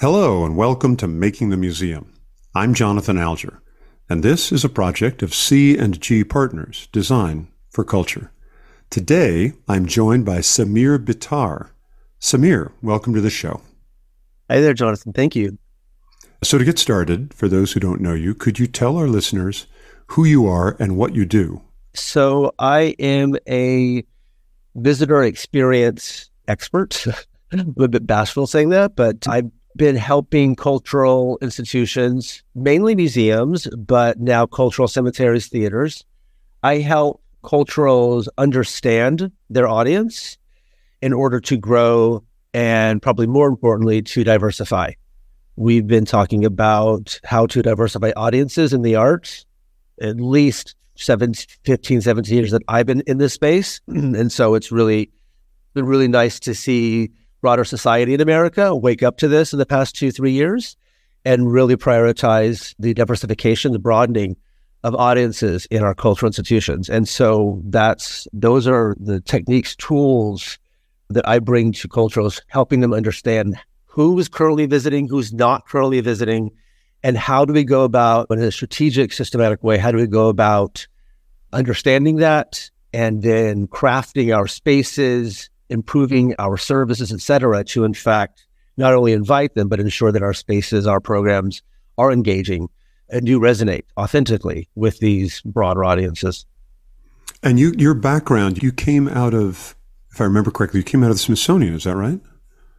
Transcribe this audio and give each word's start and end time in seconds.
Hello, 0.00 0.44
and 0.44 0.56
welcome 0.56 0.96
to 0.98 1.08
Making 1.08 1.48
the 1.48 1.56
Museum. 1.56 2.14
I'm 2.54 2.72
Jonathan 2.72 3.18
Alger, 3.18 3.60
and 4.08 4.22
this 4.22 4.52
is 4.52 4.64
a 4.64 4.68
project 4.68 5.24
of 5.24 5.34
C&G 5.34 6.22
Partners, 6.22 6.86
Design 6.92 7.48
for 7.70 7.82
Culture. 7.82 8.30
Today, 8.90 9.54
I'm 9.66 9.86
joined 9.86 10.24
by 10.24 10.38
Samir 10.38 11.04
Bitar. 11.04 11.70
Samir, 12.20 12.70
welcome 12.80 13.12
to 13.12 13.20
the 13.20 13.28
show. 13.28 13.60
Hi 14.48 14.60
there, 14.60 14.72
Jonathan. 14.72 15.12
Thank 15.12 15.34
you. 15.34 15.58
So, 16.44 16.58
to 16.58 16.64
get 16.64 16.78
started, 16.78 17.34
for 17.34 17.48
those 17.48 17.72
who 17.72 17.80
don't 17.80 18.00
know 18.00 18.14
you, 18.14 18.36
could 18.36 18.60
you 18.60 18.68
tell 18.68 18.96
our 18.98 19.08
listeners 19.08 19.66
who 20.12 20.24
you 20.24 20.46
are 20.46 20.76
and 20.78 20.96
what 20.96 21.16
you 21.16 21.24
do? 21.24 21.60
So, 21.94 22.54
I 22.60 22.94
am 23.00 23.34
a 23.48 24.04
visitor 24.76 25.24
experience 25.24 26.30
expert. 26.46 27.04
a 27.52 27.56
little 27.56 27.88
bit 27.88 28.06
bashful 28.06 28.46
saying 28.46 28.68
that, 28.68 28.94
but 28.94 29.26
I've 29.26 29.50
been 29.78 29.96
helping 29.96 30.54
cultural 30.54 31.38
institutions, 31.40 32.42
mainly 32.54 32.94
museums, 32.94 33.66
but 33.76 34.20
now 34.20 34.44
cultural 34.44 34.88
cemeteries, 34.88 35.46
theaters. 35.46 36.04
I 36.62 36.78
help 36.78 37.22
culturals 37.42 38.28
understand 38.36 39.32
their 39.48 39.66
audience 39.66 40.36
in 41.00 41.14
order 41.14 41.40
to 41.40 41.56
grow 41.56 42.22
and 42.52 43.00
probably 43.00 43.26
more 43.26 43.46
importantly, 43.46 44.02
to 44.02 44.24
diversify. 44.24 44.92
We've 45.56 45.86
been 45.86 46.04
talking 46.04 46.44
about 46.44 47.20
how 47.24 47.46
to 47.46 47.62
diversify 47.62 48.12
audiences 48.16 48.72
in 48.72 48.82
the 48.82 48.96
arts 48.96 49.46
at 50.00 50.20
least 50.20 50.74
seven, 50.96 51.34
15, 51.64 52.00
17 52.00 52.36
years 52.36 52.50
that 52.50 52.62
I've 52.68 52.86
been 52.86 53.02
in 53.06 53.18
this 53.18 53.34
space. 53.34 53.80
and 53.88 54.30
so 54.30 54.54
it's 54.54 54.72
really 54.72 55.10
been 55.74 55.86
really 55.86 56.08
nice 56.08 56.40
to 56.40 56.54
see 56.54 57.10
broader 57.40 57.64
society 57.64 58.14
in 58.14 58.20
America 58.20 58.74
wake 58.74 59.02
up 59.02 59.18
to 59.18 59.28
this 59.28 59.52
in 59.52 59.58
the 59.58 59.66
past 59.66 59.94
two, 59.94 60.10
three 60.10 60.32
years 60.32 60.76
and 61.24 61.52
really 61.52 61.76
prioritize 61.76 62.74
the 62.78 62.94
diversification, 62.94 63.72
the 63.72 63.78
broadening 63.78 64.36
of 64.84 64.94
audiences 64.94 65.66
in 65.66 65.82
our 65.82 65.94
cultural 65.94 66.28
institutions. 66.28 66.88
And 66.88 67.08
so 67.08 67.60
that's 67.66 68.28
those 68.32 68.66
are 68.66 68.96
the 69.00 69.20
techniques, 69.20 69.74
tools 69.76 70.58
that 71.10 71.26
I 71.28 71.38
bring 71.38 71.72
to 71.72 71.88
culturals, 71.88 72.40
helping 72.48 72.80
them 72.80 72.92
understand 72.92 73.58
who 73.86 74.18
is 74.18 74.28
currently 74.28 74.66
visiting, 74.66 75.08
who's 75.08 75.32
not 75.32 75.66
currently 75.66 76.00
visiting, 76.00 76.50
and 77.02 77.16
how 77.16 77.44
do 77.44 77.52
we 77.52 77.64
go 77.64 77.84
about 77.84 78.28
in 78.30 78.40
a 78.40 78.52
strategic, 78.52 79.12
systematic 79.12 79.62
way, 79.62 79.78
how 79.78 79.90
do 79.90 79.98
we 79.98 80.06
go 80.06 80.28
about 80.28 80.86
understanding 81.52 82.16
that 82.16 82.70
and 82.92 83.22
then 83.22 83.66
crafting 83.66 84.36
our 84.36 84.46
spaces 84.46 85.50
improving 85.70 86.34
our 86.38 86.56
services, 86.56 87.12
et 87.12 87.20
cetera, 87.20 87.64
to 87.64 87.84
in 87.84 87.94
fact 87.94 88.46
not 88.76 88.94
only 88.94 89.12
invite 89.12 89.54
them, 89.54 89.68
but 89.68 89.80
ensure 89.80 90.12
that 90.12 90.22
our 90.22 90.32
spaces, 90.32 90.86
our 90.86 91.00
programs 91.00 91.62
are 91.96 92.12
engaging 92.12 92.68
and 93.10 93.26
do 93.26 93.40
resonate 93.40 93.84
authentically 93.96 94.68
with 94.74 94.98
these 95.00 95.40
broader 95.42 95.84
audiences. 95.84 96.46
And 97.42 97.58
you, 97.58 97.72
your 97.76 97.94
background, 97.94 98.62
you 98.62 98.70
came 98.70 99.08
out 99.08 99.34
of, 99.34 99.74
if 100.12 100.20
I 100.20 100.24
remember 100.24 100.50
correctly, 100.50 100.80
you 100.80 100.84
came 100.84 101.02
out 101.02 101.10
of 101.10 101.16
the 101.16 101.20
Smithsonian. 101.20 101.74
Is 101.74 101.84
that 101.84 101.96
right? 101.96 102.20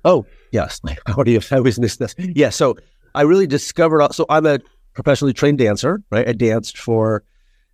Oh, 0.05 0.25
yes. 0.51 0.81
How 1.05 1.23
do 1.23 1.31
you 1.31 1.41
I 1.51 1.55
always 1.55 1.79
miss 1.79 1.97
this? 1.97 2.15
Yeah. 2.17 2.49
So 2.49 2.77
I 3.15 3.23
really 3.23 3.47
discovered. 3.47 4.13
So 4.13 4.25
I'm 4.29 4.45
a 4.45 4.59
professionally 4.93 5.33
trained 5.33 5.57
dancer. 5.57 6.01
Right. 6.11 6.27
I 6.27 6.33
danced 6.33 6.77
for 6.77 7.23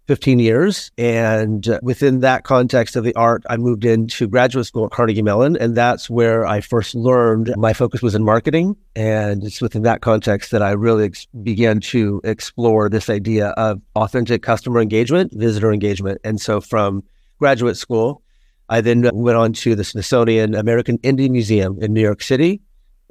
15 0.07 0.39
years. 0.39 0.91
And 0.97 1.67
uh, 1.67 1.79
within 1.81 2.19
that 2.19 2.43
context 2.43 2.95
of 2.95 3.03
the 3.03 3.15
art, 3.15 3.43
I 3.49 3.57
moved 3.57 3.85
into 3.85 4.27
graduate 4.27 4.65
school 4.65 4.85
at 4.85 4.91
Carnegie 4.91 5.21
Mellon. 5.21 5.57
And 5.57 5.75
that's 5.75 6.09
where 6.09 6.45
I 6.45 6.61
first 6.61 6.95
learned 6.95 7.53
my 7.57 7.73
focus 7.73 8.01
was 8.01 8.15
in 8.15 8.23
marketing. 8.23 8.75
And 8.95 9.43
it's 9.43 9.61
within 9.61 9.83
that 9.83 10.01
context 10.01 10.51
that 10.51 10.61
I 10.61 10.71
really 10.71 11.05
ex- 11.05 11.27
began 11.43 11.79
to 11.81 12.21
explore 12.23 12.89
this 12.89 13.09
idea 13.09 13.49
of 13.49 13.81
authentic 13.95 14.43
customer 14.43 14.79
engagement, 14.79 15.31
visitor 15.33 15.71
engagement. 15.71 16.21
And 16.23 16.39
so 16.39 16.61
from 16.61 17.03
graduate 17.39 17.77
school, 17.77 18.21
I 18.69 18.81
then 18.81 19.09
went 19.13 19.37
on 19.37 19.53
to 19.53 19.75
the 19.75 19.83
Smithsonian 19.83 20.55
American 20.55 20.97
Indian 21.03 21.31
Museum 21.31 21.77
in 21.81 21.93
New 21.93 22.01
York 22.01 22.21
City 22.21 22.61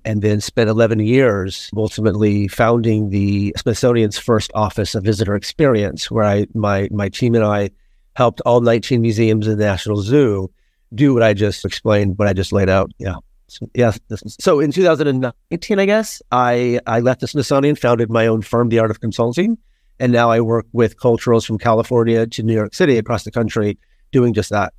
and 0.04 0.22
then 0.22 0.40
spent 0.40 0.68
11 0.70 1.00
years 1.00 1.70
ultimately 1.76 2.48
founding 2.48 3.10
the 3.10 3.54
Smithsonian's 3.56 4.18
first 4.18 4.50
Office 4.54 4.94
of 4.94 5.04
Visitor 5.04 5.34
Experience, 5.34 6.10
where 6.10 6.24
I 6.24 6.46
my 6.54 6.88
my 6.90 7.08
team 7.08 7.34
and 7.34 7.44
I 7.44 7.70
helped 8.16 8.40
all 8.46 8.60
19 8.60 9.00
museums 9.00 9.46
in 9.46 9.58
the 9.58 9.64
National 9.64 9.96
Zoo 9.96 10.50
do 10.94 11.14
what 11.14 11.22
I 11.22 11.34
just 11.34 11.64
explained, 11.64 12.18
what 12.18 12.28
I 12.28 12.32
just 12.32 12.52
laid 12.52 12.68
out. 12.68 12.90
Yeah. 12.98 13.16
So, 13.48 13.68
yeah. 13.74 13.92
So 14.26 14.60
in 14.60 14.72
2019, 14.72 15.78
I 15.78 15.86
guess, 15.86 16.22
I, 16.32 16.80
I 16.86 17.00
left 17.00 17.20
the 17.20 17.28
Smithsonian, 17.28 17.76
founded 17.76 18.10
my 18.10 18.26
own 18.26 18.42
firm, 18.42 18.68
The 18.68 18.78
Art 18.78 18.90
of 18.90 19.00
Consulting. 19.00 19.58
And 20.00 20.12
now 20.12 20.30
I 20.30 20.40
work 20.40 20.66
with 20.72 20.96
culturals 20.96 21.46
from 21.46 21.58
California 21.58 22.26
to 22.26 22.42
New 22.42 22.54
York 22.54 22.74
City 22.74 22.98
across 22.98 23.24
the 23.24 23.30
country 23.30 23.78
doing 24.12 24.34
just 24.34 24.50
that. 24.50 24.72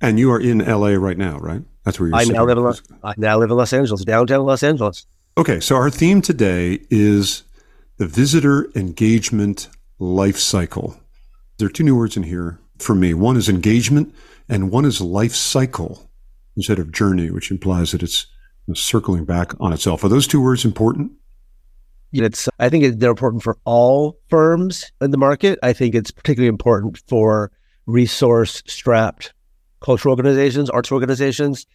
And 0.00 0.18
you 0.18 0.30
are 0.30 0.40
in 0.40 0.58
LA 0.58 0.90
right 0.90 1.16
now, 1.16 1.38
right? 1.38 1.62
That's 1.84 1.98
where 1.98 2.08
you're. 2.08 2.18
I 2.18 2.24
now 2.24 2.44
live 2.44 2.58
in 2.58 2.64
Los, 2.64 2.82
I 3.02 3.14
now 3.16 3.38
live 3.38 3.50
in 3.50 3.56
Los 3.56 3.72
Angeles, 3.72 4.04
downtown 4.04 4.44
Los 4.44 4.62
Angeles. 4.62 5.06
Okay, 5.38 5.60
so 5.60 5.76
our 5.76 5.90
theme 5.90 6.20
today 6.20 6.80
is 6.90 7.44
the 7.96 8.06
visitor 8.06 8.70
engagement 8.74 9.68
life 9.98 10.38
cycle. 10.38 10.98
There 11.58 11.66
are 11.66 11.70
two 11.70 11.84
new 11.84 11.96
words 11.96 12.16
in 12.16 12.24
here 12.24 12.58
for 12.78 12.94
me. 12.94 13.14
One 13.14 13.36
is 13.36 13.48
engagement, 13.48 14.14
and 14.48 14.70
one 14.70 14.84
is 14.84 15.00
life 15.00 15.34
cycle 15.34 16.10
instead 16.56 16.78
of 16.78 16.92
journey, 16.92 17.30
which 17.30 17.50
implies 17.50 17.92
that 17.92 18.02
it's 18.02 18.26
circling 18.74 19.24
back 19.24 19.52
on 19.60 19.72
itself. 19.72 20.04
Are 20.04 20.08
those 20.08 20.26
two 20.26 20.42
words 20.42 20.64
important? 20.64 21.12
It's. 22.12 22.48
I 22.58 22.68
think 22.68 22.98
they're 22.98 23.10
important 23.10 23.42
for 23.42 23.56
all 23.64 24.18
firms 24.28 24.90
in 25.00 25.10
the 25.10 25.18
market. 25.18 25.58
I 25.62 25.72
think 25.72 25.94
it's 25.94 26.10
particularly 26.10 26.48
important 26.48 27.02
for 27.06 27.50
resource 27.86 28.62
strapped 28.66 29.32
cultural 29.80 30.12
organizations, 30.12 30.70
arts 30.70 30.92
organizations. 30.92 31.66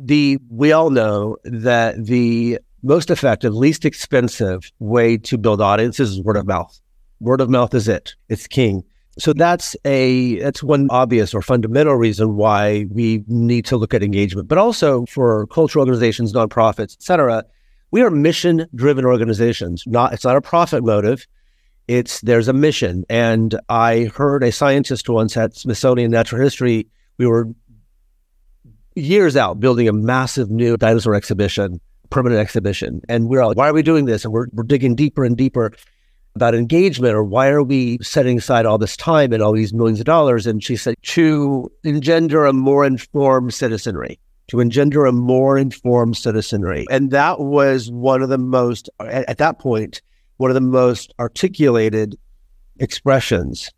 The 0.00 0.38
we 0.50 0.72
all 0.72 0.90
know 0.90 1.36
that 1.44 2.04
the 2.04 2.58
most 2.82 3.10
effective, 3.10 3.54
least 3.54 3.84
expensive 3.84 4.70
way 4.78 5.16
to 5.18 5.38
build 5.38 5.60
audiences 5.60 6.12
is 6.12 6.22
word 6.22 6.36
of 6.36 6.46
mouth. 6.46 6.80
Word 7.20 7.40
of 7.40 7.50
mouth 7.50 7.74
is 7.74 7.88
it. 7.88 8.14
It's 8.28 8.46
king. 8.46 8.84
So 9.18 9.32
that's 9.32 9.74
a 9.84 10.38
that's 10.38 10.62
one 10.62 10.86
obvious 10.90 11.34
or 11.34 11.42
fundamental 11.42 11.96
reason 11.96 12.36
why 12.36 12.86
we 12.90 13.24
need 13.26 13.64
to 13.66 13.76
look 13.76 13.92
at 13.92 14.02
engagement. 14.02 14.46
But 14.46 14.58
also 14.58 15.06
for 15.06 15.46
cultural 15.48 15.82
organizations, 15.82 16.32
nonprofits, 16.32 16.94
et 16.94 17.02
cetera, 17.02 17.44
we 17.90 18.02
are 18.02 18.10
mission 18.10 18.66
driven 18.76 19.04
organizations. 19.04 19.82
Not 19.86 20.12
it's 20.12 20.24
not 20.24 20.36
a 20.36 20.40
profit 20.40 20.84
motive. 20.84 21.26
It's 21.88 22.20
there's 22.20 22.46
a 22.46 22.52
mission. 22.52 23.04
And 23.08 23.58
I 23.68 24.04
heard 24.14 24.44
a 24.44 24.52
scientist 24.52 25.08
once 25.08 25.36
at 25.36 25.56
Smithsonian 25.56 26.12
Natural 26.12 26.40
History 26.40 26.86
we 27.18 27.26
were 27.26 27.48
years 28.94 29.36
out 29.36 29.60
building 29.60 29.88
a 29.88 29.92
massive 29.92 30.50
new 30.50 30.76
dinosaur 30.76 31.14
exhibition, 31.14 31.80
permanent 32.10 32.40
exhibition. 32.40 33.00
And 33.08 33.28
we're 33.28 33.42
all, 33.42 33.54
why 33.54 33.68
are 33.68 33.74
we 33.74 33.82
doing 33.82 34.06
this? 34.06 34.24
And 34.24 34.32
we're, 34.32 34.46
we're 34.52 34.64
digging 34.64 34.94
deeper 34.94 35.24
and 35.24 35.36
deeper 35.36 35.72
about 36.34 36.54
engagement 36.54 37.14
or 37.14 37.24
why 37.24 37.48
are 37.48 37.62
we 37.62 37.98
setting 38.00 38.38
aside 38.38 38.64
all 38.64 38.78
this 38.78 38.96
time 38.96 39.32
and 39.32 39.42
all 39.42 39.52
these 39.52 39.74
millions 39.74 39.98
of 39.98 40.06
dollars? 40.06 40.46
And 40.46 40.62
she 40.62 40.76
said, 40.76 40.94
to 41.02 41.70
engender 41.84 42.46
a 42.46 42.52
more 42.52 42.84
informed 42.84 43.54
citizenry, 43.54 44.18
to 44.48 44.60
engender 44.60 45.04
a 45.06 45.12
more 45.12 45.58
informed 45.58 46.16
citizenry. 46.16 46.86
And 46.90 47.10
that 47.10 47.40
was 47.40 47.90
one 47.90 48.22
of 48.22 48.28
the 48.28 48.38
most, 48.38 48.88
at, 49.00 49.28
at 49.28 49.38
that 49.38 49.58
point, 49.58 50.00
one 50.36 50.50
of 50.50 50.54
the 50.54 50.60
most 50.60 51.12
articulated 51.18 52.16
expressions 52.78 53.70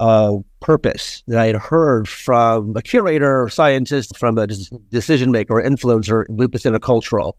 of 0.00 0.44
purpose 0.60 1.22
that 1.26 1.38
I 1.38 1.46
had 1.46 1.56
heard 1.56 2.08
from 2.08 2.76
a 2.76 2.82
curator 2.82 3.42
or 3.42 3.48
scientist, 3.48 4.16
from 4.16 4.38
a 4.38 4.46
decision 4.46 5.30
maker 5.30 5.58
or 5.58 5.62
influencer 5.62 6.74
a 6.74 6.80
cultural. 6.80 7.36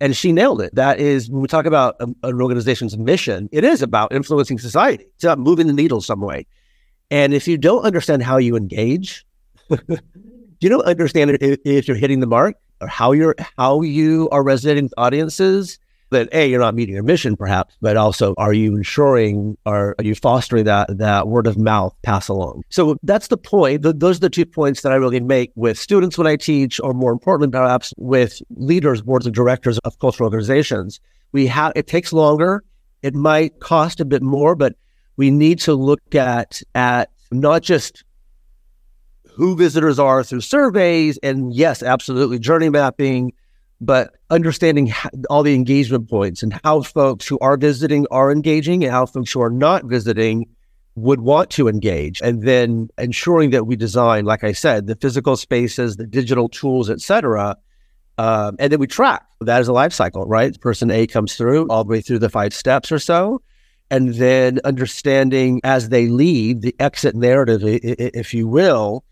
And 0.00 0.14
she 0.14 0.32
nailed 0.32 0.60
it. 0.60 0.74
That 0.74 0.98
is, 0.98 1.30
when 1.30 1.40
we 1.40 1.48
talk 1.48 1.64
about 1.64 1.96
um, 2.00 2.14
an 2.22 2.40
organization's 2.40 2.98
mission, 2.98 3.48
it 3.50 3.64
is 3.64 3.80
about 3.80 4.12
influencing 4.12 4.58
society. 4.58 5.04
It's 5.14 5.24
about 5.24 5.38
moving 5.38 5.66
the 5.66 5.72
needle 5.72 6.02
some 6.02 6.20
way. 6.20 6.46
And 7.10 7.32
if 7.32 7.48
you 7.48 7.56
don't 7.56 7.82
understand 7.82 8.22
how 8.22 8.36
you 8.36 8.56
engage, 8.56 9.24
you 9.70 10.68
don't 10.68 10.84
understand 10.84 11.30
if, 11.40 11.58
if 11.64 11.88
you're 11.88 11.96
hitting 11.96 12.20
the 12.20 12.26
mark 12.26 12.56
or 12.80 12.88
how 12.88 13.12
you're 13.12 13.34
how 13.56 13.82
you 13.82 14.28
are 14.32 14.42
resonating 14.42 14.84
with 14.84 14.94
audiences, 14.98 15.78
that 16.10 16.28
a 16.32 16.48
you're 16.48 16.60
not 16.60 16.74
meeting 16.74 16.94
your 16.94 17.02
mission 17.02 17.36
perhaps 17.36 17.76
but 17.80 17.96
also 17.96 18.34
are 18.38 18.52
you 18.52 18.76
ensuring 18.76 19.56
or 19.66 19.94
are 19.98 20.04
you 20.04 20.14
fostering 20.14 20.64
that 20.64 20.86
that 20.98 21.28
word 21.28 21.46
of 21.46 21.56
mouth 21.56 21.94
pass 22.02 22.28
along? 22.28 22.62
So 22.70 22.96
that's 23.02 23.28
the 23.28 23.36
point. 23.36 23.82
Th- 23.82 23.94
those 23.96 24.18
are 24.18 24.20
the 24.20 24.30
two 24.30 24.46
points 24.46 24.82
that 24.82 24.92
i 24.92 24.96
really 24.96 25.20
make 25.20 25.52
with 25.54 25.78
students 25.78 26.16
when 26.16 26.26
i 26.26 26.36
teach 26.36 26.80
or 26.80 26.92
more 26.92 27.12
importantly 27.12 27.50
perhaps 27.50 27.92
with 27.96 28.40
leaders 28.50 29.02
boards 29.02 29.26
of 29.26 29.32
directors 29.32 29.78
of 29.80 29.98
cultural 29.98 30.26
organizations. 30.26 31.00
We 31.32 31.46
have 31.48 31.72
it 31.74 31.86
takes 31.86 32.12
longer. 32.12 32.62
It 33.02 33.14
might 33.14 33.60
cost 33.60 34.00
a 34.00 34.04
bit 34.04 34.22
more 34.22 34.54
but 34.54 34.74
we 35.16 35.30
need 35.30 35.58
to 35.60 35.74
look 35.74 36.14
at 36.14 36.62
at 36.74 37.10
not 37.32 37.62
just 37.62 38.04
who 39.36 39.54
visitors 39.54 39.98
are 39.98 40.24
through 40.24 40.40
surveys 40.40 41.18
and 41.22 41.54
yes 41.54 41.82
absolutely 41.82 42.38
journey 42.38 42.70
mapping 42.70 43.32
but 43.80 44.14
understanding 44.30 44.92
all 45.30 45.42
the 45.42 45.54
engagement 45.54 46.08
points 46.08 46.42
and 46.42 46.58
how 46.64 46.82
folks 46.82 47.26
who 47.26 47.38
are 47.40 47.56
visiting 47.56 48.06
are 48.10 48.32
engaging 48.32 48.82
and 48.82 48.92
how 48.92 49.06
folks 49.06 49.32
who 49.32 49.40
are 49.40 49.50
not 49.50 49.84
visiting 49.84 50.46
would 50.94 51.20
want 51.20 51.50
to 51.50 51.68
engage. 51.68 52.22
And 52.22 52.42
then 52.42 52.88
ensuring 52.96 53.50
that 53.50 53.66
we 53.66 53.76
design 53.76 54.24
like 54.24 54.44
i 54.44 54.52
said 54.52 54.86
the 54.86 54.96
physical 54.96 55.36
spaces 55.36 55.96
the 55.96 56.06
digital 56.06 56.48
tools 56.48 56.88
etc 56.90 57.56
um, 58.18 58.56
and 58.58 58.72
then 58.72 58.80
we 58.80 58.86
track. 58.86 59.26
That 59.42 59.60
is 59.60 59.68
a 59.68 59.74
life 59.74 59.92
cycle 59.92 60.24
right? 60.24 60.58
Person 60.60 60.90
a 60.90 61.06
comes 61.06 61.34
through 61.34 61.68
all 61.68 61.84
the 61.84 61.90
way 61.90 62.00
through 62.00 62.20
the 62.20 62.30
five 62.30 62.54
steps 62.54 62.90
or 62.90 62.98
so 62.98 63.42
and 63.90 64.14
then 64.14 64.58
understanding 64.64 65.60
as 65.64 65.90
they 65.90 66.06
leave 66.06 66.60
the 66.60 66.74
exit 66.80 67.14
narrative 67.14 67.60
if 67.64 68.34
you 68.34 68.48
will 68.48 69.04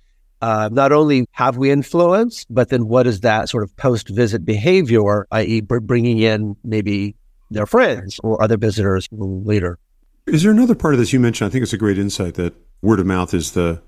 uh, 0.45 0.69
not 0.71 0.93
only 0.93 1.27
have 1.33 1.57
we 1.57 1.71
influence, 1.71 2.45
but 2.51 2.69
then 2.69 2.87
what 2.87 3.07
is 3.07 3.21
that 3.21 3.49
sort 3.49 3.63
of 3.63 3.75
post 3.79 4.11
visit 4.11 4.45
behavior, 4.45 5.27
i.e., 5.31 5.63
bringing 5.63 6.19
in 6.19 6.55
maybe 6.63 7.17
their 7.51 7.65
friends 7.65 8.21
or 8.23 8.43
other 8.43 8.59
visitors 8.59 9.09
later? 9.11 9.79
Is 10.27 10.43
there 10.43 10.53
another 10.53 10.75
part 10.75 10.93
of 10.93 11.01
this 11.01 11.15
you 11.15 11.21
mentioned? 11.21 11.49
I 11.49 11.51
think 11.51 11.63
it's 11.63 11.73
a 11.73 11.79
great 11.79 11.99
insight 11.99 12.35
that 12.35 12.53
word 12.83 13.01
of 13.01 13.07
mouth 13.07 13.33
is 13.33 13.53
the, 13.53 13.81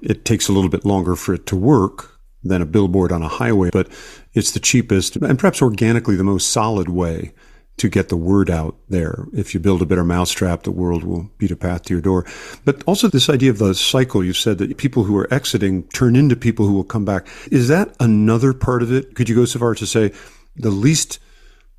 it 0.00 0.24
takes 0.24 0.46
a 0.46 0.52
little 0.52 0.70
bit 0.70 0.84
longer 0.84 1.16
for 1.16 1.34
it 1.34 1.44
to 1.46 1.56
work 1.56 2.20
than 2.44 2.62
a 2.62 2.66
billboard 2.66 3.10
on 3.10 3.22
a 3.22 3.28
highway, 3.28 3.70
but 3.72 3.88
it's 4.32 4.52
the 4.52 4.60
cheapest 4.60 5.16
and 5.16 5.36
perhaps 5.40 5.60
organically 5.60 6.14
the 6.14 6.22
most 6.22 6.52
solid 6.52 6.88
way 6.88 7.32
to 7.78 7.88
get 7.88 8.08
the 8.08 8.16
word 8.16 8.50
out 8.50 8.76
there. 8.88 9.26
If 9.32 9.52
you 9.52 9.60
build 9.60 9.82
a 9.82 9.86
better 9.86 10.04
mousetrap, 10.04 10.62
the 10.62 10.70
world 10.70 11.04
will 11.04 11.30
beat 11.38 11.50
a 11.50 11.56
path 11.56 11.82
to 11.84 11.94
your 11.94 12.00
door. 12.00 12.24
But 12.64 12.82
also 12.84 13.08
this 13.08 13.28
idea 13.28 13.50
of 13.50 13.58
the 13.58 13.74
cycle, 13.74 14.24
you 14.24 14.32
said 14.32 14.58
that 14.58 14.76
people 14.78 15.04
who 15.04 15.16
are 15.16 15.32
exiting 15.32 15.82
turn 15.88 16.16
into 16.16 16.36
people 16.36 16.66
who 16.66 16.72
will 16.72 16.84
come 16.84 17.04
back. 17.04 17.26
Is 17.50 17.68
that 17.68 17.94
another 18.00 18.52
part 18.54 18.82
of 18.82 18.92
it? 18.92 19.14
Could 19.14 19.28
you 19.28 19.34
go 19.34 19.44
so 19.44 19.58
far 19.58 19.74
to 19.74 19.86
say 19.86 20.12
the 20.56 20.70
least, 20.70 21.18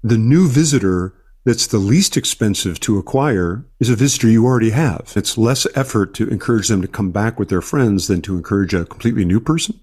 the 0.03 0.17
new 0.17 0.47
visitor 0.47 1.15
that's 1.45 1.67
the 1.67 1.77
least 1.77 2.17
expensive 2.17 2.77
to 2.81 2.99
acquire 2.99 3.65
is 3.79 3.89
a 3.89 3.95
visitor 3.95 4.27
you 4.27 4.45
already 4.45 4.71
have. 4.71 5.13
It's 5.15 5.37
less 5.37 5.65
effort 5.75 6.13
to 6.15 6.27
encourage 6.27 6.67
them 6.67 6.81
to 6.81 6.89
come 6.89 7.11
back 7.11 7.39
with 7.39 7.47
their 7.47 7.61
friends 7.61 8.07
than 8.07 8.21
to 8.23 8.35
encourage 8.35 8.73
a 8.73 8.83
completely 8.83 9.23
new 9.23 9.39
person. 9.39 9.79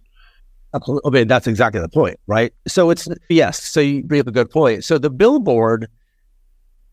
Absolutely. 0.74 1.10
Mean, 1.10 1.28
that's 1.28 1.46
exactly 1.46 1.80
the 1.80 1.88
point, 1.88 2.20
right? 2.26 2.52
So 2.66 2.90
it's 2.90 3.08
yes. 3.30 3.62
So 3.62 3.80
you 3.80 4.02
bring 4.02 4.20
up 4.20 4.26
a 4.26 4.32
good 4.32 4.50
point. 4.50 4.84
So 4.84 4.98
the 4.98 5.08
billboard 5.08 5.88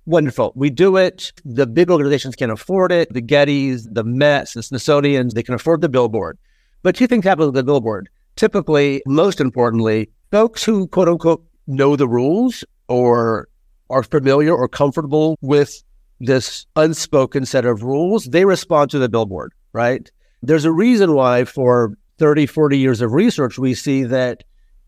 wonderful. 0.05 0.53
We 0.55 0.69
do 0.69 0.97
it. 0.97 1.31
The 1.45 1.67
big 1.67 1.89
organizations 1.89 2.35
can 2.35 2.49
afford 2.49 2.91
it. 2.91 3.13
The 3.13 3.21
Gettys, 3.21 3.87
the 3.91 4.03
Mets, 4.03 4.53
the 4.53 4.63
Smithsonian's, 4.63 5.33
they 5.33 5.43
can 5.43 5.53
afford 5.53 5.81
the 5.81 5.89
billboard. 5.89 6.37
But 6.83 6.95
two 6.95 7.07
things 7.07 7.23
happen 7.23 7.45
with 7.45 7.55
the 7.55 7.63
billboard. 7.63 8.09
Typically, 8.35 9.03
most 9.05 9.39
importantly, 9.39 10.09
folks 10.31 10.63
who 10.63 10.87
quote 10.87 11.07
unquote 11.07 11.45
know 11.67 11.95
the 11.95 12.07
rules 12.07 12.63
or 12.87 13.47
are 13.89 14.03
familiar 14.03 14.55
or 14.55 14.67
comfortable 14.67 15.37
with 15.41 15.83
this 16.19 16.65
unspoken 16.75 17.45
set 17.45 17.65
of 17.65 17.83
rules, 17.83 18.25
they 18.25 18.45
respond 18.45 18.89
to 18.91 18.99
the 18.99 19.09
billboard, 19.09 19.53
right? 19.73 20.09
There's 20.41 20.65
a 20.65 20.71
reason 20.71 21.13
why 21.13 21.45
for 21.45 21.93
30, 22.17 22.45
40 22.45 22.77
years 22.77 23.01
of 23.01 23.13
research, 23.13 23.57
we 23.57 23.73
see 23.73 24.03
that 24.03 24.43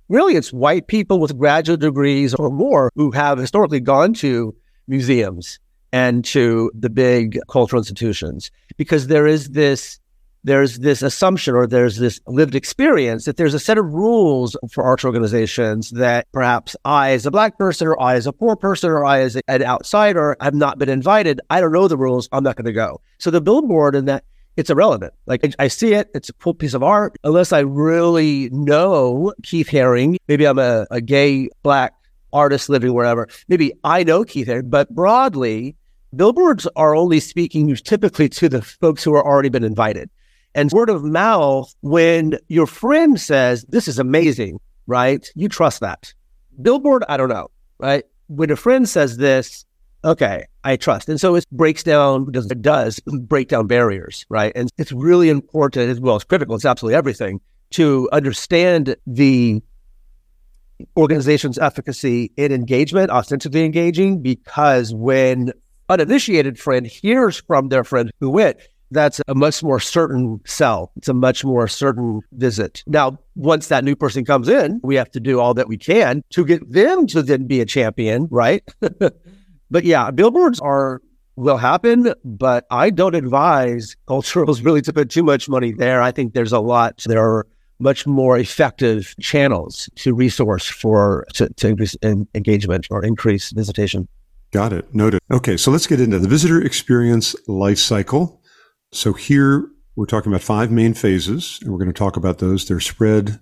really 0.09 0.35
it's 0.35 0.53
white 0.53 0.87
people 0.87 1.19
with 1.19 1.37
graduate 1.37 1.79
degrees 1.79 2.33
or 2.35 2.49
more 2.49 2.91
who 2.95 3.11
have 3.11 3.37
historically 3.37 3.79
gone 3.79 4.13
to 4.13 4.55
museums 4.87 5.59
and 5.91 6.25
to 6.25 6.71
the 6.73 6.89
big 6.89 7.39
cultural 7.49 7.79
institutions 7.79 8.51
because 8.77 9.07
there 9.07 9.27
is 9.27 9.49
this 9.49 9.99
there's 10.43 10.79
this 10.79 11.01
assumption 11.01 11.55
or 11.55 11.65
there's 11.65 11.97
this 11.97 12.19
lived 12.27 12.55
experience 12.55 13.25
that 13.25 13.37
there's 13.37 13.53
a 13.53 13.59
set 13.59 13.77
of 13.77 13.93
rules 13.93 14.57
for 14.69 14.83
arts 14.83 15.05
organizations 15.05 15.91
that 15.91 16.29
perhaps 16.33 16.75
I, 16.83 17.11
as 17.11 17.25
a 17.25 17.31
black 17.31 17.57
person, 17.57 17.87
or 17.87 18.01
I, 18.01 18.15
as 18.15 18.27
a 18.27 18.33
poor 18.33 18.55
person, 18.57 18.89
or 18.89 19.05
I, 19.05 19.21
as 19.21 19.37
an 19.47 19.63
outsider, 19.63 20.35
have 20.41 20.53
not 20.53 20.77
been 20.77 20.89
invited. 20.89 21.39
I 21.49 21.61
don't 21.61 21.71
know 21.71 21.87
the 21.87 21.97
rules. 21.97 22.27
I'm 22.31 22.43
not 22.43 22.57
going 22.57 22.65
to 22.65 22.73
go. 22.73 22.99
So 23.19 23.31
the 23.31 23.39
billboard 23.39 23.95
and 23.95 24.07
that 24.09 24.25
it's 24.57 24.69
irrelevant. 24.69 25.13
Like 25.25 25.55
I, 25.57 25.67
see 25.67 25.93
it, 25.93 26.09
it's 26.13 26.29
a 26.29 26.33
cool 26.33 26.53
piece 26.53 26.73
of 26.73 26.83
art. 26.83 27.17
Unless 27.23 27.53
I 27.53 27.59
really 27.59 28.49
know 28.51 29.33
Keith 29.43 29.69
Haring, 29.69 30.17
maybe 30.27 30.45
I'm 30.45 30.59
a, 30.59 30.85
a 30.91 31.01
gay 31.01 31.49
black 31.63 31.93
artists 32.33 32.69
living 32.69 32.93
wherever. 32.93 33.27
Maybe 33.47 33.71
I 33.83 34.03
know 34.03 34.23
Keith 34.23 34.49
but 34.65 34.93
broadly, 34.93 35.75
billboards 36.15 36.67
are 36.75 36.95
only 36.95 37.19
speaking 37.19 37.73
typically 37.75 38.29
to 38.29 38.49
the 38.49 38.61
folks 38.61 39.03
who 39.03 39.13
are 39.13 39.25
already 39.25 39.49
been 39.49 39.63
invited. 39.63 40.09
And 40.55 40.71
word 40.71 40.89
of 40.89 41.03
mouth, 41.03 41.73
when 41.81 42.37
your 42.47 42.67
friend 42.67 43.19
says, 43.19 43.65
This 43.69 43.87
is 43.87 43.97
amazing, 43.97 44.59
right? 44.85 45.27
You 45.35 45.49
trust 45.49 45.79
that. 45.79 46.13
Billboard, 46.61 47.03
I 47.07 47.17
don't 47.17 47.29
know, 47.29 47.49
right? 47.79 48.03
When 48.27 48.51
a 48.51 48.55
friend 48.55 48.87
says 48.87 49.17
this, 49.17 49.65
okay, 50.05 50.45
I 50.63 50.75
trust. 50.75 51.09
And 51.09 51.19
so 51.19 51.35
it 51.35 51.45
breaks 51.51 51.83
down, 51.83 52.27
it 52.33 52.61
does 52.61 52.99
break 52.99 53.47
down 53.49 53.67
barriers, 53.67 54.25
right? 54.29 54.51
And 54.55 54.71
it's 54.77 54.91
really 54.91 55.29
important 55.29 55.89
as 55.89 55.99
well. 55.99 56.15
as 56.15 56.23
critical. 56.23 56.55
It's 56.55 56.65
absolutely 56.65 56.95
everything 56.95 57.41
to 57.71 58.09
understand 58.11 58.95
the 59.07 59.61
organization's 60.97 61.57
efficacy 61.57 62.31
in 62.37 62.51
engagement, 62.51 63.09
ostensibly 63.09 63.65
engaging, 63.65 64.21
because 64.21 64.93
when 64.93 65.49
an 65.89 66.01
uninitiated 66.01 66.59
friend 66.59 66.87
hears 66.87 67.41
from 67.41 67.69
their 67.69 67.83
friend 67.83 68.11
who 68.19 68.29
went, 68.29 68.57
that's 68.91 69.19
a 69.27 69.35
much 69.35 69.63
more 69.63 69.79
certain 69.79 70.39
sell. 70.45 70.91
It's 70.97 71.07
a 71.07 71.13
much 71.13 71.43
more 71.43 71.67
certain 71.67 72.21
visit. 72.33 72.83
Now, 72.85 73.17
once 73.35 73.67
that 73.67 73.83
new 73.83 73.95
person 73.95 74.23
comes 74.23 74.47
in, 74.47 74.79
we 74.83 74.95
have 74.95 75.09
to 75.11 75.19
do 75.19 75.39
all 75.39 75.53
that 75.55 75.67
we 75.67 75.77
can 75.77 76.23
to 76.31 76.45
get 76.45 76.71
them 76.71 77.07
to 77.07 77.23
then 77.23 77.47
be 77.47 77.59
a 77.59 77.65
champion, 77.65 78.27
right? 78.29 78.63
but 79.71 79.83
yeah, 79.83 80.11
billboards 80.11 80.59
are 80.59 81.01
will 81.35 81.57
happen, 81.57 82.13
but 82.23 82.65
I 82.69 82.91
don't 82.91 83.15
advise 83.15 83.95
culturals 84.07 84.63
really 84.65 84.81
to 84.83 84.93
put 84.93 85.09
too 85.09 85.23
much 85.23 85.49
money 85.49 85.71
there. 85.71 86.01
I 86.01 86.11
think 86.11 86.33
there's 86.33 86.51
a 86.51 86.59
lot. 86.59 87.03
There 87.07 87.23
are 87.23 87.47
much 87.79 88.07
more 88.07 88.37
effective 88.37 89.15
channels 89.19 89.89
to 89.95 90.13
resource 90.13 90.67
for 90.67 91.25
to, 91.33 91.49
to 91.49 91.67
increase 91.69 91.95
engagement 92.03 92.87
or 92.89 93.03
increase 93.03 93.51
visitation. 93.51 94.07
Got 94.51 94.71
it. 94.73 94.93
Noted. 94.93 95.19
Okay, 95.31 95.57
so 95.57 95.71
let's 95.71 95.87
get 95.87 95.99
into 95.99 96.19
the 96.19 96.27
visitor 96.27 96.61
experience 96.61 97.35
life 97.47 97.79
cycle. 97.79 98.41
So 98.91 99.13
here 99.13 99.67
we're 99.95 100.05
talking 100.05 100.31
about 100.31 100.43
five 100.43 100.71
main 100.71 100.93
phases, 100.93 101.59
and 101.61 101.71
we're 101.71 101.79
going 101.79 101.87
to 101.87 101.93
talk 101.93 102.17
about 102.17 102.37
those. 102.37 102.67
They're 102.67 102.79
spread, 102.79 103.39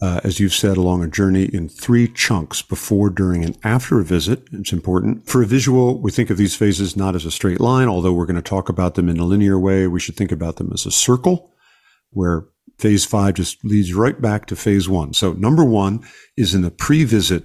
uh, 0.00 0.20
as 0.24 0.40
you've 0.40 0.54
said, 0.54 0.78
along 0.78 1.04
a 1.04 1.08
journey 1.08 1.44
in 1.44 1.68
three 1.68 2.08
chunks 2.08 2.62
before, 2.62 3.10
during, 3.10 3.44
and 3.44 3.58
after 3.64 4.00
a 4.00 4.04
visit. 4.04 4.48
It's 4.52 4.72
important. 4.72 5.26
For 5.28 5.42
a 5.42 5.46
visual, 5.46 6.00
we 6.00 6.10
think 6.10 6.30
of 6.30 6.38
these 6.38 6.56
phases 6.56 6.96
not 6.96 7.14
as 7.14 7.26
a 7.26 7.30
straight 7.30 7.60
line, 7.60 7.88
although 7.88 8.12
we're 8.12 8.26
going 8.26 8.36
to 8.36 8.42
talk 8.42 8.70
about 8.70 8.94
them 8.94 9.10
in 9.10 9.18
a 9.18 9.24
linear 9.24 9.58
way. 9.58 9.86
We 9.86 10.00
should 10.00 10.16
think 10.16 10.32
about 10.32 10.56
them 10.56 10.70
as 10.72 10.86
a 10.86 10.90
circle 10.90 11.52
where 12.10 12.46
phase 12.84 13.06
five 13.06 13.32
just 13.32 13.64
leads 13.64 13.94
right 13.94 14.20
back 14.20 14.44
to 14.44 14.54
phase 14.54 14.90
one. 14.90 15.14
So 15.14 15.32
number 15.32 15.64
one 15.64 16.06
is 16.36 16.54
in 16.54 16.60
the 16.60 16.70
pre-visit 16.70 17.44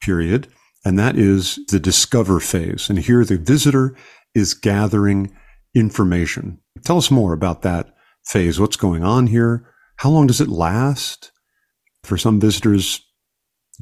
period, 0.00 0.48
and 0.86 0.98
that 0.98 1.18
is 1.18 1.58
the 1.68 1.78
discover 1.78 2.40
phase. 2.40 2.88
And 2.88 2.98
here 2.98 3.26
the 3.26 3.36
visitor 3.36 3.94
is 4.34 4.54
gathering 4.54 5.36
information. 5.74 6.60
Tell 6.82 6.96
us 6.96 7.10
more 7.10 7.34
about 7.34 7.60
that 7.60 7.94
phase. 8.24 8.58
What's 8.58 8.76
going 8.76 9.04
on 9.04 9.26
here? 9.26 9.70
How 9.98 10.08
long 10.08 10.26
does 10.26 10.40
it 10.40 10.48
last? 10.48 11.30
For 12.02 12.16
some 12.16 12.40
visitors, 12.40 13.02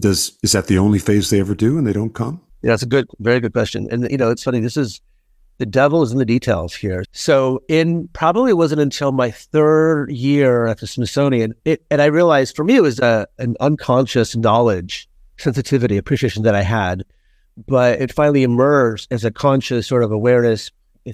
does 0.00 0.36
is 0.42 0.50
that 0.50 0.66
the 0.66 0.78
only 0.78 0.98
phase 0.98 1.30
they 1.30 1.38
ever 1.38 1.54
do 1.54 1.78
and 1.78 1.86
they 1.86 1.92
don't 1.92 2.12
come? 2.12 2.40
Yeah, 2.64 2.70
that's 2.72 2.82
a 2.82 2.86
good, 2.86 3.06
very 3.20 3.38
good 3.38 3.52
question. 3.52 3.86
And 3.92 4.10
you 4.10 4.18
know, 4.18 4.30
it's 4.30 4.42
funny. 4.42 4.58
This 4.58 4.76
is 4.76 5.00
the 5.58 5.66
devil 5.66 6.02
is 6.02 6.12
in 6.12 6.18
the 6.18 6.24
details 6.24 6.74
here. 6.74 7.04
So 7.12 7.62
in 7.68 8.08
probably 8.08 8.52
wasn't 8.52 8.80
until 8.80 9.12
my 9.12 9.30
third 9.30 10.10
year 10.10 10.66
at 10.66 10.78
the 10.78 10.86
Smithsonian, 10.86 11.54
it, 11.64 11.84
and 11.90 12.02
I 12.02 12.06
realized 12.06 12.56
for 12.56 12.64
me 12.64 12.76
it 12.76 12.82
was 12.82 12.98
a, 12.98 13.26
an 13.38 13.56
unconscious 13.60 14.34
knowledge, 14.34 15.08
sensitivity, 15.38 15.96
appreciation 15.96 16.42
that 16.42 16.54
I 16.54 16.62
had, 16.62 17.04
but 17.66 18.00
it 18.00 18.12
finally 18.12 18.42
emerged 18.42 19.08
as 19.12 19.24
a 19.24 19.30
conscious 19.30 19.86
sort 19.86 20.02
of 20.02 20.10
awareness 20.10 20.70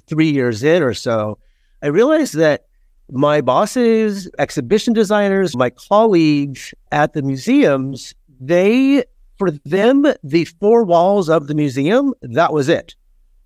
three 0.07 0.31
years 0.31 0.63
in 0.63 0.83
or 0.83 0.95
so. 0.95 1.39
I 1.83 1.89
realized 1.89 2.35
that 2.35 2.67
my 3.11 3.41
bosses, 3.41 4.31
exhibition 4.39 4.93
designers, 4.93 5.57
my 5.57 5.71
colleagues 5.71 6.75
at 6.93 7.15
the 7.15 7.23
museums, 7.23 8.15
they, 8.41 9.05
for 9.39 9.51
them, 9.51 10.07
the 10.23 10.45
four 10.45 10.85
walls 10.85 11.29
of 11.29 11.47
the 11.47 11.55
museum, 11.55 12.15
that 12.23 12.53
was 12.53 12.69
it. 12.69 12.95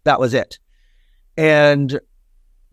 That 0.04 0.18
was 0.18 0.34
it. 0.34 0.58
And 1.36 2.00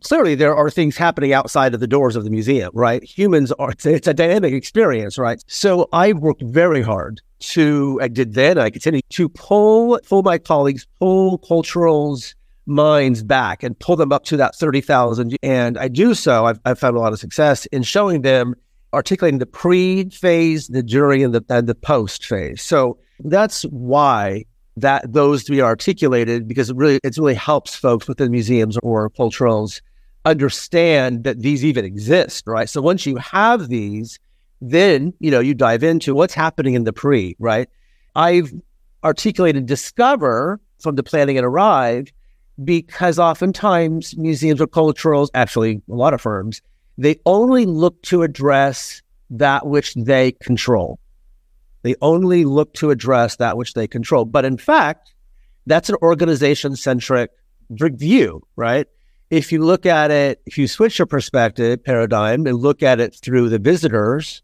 clearly 0.03 0.35
there 0.35 0.55
are 0.55 0.69
things 0.69 0.97
happening 0.97 1.33
outside 1.33 1.73
of 1.73 1.79
the 1.79 1.87
doors 1.87 2.15
of 2.15 2.23
the 2.23 2.29
museum, 2.29 2.71
right? 2.73 3.03
Humans 3.03 3.51
are, 3.53 3.71
it's 3.71 4.07
a, 4.07 4.13
dynamic 4.13 4.53
experience, 4.53 5.17
right? 5.17 5.43
So 5.47 5.87
I 5.93 6.13
worked 6.13 6.41
very 6.43 6.81
hard 6.81 7.21
to, 7.39 7.99
I 8.01 8.07
did 8.07 8.33
then, 8.33 8.57
I 8.57 8.69
continue 8.69 9.01
to 9.09 9.29
pull, 9.29 9.99
pull 10.07 10.23
my 10.23 10.37
colleagues, 10.37 10.87
pull 10.99 11.39
culturals, 11.39 12.35
minds 12.65 13.23
back 13.23 13.63
and 13.63 13.77
pull 13.79 13.95
them 13.95 14.11
up 14.11 14.23
to 14.25 14.37
that 14.37 14.55
30,000. 14.55 15.35
And 15.41 15.77
I 15.77 15.87
do 15.87 16.13
so, 16.13 16.45
I've, 16.45 16.59
I've 16.65 16.79
found 16.79 16.95
a 16.95 16.99
lot 16.99 17.13
of 17.13 17.19
success 17.19 17.65
in 17.67 17.83
showing 17.83 18.21
them, 18.21 18.55
articulating 18.93 19.39
the 19.39 19.45
pre 19.45 20.09
phase, 20.09 20.67
the 20.67 20.83
during, 20.83 21.23
and 21.23 21.33
the, 21.33 21.43
and 21.49 21.67
the 21.67 21.75
post 21.75 22.25
phase. 22.25 22.61
So 22.61 22.99
That's 23.19 23.63
why 23.63 24.45
that 24.81 25.11
those 25.11 25.43
to 25.45 25.51
be 25.51 25.61
articulated 25.61 26.47
because 26.47 26.69
it 26.69 26.75
really 26.75 26.99
it 27.03 27.17
really 27.17 27.35
helps 27.35 27.75
folks 27.75 28.07
within 28.07 28.31
museums 28.31 28.77
or 28.83 29.09
culturals 29.09 29.81
understand 30.25 31.23
that 31.23 31.39
these 31.41 31.63
even 31.63 31.85
exist, 31.85 32.45
right? 32.45 32.69
So 32.69 32.81
once 32.81 33.05
you 33.05 33.15
have 33.17 33.69
these, 33.69 34.19
then 34.61 35.13
you 35.19 35.31
know 35.31 35.39
you 35.39 35.53
dive 35.53 35.83
into 35.83 36.15
what's 36.15 36.33
happening 36.33 36.73
in 36.73 36.83
the 36.83 36.93
pre, 36.93 37.35
right? 37.39 37.69
I've 38.15 38.51
articulated 39.03 39.65
discover 39.65 40.59
from 40.79 40.95
the 40.95 41.03
planning 41.03 41.37
and 41.37 41.45
arrive 41.45 42.11
because 42.63 43.19
oftentimes 43.19 44.17
museums 44.17 44.59
or 44.59 44.67
culturals, 44.67 45.29
actually 45.33 45.81
a 45.89 45.95
lot 45.95 46.13
of 46.13 46.21
firms, 46.21 46.61
they 46.97 47.19
only 47.25 47.65
look 47.65 48.01
to 48.03 48.23
address 48.23 49.01
that 49.29 49.67
which 49.67 49.93
they 49.93 50.33
control. 50.33 50.99
They 51.81 51.95
only 52.01 52.45
look 52.45 52.73
to 52.75 52.91
address 52.91 53.37
that 53.37 53.57
which 53.57 53.73
they 53.73 53.87
control. 53.87 54.25
But 54.25 54.45
in 54.45 54.57
fact, 54.57 55.13
that's 55.65 55.89
an 55.89 55.95
organization 56.01 56.75
centric 56.75 57.31
view, 57.69 58.45
right? 58.55 58.87
If 59.29 59.51
you 59.51 59.63
look 59.63 59.85
at 59.85 60.11
it, 60.11 60.41
if 60.45 60.57
you 60.57 60.67
switch 60.67 60.97
your 60.97 61.05
perspective 61.05 61.83
paradigm 61.83 62.47
and 62.47 62.57
look 62.57 62.81
at 62.81 62.99
it 62.99 63.15
through 63.15 63.49
the 63.49 63.59
visitor's 63.59 64.41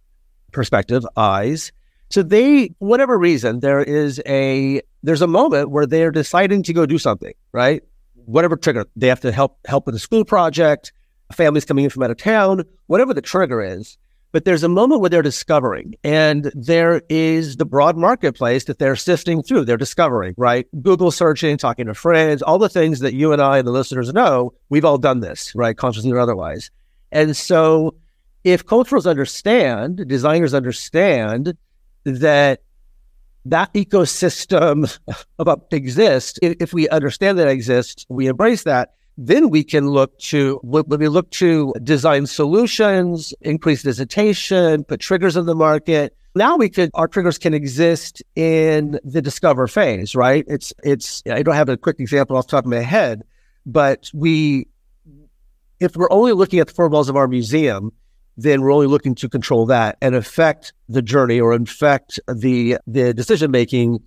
perspective, 0.52 1.06
eyes, 1.18 1.72
so 2.10 2.22
they, 2.22 2.70
whatever 2.78 3.18
reason, 3.18 3.60
there 3.62 3.82
is 3.82 4.22
a 4.28 4.82
there's 5.02 5.22
a 5.22 5.28
moment 5.28 5.72
where 5.72 5.86
they're 5.86 6.12
deciding 6.12 6.64
to 6.64 6.74
go 6.74 6.86
do 6.86 6.98
something, 6.98 7.34
right? 7.52 7.82
Whatever 8.14 8.56
trigger, 8.56 8.86
they 8.96 9.08
have 9.08 9.22
to 9.22 9.32
help 9.32 9.58
help 9.66 9.86
with 9.86 9.96
a 9.96 10.00
school 10.00 10.24
project, 10.24 10.94
families 11.34 11.66
coming 11.66 11.84
in 11.84 11.90
from 11.90 12.04
out 12.04 12.12
of 12.12 12.18
town, 12.18 12.64
whatever 12.88 13.14
the 13.14 13.22
trigger 13.22 13.62
is. 13.62 13.98
But 14.36 14.44
there's 14.44 14.64
a 14.64 14.68
moment 14.68 15.00
where 15.00 15.10
they're 15.10 15.22
discovering, 15.22 15.96
and 16.04 16.52
there 16.54 17.02
is 17.08 17.56
the 17.56 17.64
broad 17.64 17.96
marketplace 17.96 18.66
that 18.66 18.80
they're 18.80 18.98
sifting 18.98 19.42
through. 19.42 19.64
They're 19.64 19.78
discovering, 19.78 20.34
right? 20.36 20.68
Google 20.82 21.10
searching, 21.12 21.56
talking 21.56 21.86
to 21.86 21.94
friends, 21.94 22.42
all 22.42 22.58
the 22.58 22.68
things 22.68 23.00
that 23.00 23.14
you 23.14 23.32
and 23.32 23.42
I 23.42 23.60
and 23.60 23.66
the 23.66 23.72
listeners 23.72 24.12
know. 24.12 24.52
We've 24.68 24.84
all 24.84 24.98
done 24.98 25.22
this, 25.22 25.54
right? 25.56 25.78
Consciously 25.78 26.12
or 26.12 26.20
otherwise. 26.20 26.70
And 27.14 27.34
so, 27.34 27.96
if 28.44 28.66
culturals 28.66 29.10
understand, 29.10 30.06
designers 30.06 30.54
understand 30.54 31.56
that 32.04 32.62
that 33.46 33.74
ecosystem 33.74 35.00
exists, 35.72 36.40
if 36.42 36.74
we 36.74 36.90
understand 36.90 37.40
that 37.40 37.48
it 37.48 37.52
exists, 37.52 38.06
we 38.10 38.28
embrace 38.28 38.64
that, 38.64 38.96
then 39.18 39.50
we 39.50 39.64
can 39.64 39.90
look 39.90 40.18
to 40.20 40.60
when 40.64 41.00
we 41.00 41.08
look 41.08 41.30
to 41.32 41.74
design 41.84 42.26
solutions, 42.26 43.34
increase 43.42 43.82
visitation, 43.82 44.84
put 44.84 45.00
triggers 45.00 45.38
in 45.38 45.46
the 45.46 45.56
market. 45.56 46.16
Now 46.36 46.58
we 46.58 46.70
could 46.70 46.92
our 46.94 47.08
triggers 47.08 47.38
can 47.38 47.54
exist 47.54 48.22
in 48.36 49.00
the 49.04 49.22
discover 49.22 49.68
phase, 49.68 50.16
right? 50.16 50.44
It's 50.48 50.74
it's 50.84 51.24
I 51.30 51.44
don't 51.44 51.56
have 51.56 51.70
a 51.70 51.78
quick 51.78 52.00
example 52.00 52.36
off 52.36 52.48
the 52.48 52.52
top 52.52 52.66
of 52.66 52.72
my 52.72 52.80
head, 52.80 53.24
but 53.66 54.10
we 54.14 54.68
if 55.80 55.96
we're 55.96 56.12
only 56.12 56.34
looking 56.34 56.60
at 56.60 56.68
the 56.68 56.74
four 56.74 56.90
walls 56.90 57.10
of 57.10 57.16
our 57.16 57.28
museum, 57.28 57.92
then 58.38 58.62
we're 58.62 58.72
only 58.72 58.88
looking 58.88 59.16
to 59.16 59.30
control 59.30 59.66
that 59.68 59.98
and 60.02 60.14
affect 60.14 60.74
the 60.90 61.02
journey 61.02 61.40
or 61.40 61.54
affect 61.54 62.20
the 62.28 62.78
the 62.86 63.14
decision 63.14 63.50
making 63.50 64.02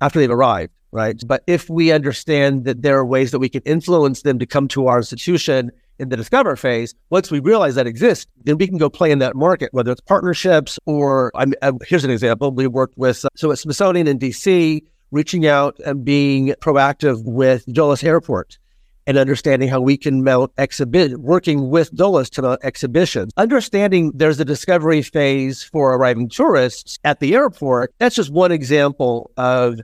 after 0.00 0.18
they've 0.18 0.30
arrived 0.30 0.72
right? 0.94 1.20
But 1.26 1.42
if 1.48 1.68
we 1.68 1.90
understand 1.90 2.64
that 2.64 2.82
there 2.82 2.96
are 2.96 3.04
ways 3.04 3.32
that 3.32 3.40
we 3.40 3.48
can 3.48 3.62
influence 3.62 4.22
them 4.22 4.38
to 4.38 4.46
come 4.46 4.68
to 4.68 4.86
our 4.86 4.98
institution 4.98 5.72
in 5.98 6.08
the 6.08 6.16
discover 6.16 6.54
phase, 6.54 6.94
once 7.10 7.32
we 7.32 7.40
realize 7.40 7.74
that 7.74 7.86
exists, 7.86 8.30
then 8.44 8.58
we 8.58 8.66
can 8.68 8.78
go 8.78 8.88
play 8.88 9.10
in 9.10 9.18
that 9.18 9.34
market, 9.34 9.70
whether 9.72 9.90
it's 9.90 10.00
partnerships 10.00 10.78
or 10.86 11.32
I'm, 11.34 11.52
I'm, 11.62 11.78
here's 11.86 12.04
an 12.04 12.10
example. 12.10 12.52
We 12.52 12.68
worked 12.68 12.96
with, 12.96 13.24
uh, 13.24 13.28
so 13.34 13.50
at 13.50 13.58
Smithsonian 13.58 14.06
in 14.06 14.20
DC, 14.20 14.82
reaching 15.10 15.46
out 15.46 15.78
and 15.84 16.04
being 16.04 16.54
proactive 16.60 17.24
with 17.24 17.66
Dulles 17.66 18.04
Airport 18.04 18.58
and 19.06 19.18
understanding 19.18 19.68
how 19.68 19.80
we 19.80 19.96
can 19.96 20.22
mount 20.22 20.52
exhibit, 20.58 21.18
working 21.20 21.70
with 21.70 21.92
Dulles 21.94 22.30
to 22.30 22.42
mount 22.42 22.60
exhibitions, 22.64 23.32
understanding 23.36 24.12
there's 24.14 24.40
a 24.40 24.44
discovery 24.44 25.02
phase 25.02 25.62
for 25.62 25.94
arriving 25.94 26.28
tourists 26.28 26.98
at 27.04 27.20
the 27.20 27.34
airport. 27.34 27.92
That's 27.98 28.14
just 28.14 28.30
one 28.30 28.52
example 28.52 29.30
of 29.36 29.80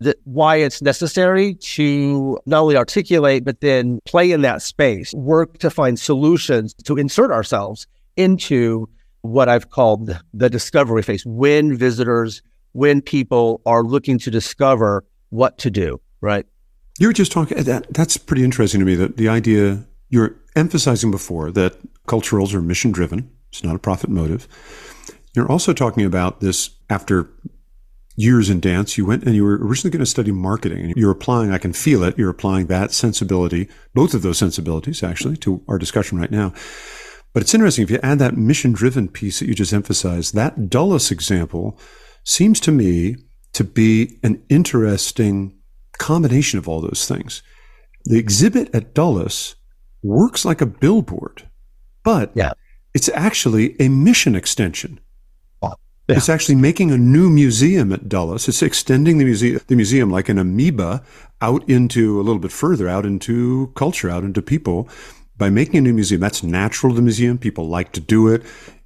that 0.00 0.16
why 0.24 0.56
it's 0.56 0.82
necessary 0.82 1.54
to 1.54 2.38
not 2.46 2.62
only 2.62 2.76
articulate, 2.76 3.44
but 3.44 3.60
then 3.60 3.98
play 4.04 4.30
in 4.30 4.42
that 4.42 4.62
space, 4.62 5.12
work 5.14 5.58
to 5.58 5.70
find 5.70 5.98
solutions 5.98 6.74
to 6.84 6.96
insert 6.96 7.30
ourselves 7.30 7.86
into 8.16 8.88
what 9.22 9.48
I've 9.48 9.70
called 9.70 10.18
the 10.32 10.50
discovery 10.50 11.02
phase 11.02 11.24
when 11.26 11.76
visitors, 11.76 12.42
when 12.72 13.00
people 13.00 13.60
are 13.66 13.82
looking 13.82 14.18
to 14.20 14.30
discover 14.30 15.04
what 15.30 15.58
to 15.58 15.70
do, 15.70 16.00
right? 16.20 16.46
You 16.98 17.08
were 17.08 17.12
just 17.12 17.32
talking, 17.32 17.58
uh, 17.58 17.62
that, 17.64 17.92
that's 17.92 18.16
pretty 18.16 18.44
interesting 18.44 18.80
to 18.80 18.86
me 18.86 18.94
that 18.94 19.16
the 19.16 19.28
idea 19.28 19.84
you're 20.08 20.36
emphasizing 20.54 21.10
before 21.10 21.50
that 21.52 21.76
culturals 22.06 22.54
are 22.54 22.62
mission 22.62 22.92
driven, 22.92 23.30
it's 23.50 23.64
not 23.64 23.74
a 23.74 23.78
profit 23.78 24.10
motive. 24.10 24.46
You're 25.34 25.50
also 25.50 25.72
talking 25.72 26.04
about 26.04 26.40
this 26.40 26.70
after 26.88 27.28
years 28.16 28.50
in 28.50 28.60
dance. 28.60 28.98
You 28.98 29.06
went 29.06 29.24
and 29.24 29.34
you 29.34 29.44
were 29.44 29.58
originally 29.58 29.92
going 29.92 30.04
to 30.04 30.10
study 30.10 30.32
marketing 30.32 30.86
and 30.86 30.96
you're 30.96 31.10
applying, 31.10 31.52
I 31.52 31.58
can 31.58 31.72
feel 31.72 32.02
it. 32.02 32.18
You're 32.18 32.30
applying 32.30 32.66
that 32.66 32.92
sensibility, 32.92 33.68
both 33.94 34.14
of 34.14 34.22
those 34.22 34.38
sensibilities 34.38 35.02
actually 35.02 35.36
to 35.38 35.62
our 35.68 35.78
discussion 35.78 36.18
right 36.18 36.30
now. 36.30 36.52
But 37.32 37.42
it's 37.42 37.54
interesting 37.54 37.84
if 37.84 37.90
you 37.90 38.00
add 38.02 38.18
that 38.18 38.36
mission 38.36 38.72
driven 38.72 39.08
piece 39.08 39.40
that 39.40 39.46
you 39.46 39.54
just 39.54 39.74
emphasized, 39.74 40.34
that 40.34 40.70
Dulles 40.70 41.10
example 41.10 41.78
seems 42.24 42.58
to 42.60 42.72
me 42.72 43.16
to 43.52 43.62
be 43.62 44.18
an 44.22 44.42
interesting 44.48 45.56
combination 45.98 46.58
of 46.58 46.68
all 46.68 46.80
those 46.80 47.06
things. 47.06 47.42
The 48.06 48.18
exhibit 48.18 48.74
at 48.74 48.94
Dulles 48.94 49.56
works 50.02 50.44
like 50.44 50.60
a 50.60 50.66
billboard, 50.66 51.48
but 52.04 52.32
yeah. 52.34 52.52
it's 52.94 53.10
actually 53.10 53.80
a 53.80 53.88
mission 53.88 54.34
extension. 54.34 55.00
Yeah. 56.08 56.16
It's 56.16 56.28
actually 56.28 56.54
making 56.54 56.92
a 56.92 56.98
new 56.98 57.28
museum 57.28 57.92
at 57.92 58.08
Dulles. 58.08 58.46
It's 58.46 58.62
extending 58.62 59.18
the 59.18 59.24
museum, 59.24 59.60
the 59.66 59.74
museum 59.74 60.08
like 60.08 60.28
an 60.28 60.38
amoeba 60.38 61.02
out 61.40 61.68
into 61.68 62.20
a 62.20 62.22
little 62.22 62.38
bit 62.38 62.52
further 62.52 62.88
out 62.88 63.04
into 63.04 63.72
culture, 63.74 64.08
out 64.08 64.22
into 64.22 64.40
people 64.40 64.88
by 65.36 65.50
making 65.50 65.78
a 65.78 65.80
new 65.80 65.92
museum. 65.92 66.20
That's 66.20 66.44
natural 66.44 66.92
to 66.92 66.96
the 66.96 67.02
museum. 67.02 67.38
People 67.38 67.68
like 67.68 67.90
to 67.92 68.00
do 68.00 68.28
it. 68.28 68.42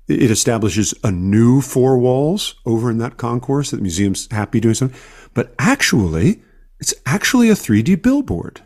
It 0.08 0.30
establishes 0.30 0.94
a 1.04 1.10
new 1.10 1.60
four 1.60 1.98
walls 1.98 2.54
over 2.64 2.90
in 2.90 2.98
that 2.98 3.18
concourse 3.18 3.70
that 3.70 3.76
the 3.76 3.82
museum's 3.82 4.26
happy 4.30 4.58
doing 4.58 4.74
something. 4.74 4.98
But 5.34 5.54
actually, 5.58 6.42
it's 6.80 6.94
actually 7.06 7.50
a 7.50 7.54
3D 7.54 8.02
billboard. 8.02 8.62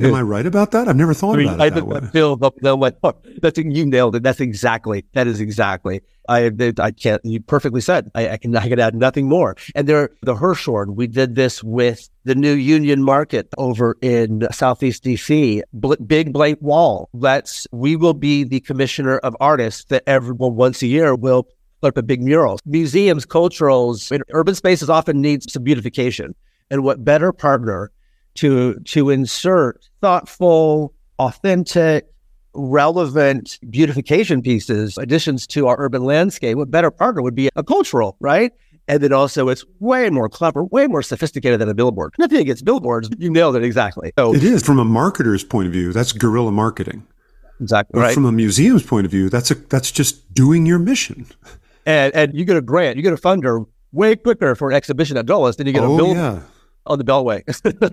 Am 0.00 0.14
I 0.14 0.22
right 0.22 0.46
about 0.46 0.70
that? 0.70 0.86
I've 0.86 0.96
never 0.96 1.12
thought 1.12 1.34
I 1.34 1.38
mean, 1.38 1.48
about 1.48 1.60
it 1.60 1.62
I, 1.62 1.70
that 1.70 1.86
way. 1.86 2.00
Bill, 2.12 2.36
that's 2.36 3.58
you 3.58 3.84
nailed 3.84 4.14
it. 4.14 4.22
That's 4.22 4.40
exactly 4.40 5.04
that 5.14 5.26
is 5.26 5.40
exactly. 5.40 6.02
I 6.28 6.52
I 6.78 6.90
can't. 6.92 7.24
You 7.24 7.40
perfectly 7.40 7.80
said. 7.80 8.10
I, 8.14 8.30
I 8.30 8.36
can 8.36 8.54
I 8.56 8.68
can 8.68 8.78
add 8.78 8.94
nothing 8.94 9.28
more. 9.28 9.56
And 9.74 9.88
there, 9.88 10.10
the 10.22 10.34
Hirshhorn. 10.34 10.94
We 10.94 11.06
did 11.08 11.34
this 11.34 11.64
with 11.64 12.08
the 12.24 12.34
new 12.34 12.52
Union 12.52 13.02
Market 13.02 13.48
over 13.58 13.96
in 14.00 14.46
Southeast 14.52 15.04
DC. 15.04 15.62
Bl- 15.72 15.94
big 16.06 16.32
blank 16.32 16.58
wall. 16.60 17.08
Let's. 17.12 17.66
We 17.72 17.96
will 17.96 18.14
be 18.14 18.44
the 18.44 18.60
commissioner 18.60 19.18
of 19.18 19.36
artists 19.40 19.84
that 19.86 20.04
everyone 20.06 20.54
once 20.54 20.82
a 20.82 20.86
year 20.86 21.14
will 21.14 21.48
put 21.80 21.88
up 21.88 21.96
a 21.96 22.02
big 22.02 22.22
mural. 22.22 22.58
Museums, 22.64 23.26
culturals, 23.26 24.16
urban 24.30 24.54
spaces 24.54 24.90
often 24.90 25.20
need 25.20 25.48
some 25.50 25.64
beautification. 25.64 26.34
And 26.70 26.84
what 26.84 27.04
better 27.04 27.32
partner 27.32 27.90
to 28.38 28.74
to 28.84 29.10
insert 29.10 29.88
thoughtful, 30.00 30.94
authentic, 31.18 32.06
relevant 32.54 33.58
beautification 33.68 34.42
pieces, 34.42 34.96
additions 34.96 35.46
to 35.48 35.66
our 35.66 35.76
urban 35.78 36.04
landscape. 36.04 36.56
What 36.56 36.70
better 36.70 36.90
partner 36.90 37.22
would 37.22 37.34
be 37.34 37.50
a 37.56 37.64
cultural, 37.64 38.16
right? 38.20 38.52
And 38.86 39.02
then 39.02 39.12
also, 39.12 39.48
it's 39.48 39.64
way 39.80 40.08
more 40.08 40.28
clever, 40.28 40.64
way 40.64 40.86
more 40.86 41.02
sophisticated 41.02 41.60
than 41.60 41.68
a 41.68 41.74
billboard. 41.74 42.14
Nothing 42.18 42.38
against 42.38 42.64
billboards. 42.64 43.10
You 43.18 43.28
nailed 43.28 43.56
it 43.56 43.62
exactly. 43.62 44.12
So, 44.18 44.34
it 44.34 44.42
is 44.42 44.62
from 44.62 44.78
a 44.78 44.84
marketer's 44.84 45.44
point 45.44 45.66
of 45.66 45.72
view. 45.72 45.92
That's 45.92 46.12
guerrilla 46.12 46.52
marketing. 46.52 47.06
Exactly. 47.60 47.98
But 47.98 48.00
right. 48.00 48.14
From 48.14 48.24
a 48.24 48.32
museum's 48.32 48.84
point 48.84 49.04
of 49.04 49.10
view, 49.10 49.28
that's 49.28 49.50
a 49.50 49.56
that's 49.56 49.90
just 49.90 50.32
doing 50.32 50.64
your 50.64 50.78
mission. 50.78 51.26
And 51.84 52.14
and 52.14 52.34
you 52.34 52.44
get 52.44 52.56
a 52.56 52.62
grant, 52.62 52.96
you 52.96 53.02
get 53.02 53.12
a 53.12 53.16
funder 53.16 53.66
way 53.92 54.14
quicker 54.14 54.54
for 54.54 54.70
an 54.70 54.76
exhibition 54.76 55.16
at 55.16 55.26
Dulles 55.26 55.56
than 55.56 55.66
you 55.66 55.72
get 55.72 55.82
oh, 55.82 55.94
a 55.94 55.96
bill. 55.96 56.14
Yeah 56.14 56.40
on 56.88 56.98
the 56.98 57.04
Beltway. 57.04 57.42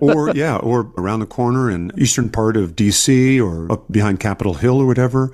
or 0.00 0.30
yeah, 0.34 0.56
or 0.56 0.92
around 0.96 1.20
the 1.20 1.26
corner 1.26 1.70
in 1.70 1.92
eastern 1.98 2.30
part 2.30 2.56
of 2.56 2.76
DC 2.76 3.40
or 3.40 3.70
up 3.70 3.90
behind 3.90 4.20
Capitol 4.20 4.54
Hill 4.54 4.80
or 4.80 4.86
whatever. 4.86 5.32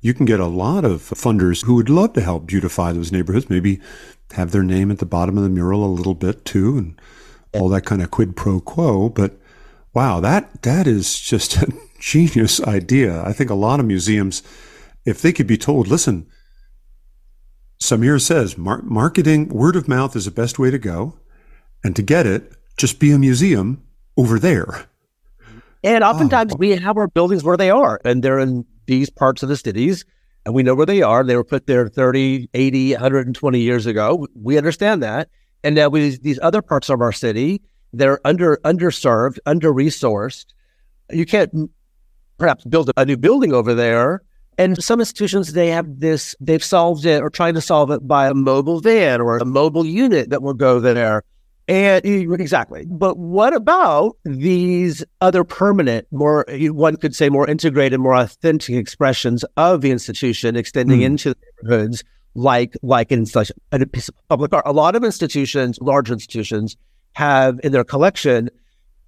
You 0.00 0.14
can 0.14 0.26
get 0.26 0.40
a 0.40 0.46
lot 0.46 0.84
of 0.84 1.00
funders 1.00 1.64
who 1.64 1.76
would 1.76 1.88
love 1.88 2.14
to 2.14 2.20
help 2.20 2.46
beautify 2.46 2.92
those 2.92 3.12
neighborhoods, 3.12 3.48
maybe 3.48 3.80
have 4.32 4.50
their 4.50 4.64
name 4.64 4.90
at 4.90 4.98
the 4.98 5.06
bottom 5.06 5.36
of 5.36 5.44
the 5.44 5.48
mural 5.48 5.84
a 5.84 5.86
little 5.86 6.14
bit 6.14 6.44
too 6.44 6.76
and 6.76 7.00
all 7.54 7.68
that 7.68 7.84
kind 7.84 8.02
of 8.02 8.10
quid 8.10 8.34
pro 8.34 8.60
quo, 8.60 9.08
but 9.08 9.38
wow, 9.94 10.20
that 10.20 10.62
that 10.62 10.86
is 10.86 11.20
just 11.20 11.56
a 11.62 11.72
genius 12.00 12.60
idea. 12.62 13.22
I 13.22 13.32
think 13.32 13.50
a 13.50 13.54
lot 13.54 13.78
of 13.78 13.86
museums 13.86 14.42
if 15.04 15.20
they 15.20 15.32
could 15.32 15.46
be 15.46 15.58
told, 15.58 15.88
listen, 15.88 16.26
Samir 17.80 18.20
says 18.20 18.56
mar- 18.56 18.82
marketing, 18.82 19.48
word 19.48 19.76
of 19.76 19.88
mouth 19.88 20.14
is 20.14 20.26
the 20.26 20.30
best 20.30 20.58
way 20.58 20.70
to 20.70 20.78
go 20.78 21.18
And 21.82 21.96
to 21.96 22.02
get 22.02 22.26
it, 22.26 22.52
just 22.76 22.98
be 22.98 23.12
a 23.12 23.18
museum 23.18 23.82
over 24.16 24.38
there. 24.38 24.86
And 25.84 26.04
oh. 26.04 26.08
oftentimes 26.08 26.52
oh. 26.54 26.56
we 26.58 26.70
have 26.70 26.96
our 26.96 27.08
buildings 27.08 27.44
where 27.44 27.56
they 27.56 27.70
are, 27.70 28.00
and 28.04 28.22
they're 28.22 28.38
in 28.38 28.64
these 28.86 29.10
parts 29.10 29.42
of 29.42 29.48
the 29.48 29.56
cities, 29.56 30.04
and 30.44 30.54
we 30.54 30.62
know 30.62 30.74
where 30.74 30.86
they 30.86 31.02
are. 31.02 31.22
They 31.24 31.36
were 31.36 31.44
put 31.44 31.66
there 31.66 31.88
30, 31.88 32.48
80, 32.52 32.92
120 32.92 33.60
years 33.60 33.86
ago. 33.86 34.26
We 34.34 34.58
understand 34.58 35.02
that. 35.02 35.28
And 35.64 35.76
now 35.76 35.88
we, 35.88 36.16
these 36.16 36.40
other 36.42 36.62
parts 36.62 36.88
of 36.88 37.00
our 37.00 37.12
city, 37.12 37.62
they're 37.92 38.20
under 38.26 38.58
underserved, 38.64 39.38
under 39.46 39.72
resourced. 39.72 40.46
You 41.10 41.26
can't 41.26 41.70
perhaps 42.38 42.64
build 42.64 42.90
a 42.96 43.04
new 43.04 43.16
building 43.16 43.52
over 43.52 43.74
there. 43.74 44.22
And 44.58 44.82
some 44.82 45.00
institutions, 45.00 45.52
they 45.52 45.68
have 45.68 46.00
this, 46.00 46.34
they've 46.40 46.62
solved 46.62 47.06
it 47.06 47.22
or 47.22 47.30
trying 47.30 47.54
to 47.54 47.60
solve 47.60 47.90
it 47.90 48.06
by 48.06 48.26
a 48.26 48.34
mobile 48.34 48.80
van 48.80 49.20
or 49.20 49.38
a 49.38 49.44
mobile 49.44 49.86
unit 49.86 50.30
that 50.30 50.42
will 50.42 50.54
go 50.54 50.80
there. 50.80 51.22
And 51.68 52.04
exactly. 52.04 52.86
But 52.88 53.16
what 53.16 53.54
about 53.54 54.16
these 54.24 55.04
other 55.20 55.44
permanent, 55.44 56.06
more, 56.10 56.44
one 56.48 56.96
could 56.96 57.14
say 57.14 57.28
more 57.28 57.48
integrated, 57.48 58.00
more 58.00 58.14
authentic 58.14 58.74
expressions 58.74 59.44
of 59.56 59.80
the 59.80 59.90
institution 59.90 60.56
extending 60.56 61.00
mm. 61.00 61.04
into 61.04 61.30
the 61.30 61.36
neighborhoods, 61.62 62.04
like, 62.34 62.74
like 62.82 63.12
in 63.12 63.26
such 63.26 63.52
a 63.70 63.86
piece 63.86 64.08
of 64.08 64.14
public 64.28 64.52
art? 64.52 64.64
A 64.66 64.72
lot 64.72 64.96
of 64.96 65.04
institutions, 65.04 65.78
large 65.80 66.10
institutions, 66.10 66.76
have 67.12 67.60
in 67.62 67.72
their 67.72 67.84
collection 67.84 68.50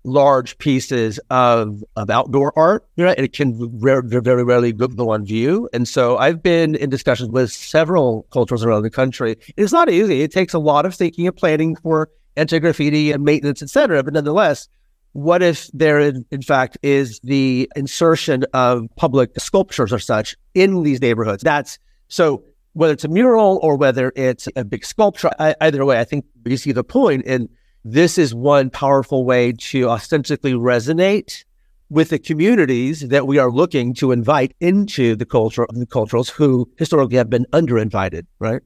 large 0.05 0.59
pieces 0.59 1.19
of, 1.31 1.83
of 1.97 2.11
outdoor 2.11 2.53
art, 2.59 2.87
right? 2.99 3.17
And 3.17 3.25
it 3.25 3.33
can 3.33 3.81
rare, 3.81 4.03
very 4.03 4.45
rarely 4.45 4.71
go 4.73 5.11
on 5.11 5.25
view. 5.25 5.69
And 5.73 5.89
so 5.89 6.19
I've 6.19 6.43
been 6.43 6.75
in 6.75 6.91
discussions 6.91 7.31
with 7.31 7.51
several 7.51 8.27
cultures 8.31 8.63
around 8.63 8.83
the 8.83 8.91
country. 8.91 9.37
It's 9.57 9.73
not 9.73 9.89
easy. 9.91 10.21
It 10.21 10.31
takes 10.31 10.53
a 10.53 10.59
lot 10.59 10.85
of 10.85 10.95
thinking 10.95 11.27
and 11.27 11.35
planning 11.35 11.75
for 11.77 12.11
anti-graffiti 12.37 13.13
and 13.13 13.25
maintenance, 13.25 13.63
et 13.63 13.71
cetera. 13.71 14.03
But 14.03 14.15
nonetheless, 14.15 14.69
what 15.13 15.43
if 15.43 15.71
there, 15.73 16.01
in, 16.01 16.25
in 16.31 16.43
fact, 16.43 16.77
is 16.83 17.21
the 17.21 17.71
insertion 17.77 18.45
of 18.53 18.87
public 18.97 19.31
sculptures 19.39 19.93
or 19.93 19.99
such 19.99 20.37
in 20.55 20.83
these 20.83 21.01
neighborhoods? 21.01 21.43
That's 21.43 21.79
so 22.09 22.45
whether 22.73 22.93
it's 22.93 23.05
a 23.05 23.09
mural 23.09 23.61
or 23.63 23.77
whether 23.77 24.13
it's 24.17 24.49
a 24.57 24.65
big 24.65 24.85
sculpture, 24.85 25.31
I, 25.39 25.55
either 25.61 25.85
way, 25.85 26.01
I 26.01 26.05
think 26.05 26.25
you 26.45 26.57
see 26.57 26.73
the 26.73 26.83
point. 26.83 27.25
And 27.27 27.49
this 27.85 28.19
is 28.19 28.35
one 28.35 28.71
powerful 28.71 29.25
way 29.25 29.53
to 29.53 29.89
authentically 29.89 30.53
resonate 30.53 31.45
with 31.91 32.09
the 32.09 32.19
communities 32.19 33.09
that 33.09 33.27
we 33.27 33.39
are 33.39 33.51
looking 33.51 33.95
to 33.95 34.11
invite 34.11 34.55
into 34.61 35.15
the 35.15 35.27
culture 35.27 35.67
the 35.71 35.87
culturals 35.87 36.31
who 36.31 36.69
historically 36.77 37.17
have 37.17 37.31
been 37.31 37.47
underinvited, 37.53 38.27
right? 38.41 38.63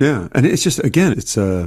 Yeah, 0.00 0.28
and 0.32 0.46
it's 0.46 0.62
just 0.62 0.78
again, 0.78 1.12
it's 1.12 1.36
a 1.36 1.42
uh, 1.44 1.66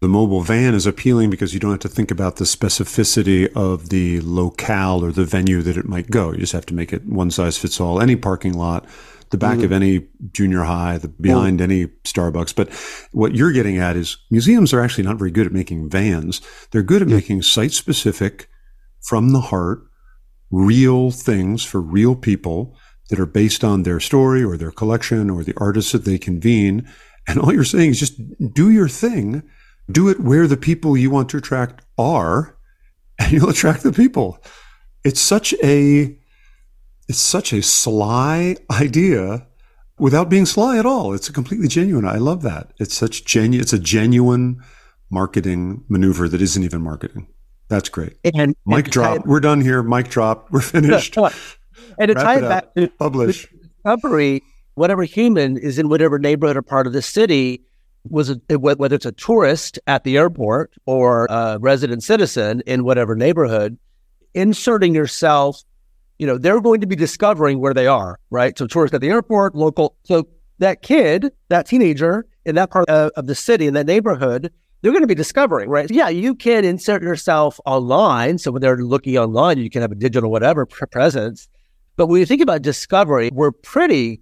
the 0.00 0.08
mobile 0.08 0.42
van 0.42 0.74
is 0.74 0.86
appealing 0.86 1.30
because 1.30 1.54
you 1.54 1.60
don't 1.60 1.70
have 1.70 1.80
to 1.80 1.88
think 1.88 2.10
about 2.10 2.36
the 2.36 2.44
specificity 2.44 3.50
of 3.54 3.88
the 3.88 4.20
locale 4.20 5.04
or 5.04 5.10
the 5.10 5.24
venue 5.24 5.62
that 5.62 5.76
it 5.76 5.86
might 5.86 6.10
go. 6.10 6.32
You 6.32 6.38
just 6.38 6.52
have 6.52 6.66
to 6.66 6.74
make 6.74 6.92
it 6.92 7.06
one 7.06 7.30
size 7.30 7.56
fits 7.56 7.80
all. 7.80 8.00
Any 8.00 8.16
parking 8.16 8.52
lot, 8.52 8.86
the 9.30 9.38
back 9.38 9.56
mm-hmm. 9.56 9.64
of 9.64 9.72
any 9.72 10.06
junior 10.32 10.64
high, 10.64 10.98
the 10.98 11.08
behind 11.08 11.60
any 11.60 11.86
Starbucks. 12.04 12.54
But 12.54 12.70
what 13.12 13.34
you're 13.34 13.52
getting 13.52 13.78
at 13.78 13.96
is 13.96 14.18
museums 14.30 14.72
are 14.72 14.80
actually 14.80 15.04
not 15.04 15.18
very 15.18 15.30
good 15.30 15.46
at 15.46 15.52
making 15.52 15.88
vans. 15.88 16.40
They're 16.70 16.82
good 16.82 17.02
at 17.02 17.08
making 17.08 17.42
site 17.42 17.72
specific, 17.72 18.48
from 19.06 19.32
the 19.32 19.40
heart, 19.40 19.84
real 20.50 21.10
things 21.10 21.64
for 21.64 21.80
real 21.80 22.16
people 22.16 22.76
that 23.08 23.20
are 23.20 23.26
based 23.26 23.62
on 23.62 23.82
their 23.84 24.00
story 24.00 24.42
or 24.42 24.56
their 24.56 24.72
collection 24.72 25.30
or 25.30 25.44
the 25.44 25.54
artists 25.58 25.92
that 25.92 26.04
they 26.04 26.18
convene. 26.18 26.88
And 27.28 27.38
all 27.38 27.52
you're 27.52 27.64
saying 27.64 27.90
is 27.90 28.00
just 28.00 28.20
do 28.52 28.70
your 28.70 28.88
thing, 28.88 29.42
do 29.90 30.08
it 30.08 30.20
where 30.20 30.46
the 30.46 30.56
people 30.56 30.96
you 30.96 31.10
want 31.10 31.28
to 31.30 31.36
attract 31.36 31.82
are, 31.98 32.56
and 33.18 33.32
you'll 33.32 33.50
attract 33.50 33.82
the 33.82 33.92
people. 33.92 34.42
It's 35.04 35.20
such 35.20 35.54
a 35.62 36.16
it's 37.08 37.18
such 37.18 37.52
a 37.52 37.62
sly 37.62 38.56
idea 38.70 39.46
without 39.98 40.28
being 40.28 40.46
sly 40.46 40.78
at 40.78 40.86
all. 40.86 41.14
It's 41.14 41.28
a 41.28 41.32
completely 41.32 41.68
genuine. 41.68 42.04
I 42.04 42.16
love 42.16 42.42
that. 42.42 42.72
It's 42.78 42.94
such 42.94 43.24
genuine. 43.24 43.62
It's 43.62 43.72
a 43.72 43.78
genuine 43.78 44.62
marketing 45.10 45.84
maneuver 45.88 46.28
that 46.28 46.42
isn't 46.42 46.62
even 46.62 46.82
marketing. 46.82 47.28
That's 47.68 47.88
great. 47.88 48.16
And 48.34 48.54
mic 48.64 48.90
drop. 48.90 49.18
It, 49.18 49.26
We're 49.26 49.40
done 49.40 49.60
here. 49.60 49.82
Mic 49.82 50.08
drop. 50.08 50.50
We're 50.50 50.60
finished. 50.62 51.16
and 51.16 52.08
to 52.08 52.14
tie 52.14 52.38
it 52.38 52.42
back 52.42 52.74
to 52.74 52.88
publish 52.88 53.46
discovery, 53.84 54.42
whatever 54.74 55.04
human 55.04 55.56
is 55.56 55.78
in 55.78 55.88
whatever 55.88 56.18
neighborhood 56.18 56.56
or 56.56 56.62
part 56.62 56.86
of 56.86 56.92
the 56.92 57.02
city 57.02 57.64
was 58.10 58.36
whether 58.48 58.94
it's 58.94 59.06
a 59.06 59.12
tourist 59.12 59.78
at 59.86 60.04
the 60.04 60.16
airport 60.16 60.72
or 60.86 61.26
a 61.26 61.58
resident 61.60 62.02
citizen 62.02 62.62
in 62.66 62.84
whatever 62.84 63.14
neighborhood, 63.14 63.78
inserting 64.34 64.94
yourself 64.94 65.62
you 66.18 66.26
know, 66.26 66.38
they're 66.38 66.60
going 66.60 66.80
to 66.80 66.86
be 66.86 66.96
discovering 66.96 67.60
where 67.60 67.74
they 67.74 67.86
are, 67.86 68.18
right? 68.30 68.56
So 68.56 68.66
tourists 68.66 68.94
at 68.94 69.00
the 69.00 69.08
airport, 69.08 69.54
local. 69.54 69.96
So 70.04 70.28
that 70.58 70.82
kid, 70.82 71.30
that 71.48 71.66
teenager 71.66 72.26
in 72.44 72.54
that 72.54 72.70
part 72.70 72.88
of, 72.88 73.10
of 73.16 73.26
the 73.26 73.34
city, 73.34 73.66
in 73.66 73.74
that 73.74 73.86
neighborhood, 73.86 74.52
they're 74.80 74.92
going 74.92 75.02
to 75.02 75.08
be 75.08 75.14
discovering, 75.14 75.68
right? 75.68 75.90
Yeah, 75.90 76.08
you 76.08 76.34
can 76.34 76.64
insert 76.64 77.02
yourself 77.02 77.60
online. 77.66 78.38
So 78.38 78.50
when 78.50 78.62
they're 78.62 78.78
looking 78.78 79.18
online, 79.18 79.58
you 79.58 79.68
can 79.68 79.82
have 79.82 79.92
a 79.92 79.96
digital 79.96 80.30
whatever 80.30 80.64
presence. 80.64 81.48
But 81.96 82.06
when 82.06 82.20
you 82.20 82.26
think 82.26 82.42
about 82.42 82.62
discovery, 82.62 83.30
we're 83.32 83.52
pretty 83.52 84.20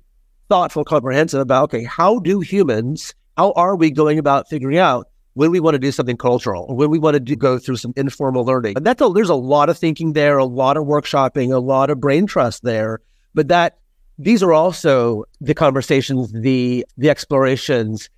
thoughtful, 0.49 0.85
comprehensive 0.85 1.41
about, 1.41 1.65
okay, 1.65 1.85
how 1.85 2.19
do 2.21 2.41
humans, 2.41 3.15
how 3.37 3.53
are 3.53 3.77
we 3.77 3.91
going 3.91 4.19
about 4.19 4.49
figuring 4.49 4.79
out 4.79 5.09
when 5.35 5.51
we 5.51 5.61
want 5.61 5.75
to 5.75 5.79
do 5.79 5.91
something 5.91 6.17
cultural, 6.17 6.65
or 6.69 6.77
when 6.77 6.91
we 6.91 6.99
want 6.99 7.15
to 7.15 7.21
do, 7.21 7.35
go 7.35 7.59
through 7.59 7.77
some 7.77 7.93
informal 7.97 8.45
learning. 8.45 8.75
And 8.77 8.87
that's 8.87 9.03
a, 9.03 9.09
there's 9.09 9.29
a 9.29 9.35
lot 9.35 9.69
of 9.69 9.77
thinking 9.77 10.13
there, 10.13 10.39
a 10.39 10.45
lot 10.45 10.77
of 10.77 10.85
workshopping, 10.85 11.53
a 11.53 11.59
lot 11.59 11.91
of 11.91 12.01
brain 12.01 12.27
trust 12.27 12.63
there. 12.63 13.01
But 13.35 13.49
that 13.49 13.79
these 14.17 14.45
are 14.45 14.53
also 14.53 15.25
the 15.41 15.55
conversations, 15.55 16.31
the 16.33 16.87
the 16.97 17.11
explorations 17.11 18.09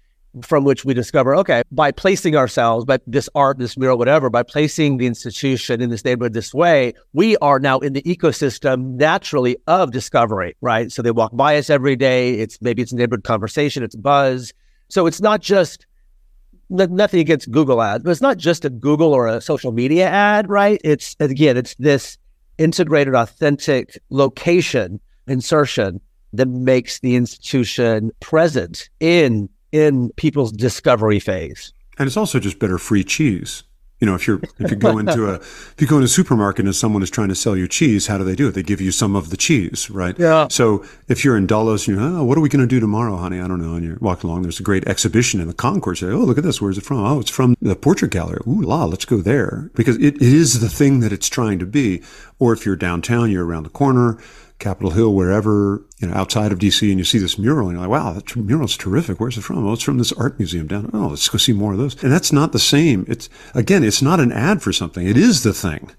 from 0.42 0.64
which 0.64 0.84
we 0.84 0.92
discover, 0.92 1.34
okay, 1.34 1.62
by 1.72 1.90
placing 1.90 2.36
ourselves, 2.36 2.84
by 2.84 2.98
this 3.06 3.26
art, 3.34 3.58
this 3.58 3.78
mural, 3.78 3.96
whatever, 3.96 4.28
by 4.28 4.42
placing 4.42 4.98
the 4.98 5.06
institution 5.06 5.80
in 5.80 5.88
this 5.88 6.04
neighborhood 6.04 6.34
this 6.34 6.52
way, 6.52 6.92
we 7.14 7.38
are 7.38 7.58
now 7.58 7.78
in 7.78 7.94
the 7.94 8.02
ecosystem 8.02 8.96
naturally 8.96 9.56
of 9.66 9.92
discovery, 9.92 10.54
right? 10.60 10.92
So 10.92 11.00
they 11.00 11.10
walk 11.10 11.34
by 11.34 11.56
us 11.56 11.70
every 11.70 11.96
day. 11.96 12.34
It's 12.34 12.60
maybe 12.60 12.82
it's 12.82 12.92
a 12.92 12.96
neighborhood 12.96 13.24
conversation, 13.24 13.82
it's 13.82 13.96
buzz. 13.96 14.52
So 14.88 15.06
it's 15.06 15.20
not 15.20 15.40
just 15.40 15.86
nothing 16.68 17.20
against 17.20 17.50
Google 17.50 17.82
ads, 17.82 18.04
but 18.04 18.10
it's 18.10 18.20
not 18.20 18.38
just 18.38 18.64
a 18.64 18.70
Google 18.70 19.12
or 19.12 19.26
a 19.26 19.40
social 19.40 19.72
media 19.72 20.08
ad, 20.08 20.48
right? 20.48 20.80
It's 20.84 21.16
again, 21.20 21.56
it's 21.56 21.74
this 21.76 22.18
integrated, 22.58 23.14
authentic 23.14 23.98
location 24.10 25.00
insertion 25.26 26.00
that 26.32 26.48
makes 26.48 27.00
the 27.00 27.16
institution 27.16 28.10
present 28.20 28.88
in 29.00 29.48
in 29.72 30.10
people's 30.16 30.52
discovery 30.52 31.20
phase. 31.20 31.72
And 31.98 32.06
it's 32.06 32.16
also 32.16 32.38
just 32.38 32.58
better 32.58 32.78
free 32.78 33.04
cheese. 33.04 33.64
You 34.00 34.06
know, 34.06 34.14
if 34.14 34.26
you're 34.26 34.40
if 34.58 34.70
you 34.70 34.76
go 34.76 34.98
into 35.02 35.30
a 35.30 35.34
if 35.34 35.76
you 35.78 35.86
go 35.86 35.96
into 35.96 36.04
a 36.04 36.08
supermarket 36.08 36.64
and 36.64 36.74
someone 36.74 37.02
is 37.02 37.10
trying 37.10 37.28
to 37.28 37.34
sell 37.34 37.56
you 37.56 37.66
cheese, 37.66 38.06
how 38.06 38.18
do 38.18 38.24
they 38.24 38.36
do 38.36 38.48
it? 38.48 38.52
They 38.52 38.62
give 38.62 38.80
you 38.80 38.92
some 38.92 39.16
of 39.16 39.30
the 39.30 39.36
cheese, 39.36 39.88
right? 39.90 40.18
Yeah. 40.18 40.48
So 40.50 40.84
if 41.08 41.24
you're 41.24 41.36
in 41.36 41.46
Dulles, 41.46 41.86
you 41.86 41.96
know, 41.96 42.16
oh, 42.16 42.20
ah, 42.20 42.22
what 42.22 42.36
are 42.36 42.40
we 42.40 42.48
going 42.48 42.60
to 42.60 42.66
do 42.66 42.78
tomorrow, 42.78 43.16
honey? 43.16 43.40
I 43.40 43.48
don't 43.48 43.60
know. 43.60 43.74
And 43.74 43.84
you're 43.84 43.98
walking 44.00 44.28
along, 44.28 44.42
there's 44.42 44.60
a 44.60 44.64
great 44.64 44.86
exhibition 44.86 45.40
in 45.40 45.48
the 45.48 45.54
concourse. 45.54 46.00
Say, 46.00 46.08
oh, 46.08 46.18
look 46.18 46.38
at 46.38 46.44
this. 46.44 46.60
Where's 46.60 46.78
it 46.78 46.84
from? 46.84 46.98
Oh, 46.98 47.20
it's 47.20 47.30
from 47.30 47.56
the 47.62 47.76
portrait 47.76 48.10
gallery. 48.10 48.40
Ooh, 48.46 48.62
la, 48.62 48.84
let's 48.84 49.06
go 49.06 49.18
there 49.18 49.70
because 49.74 49.96
it, 49.96 50.16
it 50.16 50.22
is 50.22 50.60
the 50.60 50.68
thing 50.68 51.00
that 51.00 51.12
it's 51.12 51.28
trying 51.28 51.58
to 51.58 51.66
be. 51.66 52.02
Or 52.38 52.52
if 52.52 52.66
you're 52.66 52.76
downtown, 52.76 53.30
you're 53.30 53.46
around 53.46 53.62
the 53.62 53.70
corner 53.70 54.18
Capitol 54.58 54.90
Hill, 54.90 55.14
wherever, 55.14 55.84
you 55.98 56.08
know, 56.08 56.14
outside 56.14 56.50
of 56.50 56.58
DC, 56.58 56.88
and 56.88 56.98
you 56.98 57.04
see 57.04 57.18
this 57.18 57.38
mural, 57.38 57.68
and 57.68 57.78
you're 57.78 57.86
like, 57.86 57.90
wow, 57.90 58.12
that 58.12 58.34
mural's 58.36 58.76
terrific. 58.76 59.20
Where's 59.20 59.36
it 59.36 59.42
from? 59.42 59.66
Oh, 59.66 59.74
it's 59.74 59.82
from 59.82 59.98
this 59.98 60.12
art 60.12 60.38
museum 60.38 60.66
down. 60.66 60.90
Oh, 60.94 61.08
let's 61.08 61.28
go 61.28 61.36
see 61.36 61.52
more 61.52 61.72
of 61.72 61.78
those. 61.78 62.02
And 62.02 62.10
that's 62.10 62.32
not 62.32 62.52
the 62.52 62.58
same. 62.58 63.04
It's, 63.06 63.28
again, 63.54 63.84
it's 63.84 64.00
not 64.00 64.20
an 64.20 64.32
ad 64.32 64.62
for 64.62 64.72
something. 64.72 65.06
It 65.06 65.16
is 65.16 65.42
the 65.42 65.52
thing. 65.52 65.92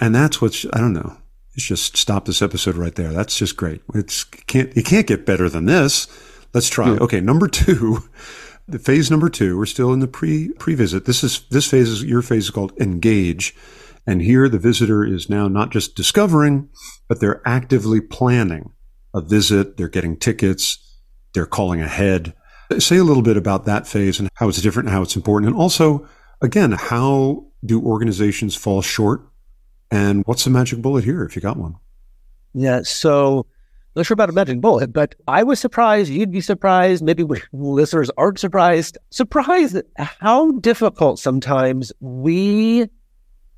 And 0.00 0.14
that's 0.14 0.40
what's, 0.40 0.64
I 0.72 0.78
don't 0.78 0.94
know. 0.94 1.16
It's 1.54 1.66
just 1.66 1.98
stop 1.98 2.24
this 2.24 2.40
episode 2.40 2.76
right 2.76 2.94
there. 2.94 3.12
That's 3.12 3.36
just 3.36 3.58
great. 3.58 3.82
It's 3.94 4.24
can't, 4.24 4.74
it 4.74 4.86
can't 4.86 5.06
get 5.06 5.26
better 5.26 5.50
than 5.50 5.66
this. 5.66 6.08
Let's 6.54 6.70
try. 6.70 6.88
Okay. 6.88 7.20
Number 7.20 7.46
two, 7.46 7.98
the 8.66 8.78
phase 8.78 9.10
number 9.10 9.28
two, 9.28 9.58
we're 9.58 9.66
still 9.66 9.92
in 9.92 10.00
the 10.00 10.08
pre, 10.08 10.48
pre-visit. 10.54 11.04
This 11.04 11.22
is, 11.22 11.42
this 11.50 11.68
phase 11.70 11.90
is, 11.90 12.04
your 12.04 12.22
phase 12.22 12.44
is 12.44 12.50
called 12.50 12.72
engage. 12.80 13.54
And 14.06 14.22
here 14.22 14.48
the 14.48 14.58
visitor 14.58 15.04
is 15.04 15.30
now 15.30 15.48
not 15.48 15.70
just 15.70 15.94
discovering, 15.94 16.68
but 17.08 17.20
they're 17.20 17.42
actively 17.46 18.00
planning 18.00 18.72
a 19.14 19.20
visit. 19.20 19.76
They're 19.76 19.88
getting 19.88 20.16
tickets. 20.16 20.98
They're 21.34 21.46
calling 21.46 21.80
ahead. 21.80 22.34
Say 22.78 22.96
a 22.96 23.04
little 23.04 23.22
bit 23.22 23.36
about 23.36 23.64
that 23.66 23.86
phase 23.86 24.18
and 24.18 24.28
how 24.34 24.48
it's 24.48 24.60
different 24.60 24.88
and 24.88 24.94
how 24.94 25.02
it's 25.02 25.16
important. 25.16 25.52
And 25.52 25.60
also, 25.60 26.08
again, 26.40 26.72
how 26.72 27.46
do 27.64 27.82
organizations 27.82 28.56
fall 28.56 28.82
short? 28.82 29.22
And 29.90 30.24
what's 30.26 30.44
the 30.44 30.50
magic 30.50 30.80
bullet 30.80 31.04
here 31.04 31.22
if 31.22 31.36
you 31.36 31.42
got 31.42 31.58
one? 31.58 31.76
Yeah. 32.54 32.80
So 32.82 33.46
not 33.94 34.06
sure 34.06 34.14
about 34.14 34.30
a 34.30 34.32
magic 34.32 34.60
bullet, 34.60 34.92
but 34.92 35.14
I 35.28 35.42
was 35.42 35.60
surprised. 35.60 36.10
You'd 36.10 36.32
be 36.32 36.40
surprised. 36.40 37.04
Maybe 37.04 37.24
listeners 37.52 38.10
aren't 38.16 38.38
surprised. 38.38 38.96
Surprised 39.10 39.76
how 39.98 40.52
difficult 40.52 41.18
sometimes 41.18 41.92
we 42.00 42.88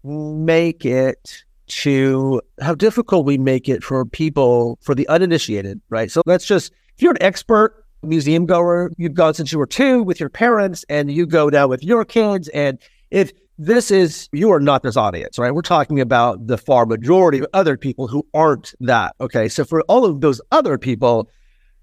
make 0.05 0.85
it 0.85 1.45
to 1.67 2.43
how 2.61 2.75
difficult 2.75 3.25
we 3.25 3.39
make 3.39 3.69
it 3.69 3.83
for 3.83 4.05
people, 4.05 4.79
for 4.83 4.95
the 4.95 5.09
uninitiated, 5.09 5.81
right? 5.89 6.11
So 6.11 6.23
let's 6.27 6.45
just, 6.45 6.73
if 6.95 7.03
you're 7.03 7.13
an 7.13 7.23
expert 7.23 7.85
museum 8.03 8.45
goer, 8.45 8.91
you've 8.99 9.15
gone 9.15 9.33
since 9.35 9.51
you 9.51 9.59
were 9.59 9.67
two 9.67 10.03
with 10.03 10.21
your 10.21 10.29
parents 10.29 10.85
and 10.89 11.11
you 11.11 11.27
go 11.27 11.49
now 11.49 11.67
with 11.67 11.83
your 11.83 12.05
kids. 12.05 12.49
And 12.49 12.79
if 13.11 13.33
this 13.57 13.91
is, 13.91 14.29
you 14.33 14.51
are 14.51 14.61
not 14.61 14.83
this 14.83 14.97
audience, 14.97 15.39
right? 15.39 15.55
We're 15.55 15.63
talking 15.63 16.01
about 16.01 16.47
the 16.47 16.59
far 16.59 16.85
majority 16.85 17.39
of 17.39 17.47
other 17.55 17.79
people 17.79 18.09
who 18.09 18.27
aren't 18.35 18.75
that. 18.81 19.17
Okay. 19.21 19.49
So 19.49 19.65
for 19.65 19.81
all 19.83 20.05
of 20.05 20.21
those 20.21 20.41
other 20.53 20.77
people, 20.77 21.31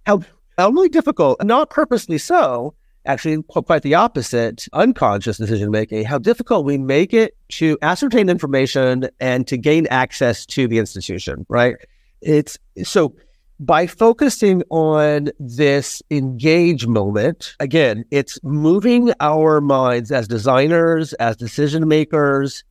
how, 0.05 0.21
how 0.57 0.69
really 0.69 0.89
difficult, 0.89 1.43
not 1.43 1.71
purposely 1.71 2.19
so, 2.19 2.75
actually 3.05 3.41
quite 3.43 3.81
the 3.81 3.95
opposite, 3.95 4.67
unconscious 4.73 5.37
decision 5.37 5.71
making, 5.71 6.05
how 6.05 6.17
difficult 6.17 6.65
we 6.65 6.77
make 6.77 7.13
it 7.13 7.35
to 7.49 7.77
ascertain 7.81 8.29
information 8.29 9.09
and 9.19 9.47
to 9.47 9.57
gain 9.57 9.87
access 9.87 10.45
to 10.45 10.67
the 10.67 10.77
institution, 10.77 11.45
right? 11.49 11.75
It's 12.21 12.57
so 12.83 13.15
by 13.59 13.85
focusing 13.85 14.63
on 14.71 15.29
this 15.39 16.01
engage 16.09 16.87
moment, 16.87 17.55
again, 17.59 18.03
it's 18.09 18.39
moving 18.43 19.13
our 19.19 19.61
minds 19.61 20.11
as 20.11 20.27
designers, 20.27 21.13
as 21.13 21.37
decision 21.37 21.87
makers, 21.87 22.63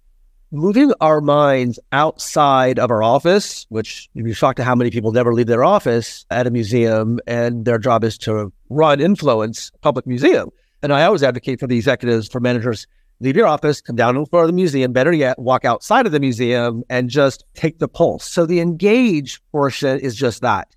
moving 0.51 0.93
our 1.01 1.21
minds 1.21 1.79
outside 1.93 2.81
of 2.81 2.91
our 2.91 3.05
office, 3.05 3.67
which 3.69 4.09
you'd 4.15 4.25
be 4.25 4.33
shocked 4.33 4.59
at 4.59 4.67
how 4.67 4.75
many 4.75 4.91
people 4.91 5.13
never 5.13 5.33
leave 5.33 5.47
their 5.47 5.63
office 5.63 6.27
at 6.31 6.49
a 6.49 6.51
museum 6.51 7.21
and 7.27 7.65
their 7.65 7.79
job 7.79 8.03
is 8.03 8.19
to 8.19 8.53
run 8.71 9.01
influence 9.01 9.71
public 9.83 10.07
museum. 10.07 10.49
And 10.83 10.93
I 10.93 11.05
always 11.05 11.23
advocate 11.23 11.61
for 11.61 11.67
the 11.67 11.77
executives, 11.77 12.29
for 12.29 12.41
managers, 12.41 12.87
leave 13.21 13.37
your 13.37 13.47
office, 13.47 13.83
come 13.83 13.97
down 13.97 14.25
for 14.27 14.47
the 14.47 14.53
museum, 14.53 14.93
better 14.93 15.13
yet, 15.13 15.39
walk 15.39 15.65
outside 15.67 16.07
of 16.07 16.13
the 16.13 16.21
museum 16.21 16.83
and 16.89 17.11
just 17.11 17.45
take 17.55 17.79
the 17.79 17.89
pulse. 17.89 18.25
So 18.25 18.47
the 18.47 18.61
engage 18.61 19.43
portion 19.53 19.99
is 20.01 20.17
just 20.17 20.41
that 20.41 20.75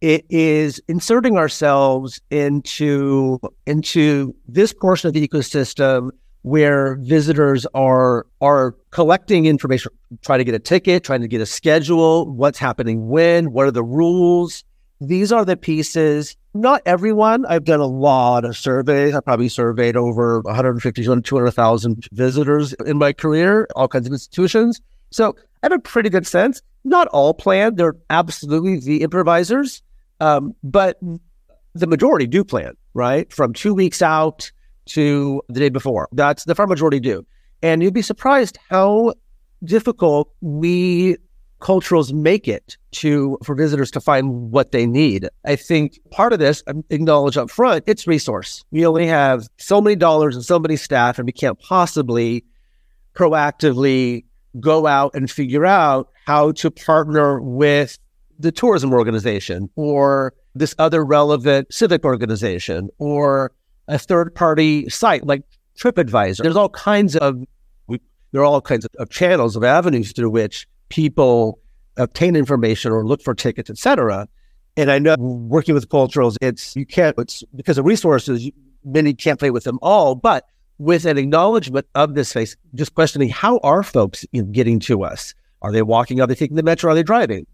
it 0.00 0.24
is 0.30 0.80
inserting 0.88 1.36
ourselves 1.36 2.20
into 2.30 3.38
into 3.66 4.34
this 4.48 4.72
portion 4.72 5.08
of 5.08 5.14
the 5.14 5.26
ecosystem 5.26 6.10
where 6.42 6.96
visitors 6.96 7.66
are 7.74 8.26
are 8.40 8.76
collecting 8.90 9.44
information, 9.44 9.92
trying 10.22 10.38
to 10.38 10.44
get 10.44 10.54
a 10.54 10.58
ticket, 10.58 11.04
trying 11.04 11.20
to 11.20 11.28
get 11.28 11.40
a 11.40 11.46
schedule, 11.46 12.32
what's 12.32 12.58
happening 12.58 13.08
when, 13.08 13.52
what 13.52 13.66
are 13.66 13.70
the 13.70 13.84
rules. 13.84 14.64
These 15.00 15.32
are 15.32 15.44
the 15.44 15.56
pieces. 15.56 16.36
Not 16.52 16.82
everyone. 16.84 17.46
I've 17.46 17.64
done 17.64 17.80
a 17.80 17.86
lot 17.86 18.44
of 18.44 18.56
surveys. 18.56 19.14
I 19.14 19.20
probably 19.20 19.48
surveyed 19.48 19.96
over 19.96 20.40
150, 20.40 21.02
200,000 21.02 22.08
visitors 22.12 22.72
in 22.84 22.98
my 22.98 23.12
career, 23.12 23.66
all 23.74 23.88
kinds 23.88 24.06
of 24.06 24.12
institutions. 24.12 24.80
So 25.10 25.34
I 25.62 25.66
have 25.66 25.72
a 25.72 25.78
pretty 25.78 26.10
good 26.10 26.26
sense. 26.26 26.60
Not 26.84 27.08
all 27.08 27.32
plan. 27.32 27.76
They're 27.76 27.96
absolutely 28.10 28.78
the 28.78 29.02
improvisers. 29.02 29.82
Um, 30.20 30.54
but 30.62 30.98
the 31.74 31.86
majority 31.86 32.26
do 32.26 32.44
plan, 32.44 32.74
right? 32.92 33.32
From 33.32 33.54
two 33.54 33.72
weeks 33.72 34.02
out 34.02 34.50
to 34.86 35.42
the 35.48 35.60
day 35.60 35.68
before. 35.68 36.08
That's 36.12 36.44
the 36.44 36.54
far 36.54 36.66
majority 36.66 37.00
do. 37.00 37.24
And 37.62 37.82
you'd 37.82 37.94
be 37.94 38.02
surprised 38.02 38.58
how 38.68 39.14
difficult 39.64 40.32
we 40.40 41.16
culturals 41.60 42.12
make 42.12 42.48
it 42.48 42.76
to 42.92 43.38
for 43.44 43.54
visitors 43.54 43.90
to 43.92 44.00
find 44.00 44.50
what 44.50 44.72
they 44.72 44.86
need. 44.86 45.28
I 45.44 45.56
think 45.56 46.00
part 46.10 46.32
of 46.32 46.38
this, 46.38 46.62
I 46.66 46.72
acknowledge 46.90 47.36
up 47.36 47.50
front, 47.50 47.84
it's 47.86 48.06
resource. 48.06 48.64
We 48.70 48.86
only 48.86 49.06
have 49.06 49.46
so 49.58 49.80
many 49.80 49.96
dollars 49.96 50.34
and 50.34 50.44
so 50.44 50.58
many 50.58 50.76
staff, 50.76 51.18
and 51.18 51.26
we 51.26 51.32
can't 51.32 51.58
possibly 51.60 52.44
proactively 53.14 54.24
go 54.58 54.86
out 54.86 55.14
and 55.14 55.30
figure 55.30 55.66
out 55.66 56.08
how 56.26 56.52
to 56.52 56.70
partner 56.70 57.40
with 57.40 57.98
the 58.38 58.50
tourism 58.50 58.92
organization 58.92 59.68
or 59.76 60.32
this 60.54 60.74
other 60.78 61.04
relevant 61.04 61.72
civic 61.72 62.04
organization 62.04 62.88
or 62.98 63.52
a 63.86 63.98
third 63.98 64.34
party 64.34 64.88
site 64.88 65.26
like 65.26 65.42
TripAdvisor. 65.78 66.42
There's 66.42 66.56
all 66.56 66.70
kinds 66.70 67.16
of 67.16 67.44
there 68.32 68.42
are 68.42 68.44
all 68.44 68.60
kinds 68.60 68.84
of, 68.84 68.90
of 68.98 69.10
channels 69.10 69.56
of 69.56 69.64
avenues 69.64 70.12
through 70.12 70.30
which 70.30 70.66
people 70.90 71.58
obtain 71.96 72.36
information 72.36 72.92
or 72.92 73.04
look 73.04 73.22
for 73.22 73.34
tickets, 73.34 73.70
etc. 73.70 74.28
And 74.76 74.90
I 74.90 74.98
know 74.98 75.16
working 75.18 75.74
with 75.74 75.88
culturals, 75.88 76.36
it's 76.40 76.76
you 76.76 76.86
can't 76.86 77.18
it's 77.18 77.42
because 77.56 77.78
of 77.78 77.86
resources, 77.86 78.50
many 78.84 79.14
can't 79.14 79.38
play 79.38 79.50
with 79.50 79.64
them 79.64 79.78
all, 79.82 80.14
but 80.14 80.44
with 80.78 81.04
an 81.04 81.18
acknowledgement 81.18 81.86
of 81.94 82.14
this 82.14 82.30
space, 82.30 82.56
just 82.74 82.94
questioning 82.94 83.28
how 83.28 83.58
are 83.58 83.82
folks 83.82 84.24
getting 84.52 84.78
to 84.80 85.02
us? 85.02 85.34
Are 85.62 85.72
they 85.72 85.82
walking? 85.82 86.20
Are 86.20 86.26
they 86.26 86.34
taking 86.34 86.56
the 86.56 86.62
metro? 86.62 86.90
Are 86.90 86.94
they 86.94 87.02
driving? 87.02 87.46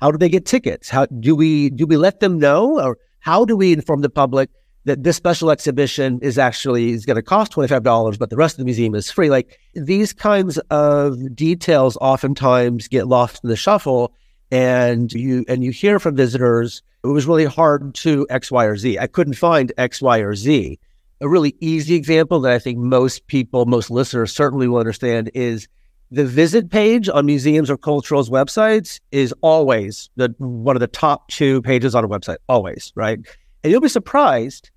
How 0.00 0.10
do 0.10 0.16
they 0.16 0.30
get 0.30 0.46
tickets? 0.46 0.88
How 0.88 1.06
do 1.06 1.34
we 1.36 1.70
do 1.70 1.86
we 1.86 1.96
let 1.96 2.20
them 2.20 2.38
know, 2.38 2.80
or 2.80 2.98
how 3.18 3.44
do 3.44 3.56
we 3.56 3.72
inform 3.72 4.00
the 4.00 4.10
public 4.10 4.48
that 4.84 5.02
this 5.02 5.16
special 5.16 5.50
exhibition 5.50 6.18
is 6.22 6.38
actually 6.38 6.90
is 6.90 7.04
going 7.04 7.16
to 7.16 7.22
cost 7.22 7.52
twenty 7.52 7.68
five 7.68 7.82
dollars, 7.82 8.16
but 8.16 8.30
the 8.30 8.36
rest 8.36 8.54
of 8.54 8.58
the 8.58 8.64
museum 8.64 8.94
is 8.94 9.10
free? 9.10 9.30
Like 9.30 9.58
these 9.74 10.12
kinds 10.12 10.58
of 10.70 11.34
details 11.34 11.96
oftentimes 12.00 12.88
get 12.88 13.06
lost 13.06 13.44
in 13.44 13.50
the 13.50 13.56
shuffle, 13.56 14.14
and 14.50 15.12
you 15.12 15.44
and 15.48 15.62
you 15.62 15.70
hear 15.70 15.98
from 15.98 16.16
visitors 16.16 16.82
it 17.02 17.08
was 17.08 17.26
really 17.26 17.44
hard 17.44 17.94
to 17.96 18.26
X, 18.28 18.50
Y, 18.50 18.64
or 18.64 18.76
Z. 18.76 18.98
I 18.98 19.06
couldn't 19.06 19.34
find 19.34 19.72
X, 19.78 20.02
Y, 20.02 20.18
or 20.18 20.34
Z. 20.34 20.78
A 21.22 21.28
really 21.28 21.54
easy 21.60 21.94
example 21.94 22.40
that 22.40 22.52
I 22.52 22.58
think 22.58 22.78
most 22.78 23.26
people, 23.26 23.66
most 23.66 23.90
listeners 23.90 24.32
certainly 24.32 24.68
will 24.68 24.78
understand 24.78 25.30
is 25.34 25.68
the 26.10 26.24
visit 26.24 26.70
page 26.70 27.08
on 27.08 27.26
museums 27.26 27.70
or 27.70 27.76
culturals 27.76 28.30
websites 28.30 29.00
is 29.12 29.32
always 29.42 30.10
the 30.16 30.34
one 30.38 30.76
of 30.76 30.80
the 30.80 30.86
top 30.86 31.28
two 31.28 31.62
pages 31.62 31.94
on 31.94 32.04
a 32.04 32.08
website, 32.08 32.38
always, 32.48 32.92
right? 32.94 33.20
And 33.62 33.70
you'll 33.70 33.80
be 33.80 33.88
surprised 33.88 34.70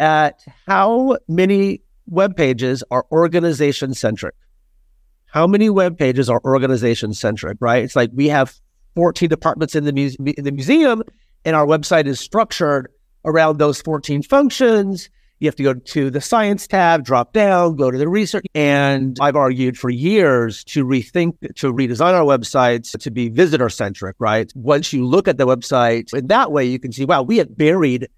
at 0.00 0.44
how 0.66 1.18
many 1.28 1.82
web 2.06 2.36
pages 2.36 2.84
are 2.90 3.04
organization 3.10 3.94
centric. 3.94 4.34
How 5.26 5.46
many 5.46 5.68
web 5.68 5.98
pages 5.98 6.30
are 6.30 6.40
organization 6.44 7.12
centric, 7.12 7.58
right? 7.60 7.84
It's 7.84 7.96
like 7.96 8.10
we 8.14 8.28
have 8.28 8.54
14 8.94 9.28
departments 9.28 9.74
in 9.74 9.84
the, 9.84 10.16
in 10.36 10.44
the 10.44 10.52
museum, 10.52 11.02
and 11.44 11.54
our 11.54 11.66
website 11.66 12.06
is 12.06 12.18
structured 12.18 12.90
around 13.24 13.58
those 13.58 13.82
14 13.82 14.22
functions 14.22 15.10
you 15.40 15.46
have 15.46 15.56
to 15.56 15.62
go 15.62 15.74
to 15.74 16.10
the 16.10 16.20
science 16.20 16.66
tab, 16.66 17.04
drop 17.04 17.32
down, 17.32 17.76
go 17.76 17.90
to 17.90 17.98
the 17.98 18.08
research. 18.08 18.44
And 18.54 19.16
I've 19.20 19.36
argued 19.36 19.78
for 19.78 19.90
years 19.90 20.64
to 20.64 20.84
rethink, 20.84 21.36
to 21.56 21.72
redesign 21.72 22.14
our 22.14 22.24
websites 22.24 22.98
to 22.98 23.10
be 23.10 23.28
visitor 23.28 23.68
centric, 23.68 24.16
right? 24.18 24.52
Once 24.56 24.92
you 24.92 25.06
look 25.06 25.28
at 25.28 25.38
the 25.38 25.46
website 25.46 26.12
in 26.12 26.26
that 26.28 26.50
way, 26.50 26.64
you 26.64 26.78
can 26.78 26.92
see, 26.92 27.04
wow, 27.04 27.22
we 27.22 27.38
have 27.38 27.56
buried 27.56 28.08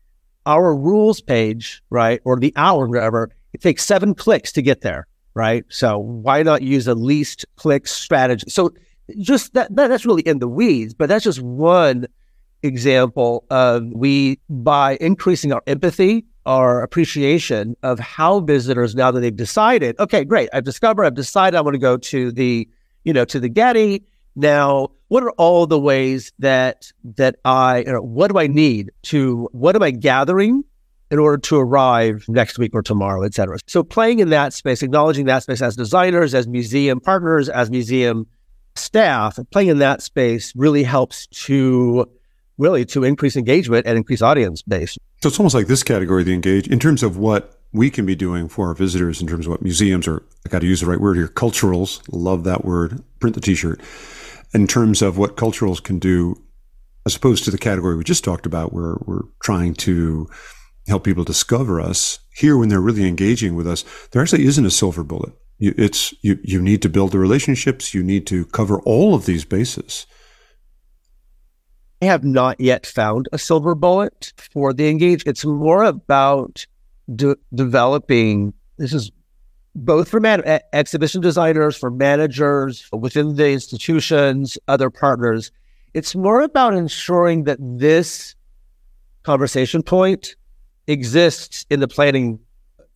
our 0.46 0.74
rules 0.74 1.20
page, 1.20 1.82
right? 1.90 2.20
Or 2.24 2.38
the 2.38 2.52
hour, 2.56 2.86
whatever. 2.86 3.30
It 3.52 3.60
takes 3.60 3.84
seven 3.84 4.14
clicks 4.14 4.52
to 4.52 4.62
get 4.62 4.80
there, 4.80 5.06
right? 5.34 5.64
So 5.68 5.98
why 5.98 6.42
not 6.42 6.62
use 6.62 6.86
a 6.86 6.94
least 6.94 7.44
clicks 7.56 7.90
strategy? 7.90 8.48
So 8.48 8.72
just 9.18 9.54
that, 9.54 9.74
that 9.76 9.88
that's 9.88 10.06
really 10.06 10.22
in 10.22 10.38
the 10.38 10.48
weeds, 10.48 10.94
but 10.94 11.08
that's 11.08 11.24
just 11.24 11.40
one 11.40 12.06
example 12.62 13.44
of 13.50 13.86
we 13.92 14.38
by 14.48 14.98
increasing 15.00 15.52
our 15.52 15.62
empathy 15.66 16.24
our 16.46 16.82
appreciation 16.82 17.76
of 17.82 17.98
how 17.98 18.40
visitors 18.40 18.94
now 18.94 19.10
that 19.10 19.20
they've 19.20 19.36
decided, 19.36 19.98
okay, 20.00 20.24
great, 20.24 20.48
I've 20.52 20.64
discovered, 20.64 21.04
I've 21.04 21.14
decided 21.14 21.56
I 21.56 21.60
want 21.60 21.74
to 21.74 21.78
go 21.78 21.96
to 21.96 22.32
the, 22.32 22.68
you 23.04 23.12
know, 23.12 23.24
to 23.26 23.38
the 23.38 23.48
Getty. 23.48 24.04
Now, 24.36 24.88
what 25.08 25.22
are 25.22 25.30
all 25.32 25.66
the 25.66 25.78
ways 25.78 26.32
that 26.38 26.92
that 27.16 27.36
I, 27.44 27.84
what 28.00 28.30
do 28.30 28.38
I 28.38 28.46
need 28.46 28.90
to, 29.04 29.48
what 29.52 29.74
am 29.76 29.82
I 29.82 29.90
gathering 29.90 30.62
in 31.10 31.18
order 31.18 31.38
to 31.38 31.56
arrive 31.58 32.24
next 32.28 32.58
week 32.58 32.70
or 32.72 32.82
tomorrow, 32.82 33.22
et 33.22 33.34
cetera? 33.34 33.58
So 33.66 33.82
playing 33.82 34.20
in 34.20 34.30
that 34.30 34.52
space, 34.52 34.82
acknowledging 34.82 35.26
that 35.26 35.42
space 35.42 35.60
as 35.60 35.74
designers, 35.74 36.34
as 36.34 36.46
museum 36.46 37.00
partners, 37.00 37.48
as 37.48 37.70
museum 37.70 38.26
staff, 38.76 39.38
playing 39.50 39.68
in 39.68 39.78
that 39.78 40.00
space 40.00 40.52
really 40.54 40.84
helps 40.84 41.26
to 41.26 42.08
really 42.56 42.84
to 42.84 43.02
increase 43.02 43.36
engagement 43.36 43.86
and 43.86 43.96
increase 43.96 44.22
audience 44.22 44.62
base. 44.62 44.96
So 45.22 45.28
it's 45.28 45.38
almost 45.40 45.54
like 45.54 45.66
this 45.66 45.82
category, 45.82 46.22
the 46.22 46.32
engage, 46.32 46.68
in 46.68 46.78
terms 46.78 47.02
of 47.02 47.16
what 47.16 47.58
we 47.72 47.90
can 47.90 48.06
be 48.06 48.14
doing 48.14 48.48
for 48.48 48.68
our 48.68 48.74
visitors, 48.74 49.20
in 49.20 49.26
terms 49.26 49.46
of 49.46 49.50
what 49.50 49.62
museums 49.62 50.06
or 50.06 50.22
I 50.46 50.50
got 50.50 50.60
to 50.60 50.66
use 50.66 50.80
the 50.80 50.86
right 50.86 51.00
word 51.00 51.16
here, 51.16 51.28
culturals, 51.28 52.00
love 52.12 52.44
that 52.44 52.64
word, 52.64 53.02
print 53.18 53.34
the 53.34 53.40
t-shirt, 53.40 53.80
in 54.52 54.66
terms 54.66 55.02
of 55.02 55.18
what 55.18 55.36
culturals 55.36 55.82
can 55.82 55.98
do, 55.98 56.36
as 57.06 57.16
opposed 57.16 57.44
to 57.44 57.50
the 57.50 57.58
category 57.58 57.96
we 57.96 58.04
just 58.04 58.24
talked 58.24 58.46
about, 58.46 58.72
where 58.72 58.96
we're 59.06 59.24
trying 59.42 59.74
to 59.74 60.28
help 60.88 61.04
people 61.04 61.24
discover 61.24 61.80
us. 61.80 62.18
Here, 62.34 62.56
when 62.56 62.68
they're 62.68 62.80
really 62.80 63.06
engaging 63.06 63.54
with 63.54 63.66
us, 63.66 63.84
there 64.12 64.22
actually 64.22 64.44
isn't 64.46 64.66
a 64.66 64.70
silver 64.70 65.04
bullet. 65.04 65.32
You, 65.58 65.74
it's 65.76 66.14
you. 66.22 66.38
You 66.42 66.60
need 66.62 66.82
to 66.82 66.88
build 66.88 67.12
the 67.12 67.18
relationships. 67.18 67.92
You 67.94 68.02
need 68.02 68.26
to 68.28 68.46
cover 68.46 68.80
all 68.80 69.14
of 69.14 69.26
these 69.26 69.44
bases 69.44 70.06
I 72.02 72.06
have 72.06 72.24
not 72.24 72.58
yet 72.60 72.86
found 72.86 73.28
a 73.30 73.38
silver 73.38 73.74
bullet 73.74 74.32
for 74.36 74.72
the 74.72 74.88
engage. 74.88 75.22
It's 75.26 75.44
more 75.44 75.82
about 75.82 76.66
de- 77.14 77.36
developing. 77.54 78.54
This 78.78 78.94
is 78.94 79.10
both 79.74 80.08
for 80.08 80.20
man- 80.20 80.42
exhibition 80.72 81.20
designers, 81.20 81.76
for 81.76 81.90
managers 81.90 82.88
within 82.92 83.36
the 83.36 83.50
institutions, 83.50 84.58
other 84.68 84.90
partners. 84.90 85.52
It's 85.94 86.14
more 86.14 86.42
about 86.42 86.74
ensuring 86.74 87.44
that 87.44 87.58
this 87.60 88.34
conversation 89.22 89.82
point 89.82 90.36
exists 90.86 91.66
in 91.70 91.80
the 91.80 91.88
planning 91.88 92.38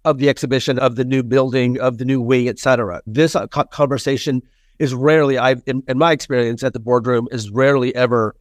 of 0.05 0.19
the 0.19 0.29
exhibition, 0.29 0.79
of 0.79 0.97
the 0.97 1.05
new 1.05 1.23
building, 1.23 1.81
of 1.81 1.99
the 1.99 2.05
new 2.05 2.21
wing, 2.21 2.49
et 2.49 2.59
cetera. 2.59 3.01
This 3.07 3.35
uh, 3.35 3.47
conversation 3.47 4.43
is 4.79 4.93
rarely, 4.95 5.39
I, 5.39 5.53
in, 5.67 5.83
in 5.89 5.99
my 5.99 6.13
experience 6.13 6.63
at 6.63 6.73
the 6.73 6.81
boardroom, 6.81 7.29
is 7.31 7.51
rarely 7.51 7.95
ever 7.95 8.35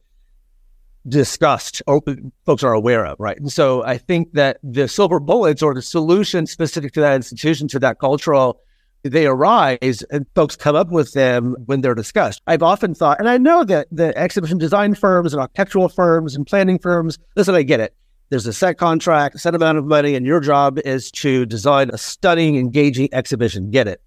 discussed 1.06 1.82
or 1.86 2.02
folks 2.46 2.62
are 2.62 2.72
aware 2.72 3.04
of, 3.04 3.18
right? 3.18 3.38
And 3.38 3.52
so 3.52 3.84
I 3.84 3.98
think 3.98 4.32
that 4.32 4.58
the 4.62 4.88
silver 4.88 5.20
bullets 5.20 5.62
or 5.62 5.74
the 5.74 5.82
solution 5.82 6.46
specific 6.46 6.92
to 6.92 7.00
that 7.00 7.14
institution, 7.14 7.68
to 7.68 7.78
that 7.80 7.98
cultural, 7.98 8.60
they 9.02 9.26
arise 9.26 10.02
and 10.10 10.26
folks 10.34 10.56
come 10.56 10.74
up 10.74 10.90
with 10.90 11.12
them 11.12 11.56
when 11.66 11.82
they're 11.82 11.94
discussed. 11.94 12.40
I've 12.46 12.62
often 12.62 12.94
thought, 12.94 13.18
and 13.20 13.28
I 13.28 13.36
know 13.36 13.62
that 13.64 13.86
the 13.92 14.16
exhibition 14.16 14.56
design 14.56 14.94
firms 14.94 15.34
and 15.34 15.40
architectural 15.40 15.90
firms 15.90 16.34
and 16.34 16.46
planning 16.46 16.78
firms, 16.78 17.18
listen, 17.36 17.54
I 17.54 17.62
get 17.62 17.80
it. 17.80 17.94
There's 18.30 18.46
a 18.46 18.52
set 18.54 18.78
contract, 18.78 19.34
a 19.34 19.38
set 19.38 19.54
amount 19.54 19.76
of 19.76 19.84
money, 19.84 20.14
and 20.14 20.24
your 20.24 20.40
job 20.40 20.78
is 20.86 21.10
to 21.12 21.44
design 21.44 21.90
a 21.90 21.98
stunning, 21.98 22.56
engaging 22.56 23.10
exhibition. 23.12 23.70
Get 23.70 23.86
it. 23.86 24.00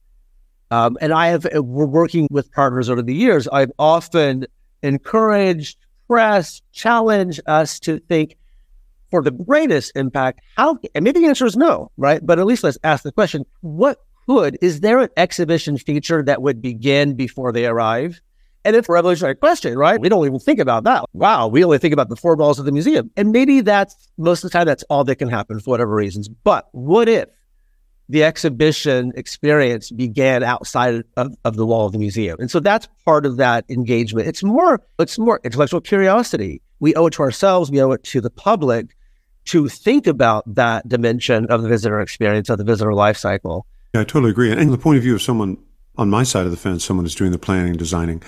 Um, 0.71 0.97
and 0.99 1.13
I 1.13 1.27
have, 1.27 1.45
we're 1.53 1.85
working 1.85 2.27
with 2.31 2.51
partners 2.51 2.89
over 2.89 3.03
the 3.03 3.13
years. 3.13 3.47
I've 3.47 3.71
often 3.77 4.47
encouraged, 4.81 5.77
press, 6.07 6.61
challenge 6.71 7.39
us 7.45 7.79
to 7.81 7.99
think 7.99 8.37
for 9.09 9.21
the 9.21 9.31
greatest 9.31 9.93
impact, 9.95 10.41
how, 10.55 10.79
and 10.93 11.03
maybe 11.03 11.21
the 11.21 11.27
answer 11.27 11.45
is 11.45 11.55
no, 11.55 11.91
right? 11.97 12.25
But 12.25 12.39
at 12.39 12.45
least 12.45 12.63
let's 12.63 12.77
ask 12.83 13.03
the 13.03 13.11
question 13.11 13.45
what 13.61 13.99
could, 14.27 14.57
is 14.61 14.81
there 14.81 14.99
an 14.99 15.09
exhibition 15.15 15.77
feature 15.77 16.21
that 16.23 16.41
would 16.41 16.61
begin 16.61 17.15
before 17.15 17.51
they 17.51 17.65
arrive? 17.65 18.21
And 18.65 18.75
it's 18.75 18.89
a 18.89 18.91
revolutionary 18.91 19.35
question, 19.35 19.77
right? 19.77 19.99
We 19.99 20.09
don't 20.09 20.25
even 20.25 20.39
think 20.39 20.59
about 20.59 20.83
that. 20.83 21.05
Wow, 21.13 21.47
we 21.47 21.63
only 21.63 21.77
think 21.77 21.93
about 21.93 22.09
the 22.09 22.17
four 22.17 22.35
walls 22.35 22.59
of 22.59 22.65
the 22.65 22.73
museum. 22.73 23.09
And 23.15 23.31
maybe 23.31 23.61
that's 23.61 24.09
most 24.17 24.43
of 24.43 24.51
the 24.51 24.57
time, 24.57 24.65
that's 24.65 24.83
all 24.89 25.05
that 25.05 25.15
can 25.15 25.29
happen 25.29 25.61
for 25.61 25.71
whatever 25.71 25.95
reasons. 25.95 26.27
But 26.27 26.67
what 26.73 27.07
if 27.07 27.29
the 28.09 28.23
exhibition 28.23 29.11
experience 29.15 29.91
began 29.91 30.43
outside 30.43 31.03
of, 31.17 31.35
of 31.43 31.55
the 31.55 31.65
wall 31.65 31.85
of 31.85 31.91
the 31.91 31.97
museum. 31.97 32.37
And 32.39 32.49
so 32.49 32.59
that's 32.59 32.87
part 33.05 33.25
of 33.25 33.37
that 33.37 33.65
engagement. 33.69 34.27
It's 34.27 34.43
more, 34.43 34.81
it's 34.97 35.19
more 35.19 35.41
intellectual 35.43 35.81
curiosity. 35.81 36.61
We 36.79 36.95
owe 36.95 37.07
it 37.07 37.13
to 37.13 37.23
ourselves, 37.23 37.69
we 37.69 37.81
owe 37.81 37.91
it 37.91 38.03
to 38.05 38.21
the 38.21 38.29
public 38.29 38.95
to 39.45 39.67
think 39.67 40.07
about 40.07 40.43
that 40.55 40.87
dimension 40.87 41.45
of 41.47 41.61
the 41.61 41.69
visitor 41.69 41.99
experience, 42.01 42.49
of 42.49 42.57
the 42.57 42.63
visitor 42.63 42.93
life 42.93 43.17
cycle. 43.17 43.65
Yeah, 43.93 44.01
I 44.01 44.03
totally 44.03 44.31
agree. 44.31 44.51
And 44.51 44.71
the 44.71 44.77
point 44.77 44.97
of 44.97 45.03
view 45.03 45.15
of 45.15 45.21
someone 45.21 45.57
on 45.97 46.09
my 46.09 46.23
side 46.23 46.45
of 46.45 46.51
the 46.51 46.57
fence, 46.57 46.83
someone 46.83 47.05
who's 47.05 47.15
doing 47.15 47.31
the 47.31 47.39
planning 47.39 47.73
designing, 47.73 48.21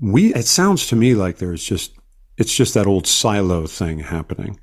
we 0.00 0.34
it 0.34 0.46
sounds 0.46 0.86
to 0.88 0.96
me 0.96 1.14
like 1.14 1.38
there's 1.38 1.62
just 1.62 1.96
it's 2.36 2.54
just 2.54 2.74
that 2.74 2.86
old 2.86 3.06
silo 3.06 3.66
thing 3.66 4.00
happening. 4.00 4.58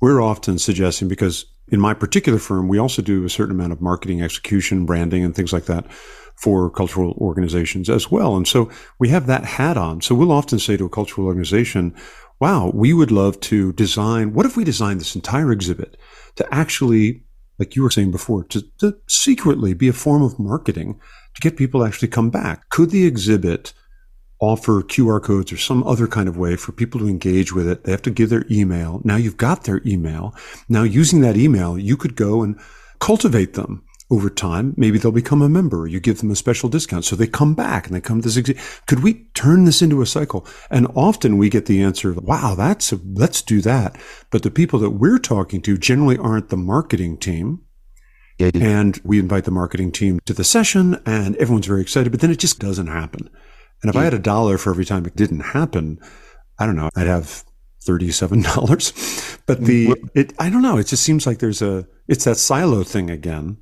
We're 0.00 0.22
often 0.22 0.58
suggesting 0.58 1.08
because 1.08 1.46
in 1.70 1.80
my 1.80 1.94
particular 1.94 2.38
firm, 2.38 2.68
we 2.68 2.78
also 2.78 3.02
do 3.02 3.24
a 3.24 3.30
certain 3.30 3.54
amount 3.54 3.72
of 3.72 3.80
marketing 3.80 4.22
execution, 4.22 4.86
branding, 4.86 5.24
and 5.24 5.34
things 5.34 5.52
like 5.52 5.66
that 5.66 5.90
for 6.34 6.70
cultural 6.70 7.12
organizations 7.18 7.90
as 7.90 8.10
well. 8.10 8.36
And 8.36 8.46
so 8.46 8.70
we 8.98 9.08
have 9.08 9.26
that 9.26 9.44
hat 9.44 9.76
on. 9.76 10.00
So 10.00 10.14
we'll 10.14 10.32
often 10.32 10.58
say 10.58 10.76
to 10.76 10.86
a 10.86 10.90
cultural 10.90 11.26
organization, 11.26 11.94
wow, 12.40 12.70
we 12.72 12.92
would 12.92 13.10
love 13.10 13.40
to 13.40 13.72
design, 13.72 14.32
what 14.32 14.46
if 14.46 14.56
we 14.56 14.64
designed 14.64 15.00
this 15.00 15.16
entire 15.16 15.50
exhibit 15.50 15.96
to 16.36 16.46
actually, 16.54 17.24
like 17.58 17.74
you 17.74 17.82
were 17.82 17.90
saying 17.90 18.12
before, 18.12 18.44
to, 18.44 18.62
to 18.78 18.96
secretly 19.08 19.74
be 19.74 19.88
a 19.88 19.92
form 19.92 20.22
of 20.22 20.38
marketing 20.38 21.00
to 21.34 21.40
get 21.40 21.56
people 21.56 21.80
to 21.80 21.86
actually 21.86 22.08
come 22.08 22.30
back? 22.30 22.68
Could 22.70 22.90
the 22.90 23.04
exhibit 23.04 23.72
offer 24.40 24.82
QR 24.82 25.22
codes 25.22 25.52
or 25.52 25.56
some 25.56 25.82
other 25.84 26.06
kind 26.06 26.28
of 26.28 26.36
way 26.36 26.56
for 26.56 26.72
people 26.72 27.00
to 27.00 27.08
engage 27.08 27.52
with 27.52 27.68
it. 27.68 27.84
They 27.84 27.90
have 27.92 28.02
to 28.02 28.10
give 28.10 28.30
their 28.30 28.44
email. 28.50 29.00
Now 29.04 29.16
you've 29.16 29.36
got 29.36 29.64
their 29.64 29.82
email. 29.84 30.34
Now 30.68 30.84
using 30.84 31.20
that 31.22 31.36
email, 31.36 31.78
you 31.78 31.96
could 31.96 32.14
go 32.14 32.42
and 32.42 32.58
cultivate 33.00 33.54
them 33.54 33.84
over 34.10 34.30
time. 34.30 34.74
Maybe 34.76 34.98
they'll 34.98 35.12
become 35.12 35.42
a 35.42 35.48
member. 35.48 35.86
You 35.86 36.00
give 36.00 36.18
them 36.18 36.30
a 36.30 36.36
special 36.36 36.68
discount. 36.68 37.04
So 37.04 37.14
they 37.14 37.26
come 37.26 37.54
back 37.54 37.86
and 37.86 37.94
they 37.94 38.00
come 38.00 38.22
to 38.22 38.28
this. 38.28 38.80
Could 38.86 39.02
we 39.02 39.24
turn 39.34 39.64
this 39.64 39.82
into 39.82 40.00
a 40.00 40.06
cycle? 40.06 40.46
And 40.70 40.86
often 40.94 41.36
we 41.36 41.50
get 41.50 41.66
the 41.66 41.82
answer, 41.82 42.12
wow, 42.12 42.54
that's, 42.56 42.92
a, 42.92 43.00
let's 43.14 43.42
do 43.42 43.60
that. 43.62 44.00
But 44.30 44.42
the 44.44 44.50
people 44.50 44.78
that 44.80 44.90
we're 44.90 45.18
talking 45.18 45.60
to 45.62 45.76
generally 45.76 46.16
aren't 46.16 46.48
the 46.48 46.56
marketing 46.56 47.18
team. 47.18 47.62
And 48.54 49.00
we 49.02 49.18
invite 49.18 49.44
the 49.44 49.50
marketing 49.50 49.90
team 49.90 50.20
to 50.26 50.32
the 50.32 50.44
session 50.44 51.02
and 51.04 51.34
everyone's 51.36 51.66
very 51.66 51.82
excited, 51.82 52.12
but 52.12 52.20
then 52.20 52.30
it 52.30 52.38
just 52.38 52.60
doesn't 52.60 52.86
happen. 52.86 53.28
And 53.82 53.90
if 53.90 53.96
I 53.96 54.04
had 54.04 54.14
a 54.14 54.18
dollar 54.18 54.58
for 54.58 54.70
every 54.70 54.84
time 54.84 55.06
it 55.06 55.16
didn't 55.16 55.40
happen, 55.40 56.00
I 56.58 56.66
don't 56.66 56.76
know, 56.76 56.90
I'd 56.96 57.06
have 57.06 57.44
$37. 57.84 59.34
But 59.46 59.64
the, 59.64 59.86
mm-hmm. 59.86 60.06
it, 60.14 60.34
I 60.38 60.50
don't 60.50 60.60
know, 60.60 60.76
it 60.76 60.88
just 60.88 61.02
seems 61.02 61.26
like 61.26 61.38
there's 61.38 61.62
a, 61.62 61.88
it's 62.06 62.24
that 62.24 62.36
silo 62.36 62.82
thing 62.82 63.08
again 63.08 63.56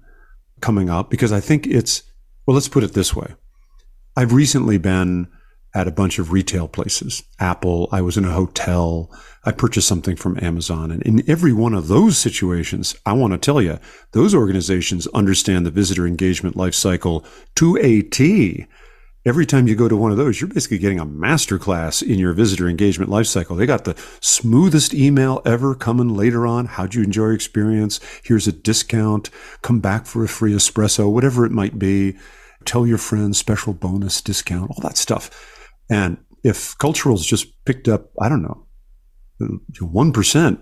coming 0.61 0.91
up 0.91 1.11
because 1.11 1.31
I 1.31 1.39
think 1.39 1.65
it's, 1.65 2.03
well, 2.45 2.57
let's 2.57 2.67
put 2.67 2.83
it 2.83 2.93
this 2.93 3.15
way. 3.15 3.37
I've 4.17 4.33
recently 4.33 4.79
been 4.79 5.29
at 5.77 5.87
a 5.87 5.93
bunch 5.93 6.19
of 6.19 6.33
retail 6.33 6.67
places. 6.67 7.23
Apple, 7.39 7.89
I 7.93 8.01
was 8.01 8.17
in 8.17 8.25
a 8.25 8.33
hotel, 8.33 9.17
I 9.45 9.53
purchased 9.53 9.87
something 9.87 10.17
from 10.17 10.43
Amazon. 10.43 10.91
And 10.91 11.03
in 11.03 11.23
every 11.31 11.53
one 11.53 11.75
of 11.75 11.87
those 11.87 12.19
situations, 12.19 12.97
I 13.05 13.13
want 13.13 13.33
to 13.35 13.39
tell 13.39 13.63
you, 13.63 13.79
those 14.11 14.35
organizations 14.35 15.07
understand 15.09 15.67
the 15.67 15.71
visitor 15.71 16.05
engagement 16.05 16.57
life 16.57 16.75
cycle 16.75 17.25
to 17.57 17.77
a 17.77 18.03
T 18.03 18.67
every 19.27 19.45
time 19.45 19.67
you 19.67 19.75
go 19.75 19.89
to 19.89 19.97
one 19.97 20.13
of 20.13 20.17
those, 20.17 20.41
you're 20.41 20.49
basically 20.49 20.79
getting 20.79 21.01
a 21.01 21.05
masterclass 21.05 22.01
in 22.01 22.19
your 22.19 22.33
visitor 22.33 22.69
engagement 22.69 23.11
lifecycle. 23.11 23.59
They 23.59 23.67
got 23.67 23.85
the 23.85 23.97
smoothest 24.21 24.95
email 24.95 25.43
ever 25.45 25.75
coming 25.75 26.11
later 26.11 26.47
on. 26.47 26.67
How'd 26.67 26.95
you 26.95 27.03
enjoy 27.03 27.25
your 27.25 27.35
experience? 27.35 28.01
Here's 28.25 28.47
a 28.47 28.53
discount. 28.53 29.29
Come 29.63 29.81
back 29.81 30.07
for 30.07 30.25
a 30.25 30.29
free 30.29 30.53
espresso, 30.53 31.13
whatever 31.13 31.45
it 31.45 31.53
might 31.53 31.79
be. 31.79 32.17
Tell 32.65 32.87
your 32.87 32.99
friends, 32.99 33.37
special 33.37 33.75
bonus 33.75 34.21
discount, 34.21 34.71
all 34.71 34.81
that 34.83 34.97
stuff. 34.97 35.31
And 35.91 36.19
if 36.45 36.79
culturals 36.79 37.25
just 37.25 37.65
picked 37.65 37.89
up, 37.89 38.11
I 38.21 38.29
don't 38.29 38.43
know, 38.43 38.67
1% 39.41 40.61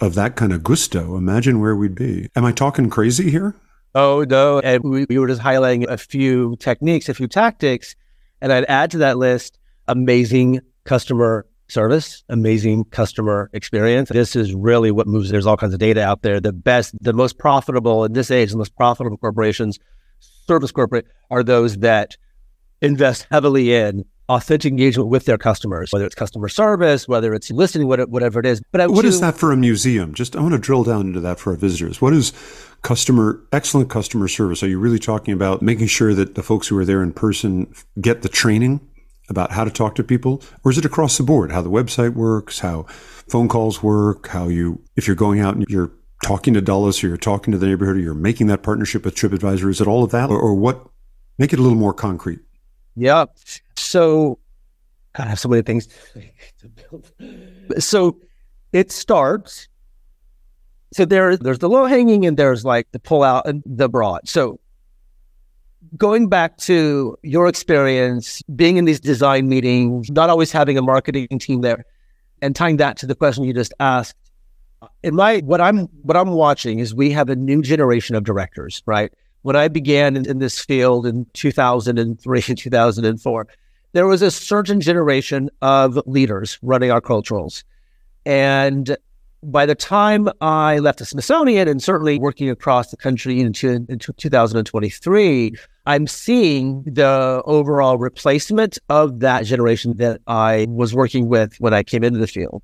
of 0.00 0.14
that 0.14 0.36
kind 0.36 0.52
of 0.52 0.62
gusto, 0.62 1.16
imagine 1.16 1.60
where 1.60 1.74
we'd 1.74 1.94
be. 1.94 2.28
Am 2.36 2.44
I 2.44 2.52
talking 2.52 2.88
crazy 2.90 3.30
here? 3.30 3.56
Oh, 3.94 4.24
no. 4.28 4.60
And 4.60 4.84
we, 4.84 5.06
we 5.08 5.18
were 5.18 5.28
just 5.28 5.40
highlighting 5.40 5.88
a 5.88 5.96
few 5.96 6.56
techniques, 6.56 7.08
a 7.08 7.14
few 7.14 7.26
tactics. 7.26 7.96
And 8.40 8.52
I'd 8.52 8.64
add 8.66 8.90
to 8.92 8.98
that 8.98 9.18
list 9.18 9.58
amazing 9.88 10.60
customer 10.84 11.46
service, 11.68 12.24
amazing 12.28 12.84
customer 12.84 13.50
experience. 13.52 14.08
This 14.08 14.36
is 14.36 14.54
really 14.54 14.90
what 14.90 15.06
moves. 15.06 15.30
There's 15.30 15.46
all 15.46 15.56
kinds 15.56 15.74
of 15.74 15.80
data 15.80 16.02
out 16.02 16.22
there. 16.22 16.40
The 16.40 16.52
best, 16.52 16.94
the 17.02 17.12
most 17.12 17.38
profitable 17.38 18.04
in 18.04 18.12
this 18.12 18.30
age, 18.30 18.50
the 18.50 18.58
most 18.58 18.76
profitable 18.76 19.16
corporations, 19.16 19.78
service 20.46 20.72
corporate, 20.72 21.06
are 21.30 21.42
those 21.42 21.78
that 21.78 22.16
invest 22.80 23.26
heavily 23.30 23.74
in 23.74 24.04
authentic 24.28 24.70
engagement 24.70 25.08
with 25.08 25.24
their 25.24 25.38
customers, 25.38 25.90
whether 25.92 26.04
it's 26.04 26.14
customer 26.14 26.48
service, 26.48 27.08
whether 27.08 27.32
it's 27.34 27.50
listening, 27.50 27.86
whatever 27.88 28.40
it 28.40 28.46
is. 28.46 28.60
But 28.72 28.90
what 28.90 29.04
is 29.04 29.20
that 29.20 29.36
for 29.36 29.52
a 29.52 29.56
museum? 29.56 30.14
Just 30.14 30.36
I 30.36 30.40
want 30.40 30.52
to 30.52 30.58
drill 30.58 30.84
down 30.84 31.06
into 31.06 31.20
that 31.20 31.38
for 31.40 31.50
our 31.50 31.56
visitors. 31.56 32.00
What 32.00 32.12
is 32.12 32.32
customer 32.82 33.42
excellent 33.52 33.90
customer 33.90 34.28
service? 34.28 34.62
Are 34.62 34.68
you 34.68 34.78
really 34.78 34.98
talking 34.98 35.34
about 35.34 35.62
making 35.62 35.86
sure 35.86 36.14
that 36.14 36.34
the 36.34 36.42
folks 36.42 36.68
who 36.68 36.78
are 36.78 36.84
there 36.84 37.02
in 37.02 37.12
person 37.12 37.72
get 38.00 38.22
the 38.22 38.28
training 38.28 38.80
about 39.30 39.52
how 39.52 39.64
to 39.64 39.70
talk 39.70 39.94
to 39.94 40.04
people, 40.04 40.42
or 40.64 40.70
is 40.70 40.78
it 40.78 40.84
across 40.84 41.18
the 41.18 41.22
board? 41.22 41.52
How 41.52 41.60
the 41.60 41.70
website 41.70 42.14
works, 42.14 42.60
how 42.60 42.84
phone 43.28 43.48
calls 43.48 43.82
work, 43.82 44.28
how 44.28 44.48
you 44.48 44.82
if 44.96 45.06
you're 45.06 45.16
going 45.16 45.40
out 45.40 45.54
and 45.54 45.64
you're 45.68 45.92
talking 46.22 46.54
to 46.54 46.60
Dulles 46.60 47.02
or 47.02 47.08
you're 47.08 47.16
talking 47.16 47.52
to 47.52 47.58
the 47.58 47.66
neighborhood 47.66 47.96
or 47.96 48.00
you're 48.00 48.14
making 48.14 48.48
that 48.48 48.62
partnership 48.62 49.04
with 49.04 49.14
TripAdvisor, 49.14 49.70
is 49.70 49.80
it 49.80 49.86
all 49.86 50.04
of 50.04 50.10
that, 50.10 50.30
or, 50.30 50.38
or 50.38 50.54
what? 50.54 50.86
Make 51.38 51.52
it 51.52 51.58
a 51.58 51.62
little 51.62 51.78
more 51.78 51.94
concrete. 51.94 52.40
Yeah. 52.98 53.26
So, 53.76 54.38
I 55.14 55.22
have 55.26 55.38
so 55.38 55.48
many 55.48 55.62
things 55.62 55.88
to 56.60 56.68
build. 56.68 57.10
So, 57.82 58.20
it 58.72 58.90
starts. 58.92 59.68
So 60.92 61.04
there, 61.04 61.36
there's 61.36 61.58
the 61.58 61.68
low 61.68 61.84
hanging, 61.84 62.24
and 62.26 62.36
there's 62.36 62.64
like 62.64 62.90
the 62.92 62.98
pull 62.98 63.22
out 63.22 63.46
and 63.46 63.62
the 63.66 63.88
broad. 63.88 64.28
So, 64.28 64.58
going 65.96 66.28
back 66.28 66.56
to 66.58 67.16
your 67.22 67.48
experience 67.48 68.42
being 68.54 68.76
in 68.76 68.84
these 68.84 69.00
design 69.00 69.48
meetings, 69.48 70.10
not 70.10 70.30
always 70.30 70.52
having 70.52 70.76
a 70.78 70.82
marketing 70.82 71.28
team 71.38 71.60
there, 71.60 71.84
and 72.42 72.54
tying 72.54 72.76
that 72.78 72.96
to 72.98 73.06
the 73.06 73.14
question 73.14 73.44
you 73.44 73.52
just 73.52 73.74
asked. 73.80 74.16
In 75.02 75.14
my 75.14 75.38
what 75.38 75.60
I'm 75.60 75.86
what 76.02 76.16
I'm 76.16 76.30
watching 76.30 76.78
is 76.78 76.94
we 76.94 77.10
have 77.10 77.28
a 77.28 77.36
new 77.36 77.62
generation 77.62 78.14
of 78.14 78.24
directors, 78.24 78.82
right? 78.86 79.12
When 79.42 79.56
I 79.56 79.68
began 79.68 80.16
in, 80.16 80.28
in 80.28 80.38
this 80.38 80.60
field 80.60 81.06
in 81.06 81.26
2003 81.34 82.42
and 82.48 82.58
2004, 82.58 83.46
there 83.92 84.06
was 84.06 84.22
a 84.22 84.30
certain 84.30 84.80
generation 84.80 85.48
of 85.62 85.98
leaders 86.06 86.58
running 86.62 86.90
our 86.90 87.00
culturals. 87.00 87.64
And 88.26 88.96
by 89.42 89.66
the 89.66 89.74
time 89.74 90.28
I 90.40 90.78
left 90.78 90.98
the 90.98 91.04
Smithsonian 91.04 91.68
and 91.68 91.82
certainly 91.82 92.18
working 92.18 92.50
across 92.50 92.90
the 92.90 92.96
country 92.96 93.40
into, 93.40 93.86
into 93.88 94.12
2023, 94.12 95.54
I'm 95.86 96.06
seeing 96.06 96.82
the 96.82 97.42
overall 97.46 97.98
replacement 97.98 98.78
of 98.88 99.20
that 99.20 99.46
generation 99.46 99.96
that 99.96 100.20
I 100.26 100.66
was 100.68 100.94
working 100.94 101.28
with 101.28 101.56
when 101.60 101.72
I 101.72 101.82
came 101.82 102.04
into 102.04 102.18
the 102.18 102.26
field. 102.26 102.62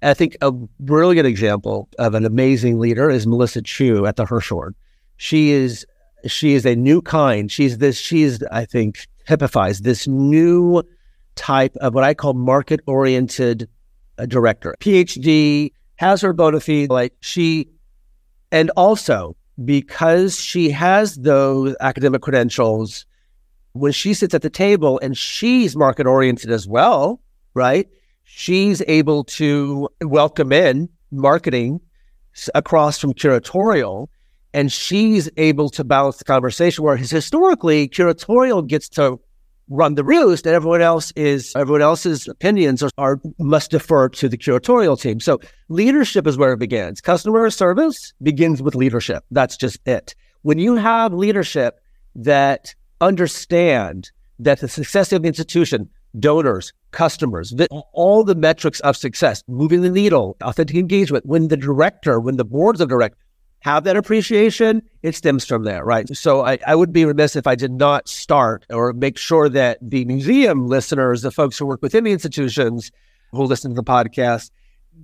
And 0.00 0.10
I 0.10 0.14
think 0.14 0.36
a 0.40 0.52
brilliant 0.52 1.26
example 1.26 1.88
of 1.98 2.14
an 2.14 2.24
amazing 2.24 2.78
leader 2.78 3.10
is 3.10 3.26
Melissa 3.26 3.62
Chiu 3.62 4.06
at 4.06 4.16
the 4.16 4.24
Hirshhorn. 4.24 4.72
She 5.16 5.50
is 5.50 5.86
she 6.26 6.54
is 6.54 6.66
a 6.66 6.74
new 6.74 7.02
kind. 7.02 7.50
She's 7.50 7.78
this. 7.78 7.98
She's 7.98 8.42
I 8.50 8.64
think 8.64 9.06
typifies 9.26 9.80
this 9.80 10.06
new 10.06 10.82
type 11.34 11.74
of 11.76 11.94
what 11.94 12.04
I 12.04 12.14
call 12.14 12.34
market 12.34 12.80
oriented 12.86 13.68
uh, 14.18 14.26
director. 14.26 14.74
PhD 14.80 15.72
has 15.96 16.20
her 16.20 16.32
bona 16.32 16.60
fide. 16.60 16.90
Like 16.90 17.14
she, 17.20 17.68
and 18.50 18.70
also 18.76 19.36
because 19.64 20.38
she 20.40 20.70
has 20.70 21.16
those 21.16 21.76
academic 21.80 22.22
credentials, 22.22 23.06
when 23.72 23.92
she 23.92 24.14
sits 24.14 24.34
at 24.34 24.42
the 24.42 24.50
table 24.50 24.98
and 25.02 25.16
she's 25.16 25.76
market 25.76 26.06
oriented 26.06 26.50
as 26.50 26.66
well, 26.66 27.20
right? 27.54 27.88
She's 28.24 28.82
able 28.86 29.24
to 29.24 29.88
welcome 30.00 30.52
in 30.52 30.88
marketing 31.10 31.80
across 32.54 32.98
from 32.98 33.12
curatorial 33.12 34.08
and 34.54 34.70
she's 34.70 35.30
able 35.36 35.68
to 35.70 35.84
balance 35.84 36.18
the 36.18 36.24
conversation 36.24 36.84
where 36.84 36.96
historically 36.96 37.88
curatorial 37.88 38.66
gets 38.66 38.88
to 38.90 39.18
run 39.68 39.94
the 39.94 40.04
roost 40.04 40.46
and 40.46 40.54
everyone 40.54 40.82
else 40.82 41.12
is 41.16 41.52
everyone 41.56 41.82
else's 41.82 42.28
opinions 42.28 42.82
are, 42.82 42.90
are, 42.98 43.20
must 43.38 43.70
defer 43.70 44.08
to 44.08 44.28
the 44.28 44.36
curatorial 44.36 45.00
team. 45.00 45.20
So 45.20 45.40
leadership 45.68 46.26
is 46.26 46.36
where 46.36 46.52
it 46.52 46.58
begins. 46.58 47.00
Customer 47.00 47.48
service 47.50 48.12
begins 48.22 48.62
with 48.62 48.74
leadership. 48.74 49.24
That's 49.30 49.56
just 49.56 49.78
it. 49.86 50.14
When 50.42 50.58
you 50.58 50.76
have 50.76 51.14
leadership 51.14 51.80
that 52.16 52.74
understand 53.00 54.10
that 54.38 54.60
the 54.60 54.68
success 54.68 55.12
of 55.12 55.22
the 55.22 55.28
institution 55.28 55.88
donors 56.18 56.72
customers 56.90 57.54
all 57.94 58.22
the 58.22 58.34
metrics 58.34 58.80
of 58.80 58.96
success 58.96 59.42
moving 59.48 59.80
the 59.80 59.88
needle 59.88 60.36
authentic 60.42 60.76
engagement 60.76 61.24
when 61.24 61.48
the 61.48 61.56
director 61.56 62.20
when 62.20 62.36
the 62.36 62.44
boards 62.44 62.82
of 62.82 62.88
directors 62.90 63.18
have 63.62 63.84
that 63.84 63.96
appreciation, 63.96 64.82
it 65.02 65.14
stems 65.14 65.46
from 65.46 65.62
there, 65.62 65.84
right? 65.84 66.08
So 66.16 66.44
I, 66.44 66.58
I 66.66 66.74
would 66.74 66.92
be 66.92 67.04
remiss 67.04 67.36
if 67.36 67.46
I 67.46 67.54
did 67.54 67.70
not 67.70 68.08
start 68.08 68.66
or 68.70 68.92
make 68.92 69.16
sure 69.16 69.48
that 69.48 69.78
the 69.80 70.04
museum 70.04 70.66
listeners, 70.66 71.22
the 71.22 71.30
folks 71.30 71.58
who 71.58 71.66
work 71.66 71.80
within 71.80 72.02
the 72.02 72.10
institutions 72.10 72.90
who 73.30 73.44
listen 73.44 73.70
to 73.70 73.76
the 73.76 73.84
podcast, 73.84 74.50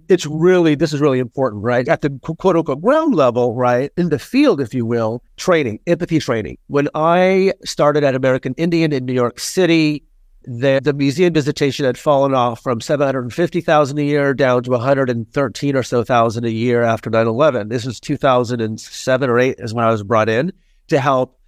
it's 0.09 0.27
really, 0.27 0.75
this 0.75 0.93
is 0.93 1.01
really 1.01 1.21
important, 1.21 1.63
right? 1.63 1.87
At 1.87 2.01
the 2.01 2.11
quote 2.21 2.57
unquote 2.57 2.83
ground 2.83 3.15
level, 3.15 3.55
right? 3.55 3.93
In 3.97 4.09
the 4.09 4.19
field, 4.19 4.61
if 4.61 4.75
you 4.75 4.85
will, 4.85 5.23
training, 5.37 5.79
empathy 5.87 6.19
training. 6.19 6.59
When 6.67 6.89
I 6.97 7.53
started 7.65 8.03
at 8.03 8.17
American 8.17 8.55
Indian 8.55 8.93
in 8.93 9.07
New 9.07 9.15
York 9.15 9.39
City, 9.39 10.03
the, 10.45 10.81
the 10.83 10.93
museum 10.93 11.33
visitation 11.33 11.85
had 11.85 11.99
fallen 11.99 12.35
off 12.35 12.63
from 12.63 12.81
750,000 12.81 13.99
a 13.99 14.03
year 14.03 14.35
down 14.35 14.63
to 14.63 14.71
113 14.71 15.77
or 15.77 15.83
so 15.83 16.05
thousand 16.05 16.45
a 16.45 16.51
year 16.51 16.83
after 16.83 17.11
9-11. 17.11 17.69
This 17.69 17.85
was 17.85 18.01
2007 18.01 19.31
or 19.31 19.39
8 19.39 19.57
is 19.59 19.75
when 19.75 19.85
I 19.85 19.91
was 19.91 20.03
brought 20.03 20.29
in 20.29 20.53
to 20.89 21.01
help 21.01 21.39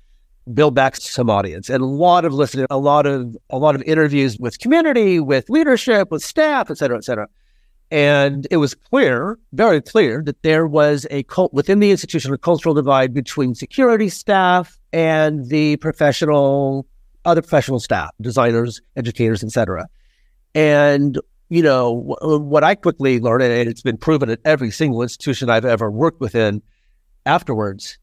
build 0.55 0.75
back 0.75 0.97
some 0.97 1.31
audience 1.31 1.69
and 1.71 1.83
a 1.83 1.87
lot 1.87 2.25
of 2.25 2.35
listening, 2.35 2.67
a 2.71 2.79
lot 2.79 3.07
of 3.07 3.37
a 3.51 3.59
lot 3.59 3.75
of 3.75 3.83
interviews 3.83 4.39
with 4.39 4.59
community, 4.59 5.21
with 5.21 5.49
leadership, 5.49 6.11
with 6.11 6.23
staff, 6.23 6.71
et 6.71 6.79
cetera, 6.79 6.97
et 6.97 7.05
cetera. 7.05 7.29
And 7.93 8.47
it 8.51 8.59
was 8.59 8.75
clear, 8.75 9.39
very 9.53 9.81
clear, 9.81 10.23
that 10.25 10.43
there 10.43 10.67
was 10.67 11.07
a 11.11 11.25
cult 11.25 11.53
within 11.53 11.81
the 11.81 11.91
institution, 11.91 12.33
a 12.33 12.39
cultural 12.39 12.75
divide 12.75 13.13
between 13.13 13.55
security 13.55 14.09
staff 14.09 14.79
and 14.93 15.49
the 15.49 15.77
professional 15.77 16.87
other 17.25 17.43
professional 17.43 17.81
staff, 17.81 18.11
designers, 18.21 18.81
educators, 18.97 19.45
etc. 19.45 19.87
And 20.55 21.19
you 21.49 21.63
know 21.63 22.17
what 22.21 22.65
I 22.65 22.75
quickly 22.75 23.21
learned, 23.21 23.43
and 23.43 23.69
it's 23.69 23.83
been 23.83 23.97
proven 23.97 24.31
at 24.31 24.41
every 24.45 24.71
single 24.71 25.03
institution 25.03 25.51
I've 25.51 25.65
ever 25.65 25.91
worked 25.91 26.21
within. 26.21 26.63
Afterwards, 27.27 27.99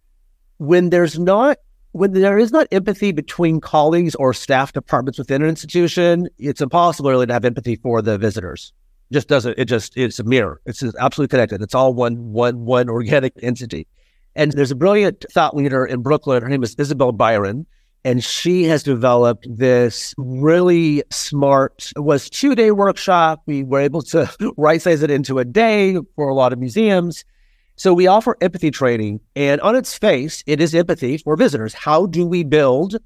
when 0.57 0.89
there's 0.89 1.17
not 1.17 1.57
when 1.93 2.11
there 2.11 2.37
is 2.37 2.51
not 2.51 2.67
empathy 2.71 3.11
between 3.11 3.59
colleagues 3.59 4.13
or 4.15 4.33
staff 4.33 4.73
departments 4.73 5.17
within 5.17 5.41
an 5.41 5.49
institution, 5.49 6.27
it's 6.37 6.61
impossible 6.61 7.09
really 7.09 7.25
to 7.25 7.33
have 7.33 7.45
empathy 7.45 7.75
for 7.77 8.01
the 8.01 8.17
visitors. 8.17 8.73
It 9.09 9.15
just 9.15 9.27
doesn't. 9.27 9.57
It 9.57 9.65
just 9.65 9.97
it's 9.97 10.19
a 10.19 10.23
mirror. 10.23 10.61
It's 10.65 10.83
absolutely 10.99 11.29
connected. 11.29 11.61
It's 11.61 11.73
all 11.73 11.93
one 11.93 12.33
one 12.33 12.65
one 12.65 12.89
organic 12.89 13.33
entity. 13.41 13.87
And 14.35 14.51
there's 14.51 14.71
a 14.71 14.75
brilliant 14.75 15.25
thought 15.31 15.55
leader 15.55 15.85
in 15.85 16.01
Brooklyn. 16.01 16.43
Her 16.43 16.49
name 16.49 16.63
is 16.63 16.75
Isabel 16.77 17.11
Byron 17.11 17.65
and 18.03 18.23
she 18.23 18.63
has 18.65 18.83
developed 18.83 19.47
this 19.49 20.13
really 20.17 21.03
smart, 21.09 21.91
was 21.95 22.29
two 22.29 22.55
day 22.55 22.71
workshop. 22.71 23.41
We 23.45 23.63
were 23.63 23.79
able 23.79 24.01
to 24.03 24.29
right 24.57 24.81
size 24.81 25.03
it 25.03 25.11
into 25.11 25.39
a 25.39 25.45
day 25.45 25.97
for 26.15 26.29
a 26.29 26.33
lot 26.33 26.53
of 26.53 26.59
museums. 26.59 27.25
So 27.75 27.93
we 27.93 28.07
offer 28.07 28.35
empathy 28.41 28.71
training 28.71 29.19
and 29.35 29.61
on 29.61 29.75
its 29.75 29.95
face, 29.97 30.43
it 30.47 30.59
is 30.59 30.73
empathy 30.73 31.17
for 31.17 31.35
visitors. 31.35 31.73
How 31.73 32.07
do 32.07 32.25
we 32.25 32.43
build 32.43 32.97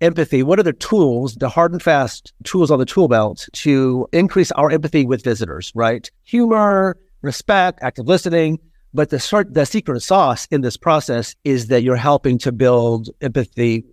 empathy? 0.00 0.42
What 0.42 0.58
are 0.58 0.62
the 0.62 0.72
tools, 0.72 1.34
the 1.34 1.48
hard 1.48 1.72
and 1.72 1.82
fast 1.82 2.32
tools 2.44 2.70
on 2.70 2.78
the 2.78 2.86
tool 2.86 3.08
belt 3.08 3.48
to 3.52 4.08
increase 4.12 4.50
our 4.52 4.70
empathy 4.70 5.04
with 5.04 5.22
visitors, 5.22 5.72
right? 5.74 6.10
Humor, 6.22 6.96
respect, 7.20 7.80
active 7.82 8.06
listening. 8.06 8.58
But 8.94 9.10
the 9.10 9.46
the 9.50 9.66
secret 9.66 10.00
sauce 10.00 10.46
in 10.52 10.60
this 10.60 10.76
process 10.76 11.34
is 11.42 11.66
that 11.66 11.82
you're 11.82 11.96
helping 11.96 12.38
to 12.38 12.52
build 12.52 13.10
empathy 13.20 13.84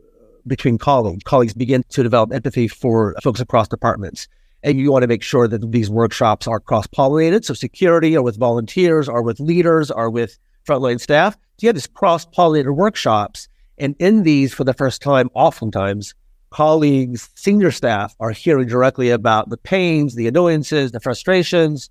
between 0.48 0.78
colleagues. 0.78 1.24
Colleagues 1.24 1.54
begin 1.54 1.84
to 1.90 2.04
develop 2.04 2.34
empathy 2.34 2.68
for 2.68 3.16
folks 3.24 3.40
across 3.40 3.68
departments. 3.68 4.28
And 4.64 4.80
you 4.80 4.92
want 4.92 5.02
to 5.02 5.08
make 5.08 5.24
sure 5.24 5.48
that 5.48 5.72
these 5.72 5.90
workshops 5.90 6.48
are 6.48 6.60
cross 6.60 6.86
pollinated. 6.88 7.46
So, 7.46 7.54
security 7.54 8.16
or 8.16 8.22
with 8.22 8.38
volunteers 8.38 9.10
or 9.10 9.24
with 9.24 9.40
leaders 9.40 9.90
or 9.90 10.10
with 10.10 10.38
frontline 10.68 11.00
staff. 11.00 11.34
So, 11.34 11.66
you 11.66 11.68
have 11.70 11.76
these 11.76 11.88
cross 11.88 12.26
pollinated 12.26 12.76
workshops. 12.76 13.48
And 13.80 13.96
in 13.98 14.24
these, 14.24 14.54
for 14.54 14.64
the 14.64 14.74
first 14.74 15.02
time, 15.02 15.30
oftentimes, 15.34 16.14
colleagues, 16.52 17.30
senior 17.34 17.72
staff 17.72 18.16
are 18.20 18.30
hearing 18.30 18.68
directly 18.68 19.10
about 19.10 19.50
the 19.50 19.58
pains, 19.58 20.14
the 20.16 20.28
annoyances, 20.28 20.92
the 20.92 21.00
frustrations, 21.00 21.90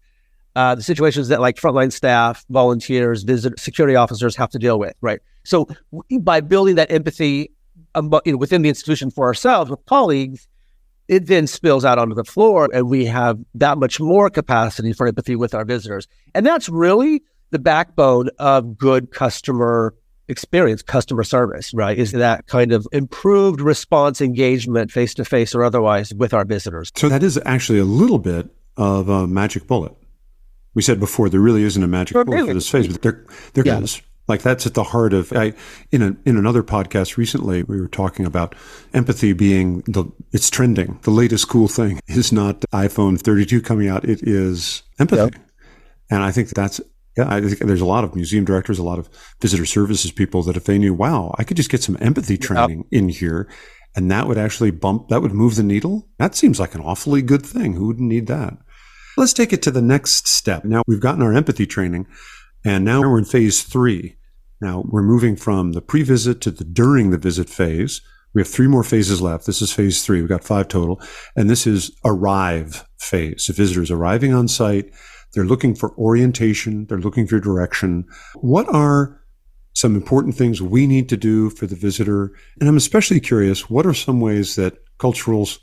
uh, 0.55 0.75
the 0.75 0.83
situations 0.83 1.29
that 1.29 1.41
like 1.41 1.57
frontline 1.57 1.93
staff, 1.93 2.45
volunteers, 2.51 3.25
security 3.59 3.97
officers 3.97 4.37
have 4.37 4.51
to 4.51 4.59
deal 4.59 4.79
with, 4.79 4.95
right? 5.01 5.21
So 5.45 5.69
by 6.21 6.41
building 6.41 6.77
that 6.77 6.91
empathy 6.93 7.51
you 7.97 8.33
know, 8.33 8.39
within 8.39 8.63
the 8.63 8.69
institution 8.69 9.11
for 9.11 9.27
ourselves 9.27 9.71
with 9.71 9.85
colleagues, 9.87 10.49
it 11.09 11.27
then 11.27 11.47
spills 11.47 11.85
out 11.85 11.99
onto 11.99 12.15
the 12.15 12.25
floor 12.25 12.69
and 12.73 12.89
we 12.89 13.05
have 13.07 13.39
that 13.55 13.79
much 13.79 13.99
more 13.99 14.31
capacity 14.31 14.93
for 14.93 15.07
empathy 15.07 15.35
with 15.35 15.55
our 15.55 15.65
visitors. 15.65 16.07
And 16.35 16.47
that's 16.47 16.69
really 16.69 17.23
the 17.51 17.59
backbone 17.59 18.29
of 18.39 18.79
good 18.79 19.11
customer 19.11 19.95
experience, 20.29 20.83
customer 20.83 21.25
service, 21.25 21.75
right? 21.75 21.99
Is 21.99 22.13
that 22.13 22.47
kind 22.47 22.73
of 22.73 22.87
improved 22.93 23.61
response 23.61 24.21
engagement 24.21 24.93
face 24.93 25.13
to 25.15 25.25
face 25.25 25.55
or 25.55 25.65
otherwise 25.65 26.15
with 26.15 26.33
our 26.33 26.45
visitors. 26.45 26.93
So 26.97 27.09
that 27.09 27.23
is 27.23 27.39
actually 27.45 27.81
a 27.81 27.85
little 27.85 28.21
bit 28.21 28.49
of 28.77 29.09
a 29.09 29.27
magic 29.27 29.67
bullet. 29.67 29.93
We 30.75 30.83
said 30.83 31.01
before 31.01 31.29
there 31.29 31.41
really 31.41 31.65
isn't 31.65 31.83
a 31.83 31.89
magic 31.89 32.15
bullet 32.25 32.47
for 32.47 32.55
this 32.55 32.69
phase, 32.69 32.87
but 32.87 33.03
there 33.03 33.27
there 33.55 33.67
yeah. 33.67 33.81
is. 33.81 34.01
Like 34.31 34.43
that's 34.43 34.65
at 34.65 34.75
the 34.75 34.85
heart 34.85 35.13
of 35.13 35.33
I 35.33 35.55
in 35.91 36.03
a, 36.03 36.17
in 36.25 36.37
another 36.37 36.63
podcast 36.63 37.17
recently 37.17 37.65
we 37.65 37.81
were 37.81 37.89
talking 37.89 38.25
about 38.25 38.55
empathy 38.95 39.33
being 39.33 39.81
the 39.89 40.05
it's 40.33 40.49
trending. 40.49 41.01
The 41.03 41.11
latest 41.11 41.49
cool 41.49 41.67
thing 41.67 42.01
is 42.07 42.33
not 42.33 42.61
iPhone 42.73 43.21
32 43.21 43.61
coming 43.61 43.89
out, 43.89 44.05
it 44.05 44.23
is 44.23 44.85
empathy. 45.01 45.37
Yep. 45.37 45.47
And 46.11 46.23
I 46.23 46.31
think 46.31 46.51
that's 46.51 46.81
yeah, 47.19 47.27
I 47.29 47.41
think 47.41 47.59
there's 47.59 47.81
a 47.81 47.87
lot 47.87 48.05
of 48.05 48.15
museum 48.15 48.45
directors, 48.45 48.79
a 48.79 48.85
lot 48.85 49.01
of 49.01 49.11
visitor 49.41 49.67
services 49.67 50.13
people 50.13 50.45
that 50.45 50.57
if 50.57 50.63
they 50.63 50.79
knew, 50.79 50.95
wow, 50.95 51.35
I 51.37 51.43
could 51.43 51.57
just 51.57 51.69
get 51.69 51.83
some 51.83 51.99
empathy 52.01 52.39
training 52.39 52.79
yep. 52.79 52.87
in 53.03 53.09
here 53.09 53.49
and 53.97 54.13
that 54.13 54.29
would 54.29 54.39
actually 54.39 54.71
bump 54.71 55.09
that 55.09 55.23
would 55.23 55.33
move 55.33 55.57
the 55.57 55.65
needle. 55.65 56.09
That 56.19 56.37
seems 56.37 56.61
like 56.61 56.77
an 56.77 56.83
awfully 56.83 57.21
good 57.21 57.45
thing. 57.45 57.73
Who 57.73 57.89
wouldn't 57.89 58.07
need 58.07 58.29
that? 58.29 58.57
Let's 59.17 59.33
take 59.33 59.53
it 59.53 59.61
to 59.63 59.73
the 59.73 59.83
next 59.83 60.29
step. 60.29 60.65
Now 60.65 60.85
we've 60.87 61.01
gotten 61.01 61.23
our 61.23 61.35
empathy 61.35 61.67
training 61.67 62.07
and 62.65 62.85
now 62.85 63.01
we're 63.01 63.19
in 63.19 63.25
phase 63.25 63.63
three. 63.63 64.17
Now 64.61 64.85
we're 64.87 65.03
moving 65.03 65.37
from 65.37 65.73
the 65.73 65.81
pre-visit 65.81 66.41
to 66.43 66.51
the 66.51 66.65
during 66.65 67.11
the 67.11 67.19
visit 67.19 67.49
phase. 67.49 68.01
We 68.35 68.41
have 68.41 68.49
three 68.49 68.69
more 68.69 68.85
phases 68.85 69.21
left. 69.21 69.47
This 69.47 69.61
is 69.61 69.73
phase 69.73 70.05
three. 70.05 70.21
We've 70.21 70.29
got 70.29 70.45
five 70.45 70.69
total. 70.69 71.01
And 71.35 71.51
this 71.51 71.67
is 71.67 71.91
arrive 72.05 72.87
phase. 72.99 73.47
Visitors 73.49 73.91
arriving 73.91 74.33
on 74.33 74.47
site, 74.47 74.93
they're 75.33 75.45
looking 75.45 75.75
for 75.75 75.97
orientation. 75.99 76.87
They're 76.87 76.99
looking 76.99 77.27
for 77.27 77.41
direction. 77.41 78.05
What 78.37 78.69
are 78.73 79.21
some 79.73 79.97
important 79.97 80.37
things 80.37 80.61
we 80.63 80.87
need 80.87 81.09
to 81.09 81.17
do 81.17 81.51
for 81.51 81.67
the 81.67 81.77
visitor? 81.77 82.33
And 82.61 82.69
I'm 82.69 82.77
especially 82.77 83.21
curious, 83.21 83.69
what 83.69 83.87
are 83.87 83.95
some 83.95 84.21
ways 84.21 84.57
that 84.57 84.79
culturals 84.99 85.59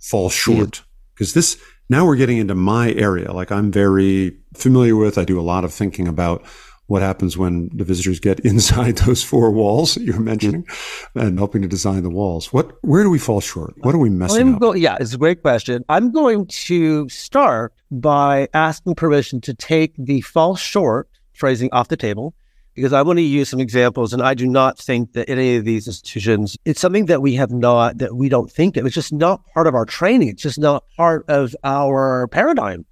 fall 0.00 0.28
short? 0.28 0.82
Because 1.14 1.34
this 1.34 1.58
now 1.88 2.06
we're 2.06 2.16
getting 2.16 2.38
into 2.38 2.54
my 2.54 2.92
area. 2.92 3.32
Like 3.32 3.50
I'm 3.50 3.72
very 3.72 4.38
familiar 4.54 4.96
with. 4.96 5.18
I 5.18 5.24
do 5.24 5.40
a 5.40 5.42
lot 5.42 5.64
of 5.64 5.72
thinking 5.72 6.06
about 6.06 6.44
what 6.90 7.02
happens 7.02 7.38
when 7.38 7.70
the 7.72 7.84
visitors 7.84 8.18
get 8.18 8.40
inside 8.50 8.98
those 8.98 9.22
four 9.22 9.52
walls 9.52 9.94
that 9.94 10.02
you're 10.02 10.18
mentioning 10.18 10.66
and 11.14 11.38
helping 11.38 11.62
to 11.62 11.68
design 11.68 12.02
the 12.02 12.10
walls. 12.10 12.52
What, 12.52 12.76
where 12.82 13.04
do 13.04 13.10
we 13.10 13.18
fall 13.18 13.40
short? 13.40 13.74
What 13.78 13.94
are 13.94 13.98
we 13.98 14.10
messing 14.10 14.54
up? 14.54 14.60
Go, 14.60 14.74
yeah, 14.74 14.96
it's 14.98 15.14
a 15.14 15.18
great 15.18 15.40
question. 15.40 15.84
I'm 15.88 16.10
going 16.10 16.46
to 16.46 17.08
start 17.08 17.72
by 17.92 18.48
asking 18.54 18.96
permission 18.96 19.40
to 19.42 19.54
take 19.54 19.94
the 19.96 20.20
fall 20.22 20.56
short 20.56 21.08
phrasing 21.32 21.68
off 21.72 21.86
the 21.86 21.96
table 21.96 22.34
because 22.74 22.92
I 22.92 23.02
want 23.02 23.18
to 23.18 23.22
use 23.22 23.48
some 23.48 23.60
examples. 23.60 24.12
And 24.12 24.20
I 24.20 24.34
do 24.34 24.48
not 24.48 24.76
think 24.76 25.12
that 25.12 25.30
any 25.30 25.54
of 25.54 25.64
these 25.64 25.86
institutions, 25.86 26.56
it's 26.64 26.80
something 26.80 27.06
that 27.06 27.22
we 27.22 27.36
have 27.36 27.52
not, 27.52 27.98
that 27.98 28.16
we 28.16 28.28
don't 28.28 28.50
think 28.50 28.76
of. 28.76 28.84
It's 28.84 28.96
just 28.96 29.12
not 29.12 29.46
part 29.54 29.68
of 29.68 29.76
our 29.76 29.84
training. 29.84 30.30
It's 30.30 30.42
just 30.42 30.58
not 30.58 30.82
part 30.96 31.24
of 31.28 31.54
our 31.62 32.26
paradigm. 32.26 32.84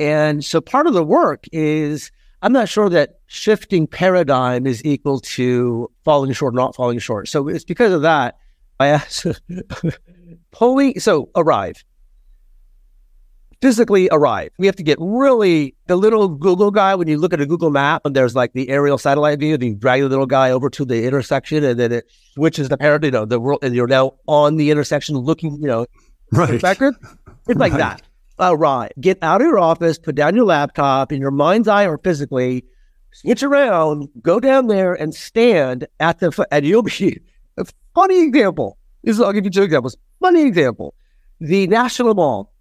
And 0.00 0.44
so 0.44 0.60
part 0.60 0.88
of 0.88 0.94
the 0.94 1.04
work 1.04 1.44
is 1.52 2.10
I'm 2.44 2.52
not 2.52 2.68
sure 2.68 2.90
that 2.90 3.20
shifting 3.26 3.86
paradigm 3.86 4.66
is 4.66 4.84
equal 4.84 5.18
to 5.20 5.90
falling 6.04 6.34
short, 6.34 6.54
not 6.54 6.76
falling 6.76 6.98
short. 6.98 7.26
So 7.26 7.48
it's 7.48 7.64
because 7.64 7.90
of 7.90 8.02
that. 8.02 8.36
I 8.78 8.88
asked 8.88 9.26
pulling, 10.50 11.00
so 11.00 11.30
arrive, 11.36 11.82
physically 13.62 14.10
arrive. 14.12 14.50
We 14.58 14.66
have 14.66 14.76
to 14.76 14.82
get 14.82 14.98
really 15.00 15.74
the 15.86 15.96
little 15.96 16.28
Google 16.28 16.70
guy. 16.70 16.94
When 16.94 17.08
you 17.08 17.16
look 17.16 17.32
at 17.32 17.40
a 17.40 17.46
Google 17.46 17.70
map 17.70 18.02
and 18.04 18.14
there's 18.14 18.34
like 18.34 18.52
the 18.52 18.68
aerial 18.68 18.98
satellite 18.98 19.38
view, 19.38 19.54
and 19.54 19.62
you 19.62 19.74
drag 19.74 20.02
the 20.02 20.08
little 20.10 20.26
guy 20.26 20.50
over 20.50 20.68
to 20.68 20.84
the 20.84 21.06
intersection 21.06 21.64
and 21.64 21.80
then 21.80 21.92
it 21.92 22.10
switches 22.34 22.68
the 22.68 22.76
paradigm, 22.76 23.06
you 23.06 23.12
know, 23.12 23.24
the 23.24 23.40
world, 23.40 23.60
and 23.62 23.74
you're 23.74 23.86
now 23.86 24.16
on 24.26 24.56
the 24.56 24.70
intersection 24.70 25.16
looking, 25.16 25.54
you 25.62 25.66
know, 25.66 25.86
right. 26.30 26.60
It's 27.48 27.58
like 27.58 27.72
right. 27.72 27.78
that 27.78 28.02
Uh, 28.38 28.50
arrive. 28.52 28.90
Get 29.00 29.18
out 29.22 29.40
of 29.40 29.46
your 29.46 29.58
office, 29.58 29.98
put 29.98 30.16
down 30.16 30.34
your 30.34 30.44
laptop 30.44 31.12
in 31.12 31.20
your 31.20 31.30
mind's 31.30 31.68
eye 31.68 31.86
or 31.86 31.98
physically, 31.98 32.64
switch 33.12 33.42
around, 33.42 34.08
go 34.22 34.40
down 34.40 34.66
there 34.66 34.92
and 34.92 35.14
stand 35.14 35.86
at 36.00 36.18
the, 36.18 36.46
and 36.50 36.66
you'll 36.66 36.82
be 36.82 37.20
a 37.56 37.64
funny 37.94 38.22
example. 38.24 38.76
This 39.04 39.16
is, 39.16 39.22
I'll 39.22 39.32
give 39.32 39.44
you 39.44 39.50
two 39.50 39.62
examples. 39.62 39.96
Funny 40.20 40.42
example. 40.42 40.94
The 41.40 41.66
National 41.68 42.14
Mall, 42.14 42.52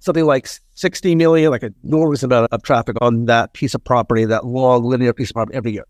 something 0.00 0.24
like 0.24 0.48
60 0.74 1.14
million, 1.14 1.50
like 1.50 1.62
an 1.62 1.74
enormous 1.84 2.22
amount 2.22 2.52
of 2.52 2.62
traffic 2.62 2.96
on 3.00 3.26
that 3.26 3.52
piece 3.52 3.74
of 3.74 3.84
property, 3.84 4.24
that 4.24 4.44
long 4.44 4.84
linear 4.84 5.12
piece 5.12 5.30
of 5.30 5.34
property 5.34 5.56
every 5.56 5.72
year. 5.72 5.86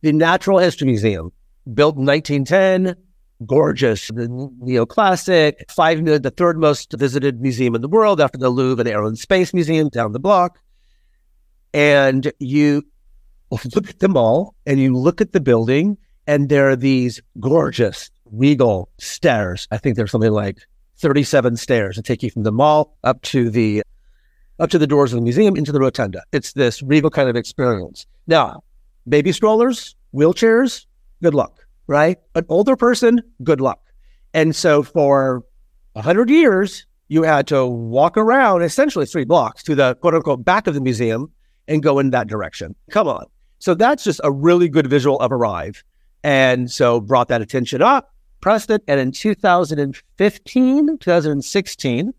The 0.00 0.12
Natural 0.12 0.58
History 0.58 0.86
Museum, 0.86 1.30
built 1.72 1.96
in 1.96 2.04
1910, 2.04 2.96
gorgeous, 3.46 4.08
the 4.08 4.28
neoclassic, 4.28 5.70
five 5.70 6.04
the 6.04 6.32
third 6.36 6.58
most 6.58 6.92
visited 6.92 7.40
museum 7.40 7.74
in 7.74 7.80
the 7.80 7.88
world 7.88 8.20
after 8.20 8.38
the 8.38 8.50
Louvre 8.50 8.80
and 8.80 8.88
Air 8.88 9.04
and 9.04 9.18
Space 9.18 9.52
Museum 9.54 9.88
down 9.88 10.12
the 10.12 10.20
block. 10.20 10.58
And 11.74 12.32
you 12.38 12.82
look 13.74 13.88
at 13.88 13.98
them 14.00 14.16
all 14.16 14.54
and 14.66 14.80
you 14.80 14.96
look 14.96 15.20
at 15.20 15.32
the 15.32 15.40
building, 15.40 15.98
and 16.26 16.48
there 16.48 16.68
are 16.70 16.76
these 16.76 17.20
gorgeous, 17.40 18.10
regal 18.30 18.88
stairs. 18.98 19.68
I 19.70 19.78
think 19.78 19.96
there's 19.96 20.10
something 20.10 20.32
like 20.32 20.58
37 20.98 21.56
stairs 21.56 21.96
that 21.96 22.04
take 22.04 22.22
you 22.22 22.30
from 22.30 22.44
the 22.44 22.52
mall 22.52 22.96
up 23.04 23.22
to 23.22 23.50
the 23.50 23.82
up 24.58 24.70
to 24.70 24.78
the 24.78 24.86
doors 24.86 25.12
of 25.12 25.16
the 25.16 25.22
museum 25.22 25.56
into 25.56 25.72
the 25.72 25.80
rotunda. 25.80 26.22
It's 26.30 26.52
this 26.52 26.82
regal 26.82 27.10
kind 27.10 27.28
of 27.28 27.34
experience. 27.34 28.06
Now, 28.26 28.62
baby 29.08 29.32
strollers, 29.32 29.96
wheelchairs, 30.14 30.86
good 31.20 31.34
luck 31.34 31.61
right? 31.92 32.18
An 32.34 32.46
older 32.48 32.74
person, 32.74 33.22
good 33.44 33.60
luck. 33.60 33.80
And 34.34 34.56
so 34.56 34.82
for 34.82 35.44
100 35.92 36.30
years, 36.30 36.86
you 37.08 37.22
had 37.22 37.46
to 37.48 37.66
walk 37.66 38.16
around 38.16 38.62
essentially 38.62 39.04
three 39.04 39.24
blocks 39.24 39.62
to 39.64 39.74
the 39.74 39.94
quote 39.96 40.14
unquote 40.14 40.44
back 40.44 40.66
of 40.66 40.72
the 40.74 40.80
museum 40.80 41.30
and 41.68 41.82
go 41.82 41.98
in 41.98 42.10
that 42.10 42.26
direction. 42.26 42.74
Come 42.90 43.06
on. 43.06 43.26
So 43.58 43.74
that's 43.74 44.02
just 44.02 44.20
a 44.24 44.32
really 44.32 44.68
good 44.68 44.86
visual 44.86 45.20
of 45.20 45.30
Arrive. 45.30 45.84
And 46.24 46.70
so 46.70 47.00
brought 47.00 47.28
that 47.28 47.42
attention 47.42 47.82
up, 47.82 48.14
pressed 48.40 48.70
it. 48.70 48.82
And 48.88 48.98
in 48.98 49.12
2015, 49.12 50.98
2016, 50.98 52.12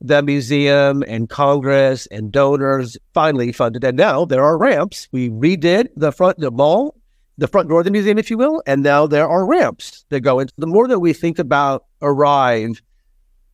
the 0.00 0.22
museum 0.22 1.02
and 1.08 1.30
Congress 1.30 2.06
and 2.08 2.30
donors 2.30 2.98
finally 3.14 3.52
funded. 3.52 3.82
And 3.84 3.96
now 3.96 4.26
there 4.26 4.44
are 4.44 4.58
ramps. 4.58 5.08
We 5.12 5.30
redid 5.30 5.88
the 5.96 6.12
front, 6.12 6.36
of 6.36 6.42
the 6.42 6.50
mall 6.50 6.94
the 7.38 7.48
front 7.48 7.68
door 7.68 7.80
of 7.80 7.84
the 7.84 7.90
museum, 7.90 8.18
if 8.18 8.30
you 8.30 8.38
will. 8.38 8.62
And 8.66 8.82
now 8.82 9.06
there 9.06 9.28
are 9.28 9.44
ramps 9.46 10.04
that 10.10 10.20
go 10.20 10.38
into 10.38 10.52
the 10.56 10.66
more 10.66 10.86
that 10.88 11.00
we 11.00 11.12
think 11.12 11.38
about 11.38 11.84
Arrive 12.02 12.82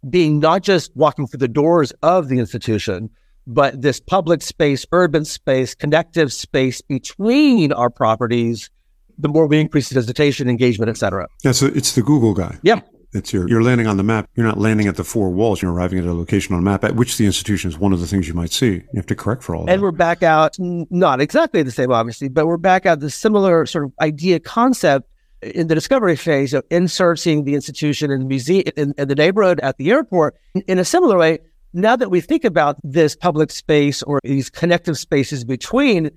being 0.09 0.41
not 0.41 0.63
just 0.63 0.91
walking 0.97 1.27
through 1.27 1.39
the 1.39 1.49
doors 1.49 1.93
of 2.03 2.29
the 2.29 2.39
institution, 2.39 3.11
but 3.47 3.83
this 3.83 4.01
public 4.01 4.43
space, 4.43 4.87
urban 4.93 5.25
space, 5.25 5.75
connective 5.75 6.33
space 6.33 6.81
between 6.81 7.73
our 7.73 7.91
properties, 7.91 8.71
the 9.19 9.29
more 9.29 9.47
we 9.47 9.61
increase 9.61 9.93
visitation, 9.93 10.49
engagement, 10.49 10.89
et 10.89 10.97
cetera. 10.97 11.27
Yeah, 11.45 11.53
so 11.53 11.67
it's 11.67 11.95
the 11.95 12.03
Google 12.03 12.33
guy. 12.33 12.59
Yeah. 12.63 12.81
It's 13.13 13.33
your, 13.33 13.49
you're 13.49 13.63
landing 13.63 13.87
on 13.87 13.97
the 13.97 14.03
map. 14.03 14.29
You're 14.37 14.47
not 14.47 14.59
landing 14.59 14.87
at 14.87 14.97
the 14.97 15.03
four 15.05 15.31
walls. 15.31 15.61
You're 15.63 15.73
arriving 15.73 15.99
at 15.99 16.05
a 16.05 16.15
location 16.15 16.55
on 16.55 16.61
a 16.61 16.65
map 16.65 16.85
at 16.85 16.95
which 16.95 17.17
the 17.17 17.27
institution 17.27 17.69
is 17.69 17.79
one 17.79 17.93
of 17.93 18.01
the 18.01 18.07
things 18.07 18.29
you 18.29 18.35
might 18.35 18.53
see. 18.53 18.75
You 18.75 18.89
have 18.97 19.07
to 19.07 19.17
correct 19.17 19.43
for 19.43 19.57
all 19.57 19.63
And 19.63 19.69
that. 19.69 19.81
we're 19.81 19.91
back 19.91 20.23
out, 20.23 20.57
not 20.59 21.21
exactly 21.21 21.63
the 21.63 21.73
same, 21.73 21.91
obviously, 21.91 22.29
but 22.29 22.47
we're 22.47 22.57
back 22.57 22.87
out 22.87 23.01
the 23.01 23.11
similar 23.11 23.67
sort 23.67 23.85
of 23.87 23.93
idea 24.01 24.39
concept 24.39 25.09
in 25.43 25.67
the 25.67 25.75
discovery 25.75 26.17
phase 26.17 26.55
of 26.55 26.65
inserting 26.71 27.45
the 27.45 27.55
institution 27.55 28.11
in 28.11 28.21
the 28.21 28.27
museum 28.27 28.65
in, 28.77 28.95
in 28.97 29.09
the 29.09 29.15
neighborhood 29.15 29.59
at 29.61 29.77
the 29.79 29.91
airport 29.91 30.37
in 30.69 30.79
a 30.79 30.85
similar 30.85 31.19
way. 31.19 31.39
Now 31.73 31.97
that 31.97 32.11
we 32.11 32.21
think 32.21 32.45
about 32.45 32.77
this 32.85 33.17
public 33.17 33.51
space 33.51 34.03
or 34.03 34.21
these 34.23 34.51
connective 34.51 34.99
spaces 34.99 35.45
between, 35.45 36.11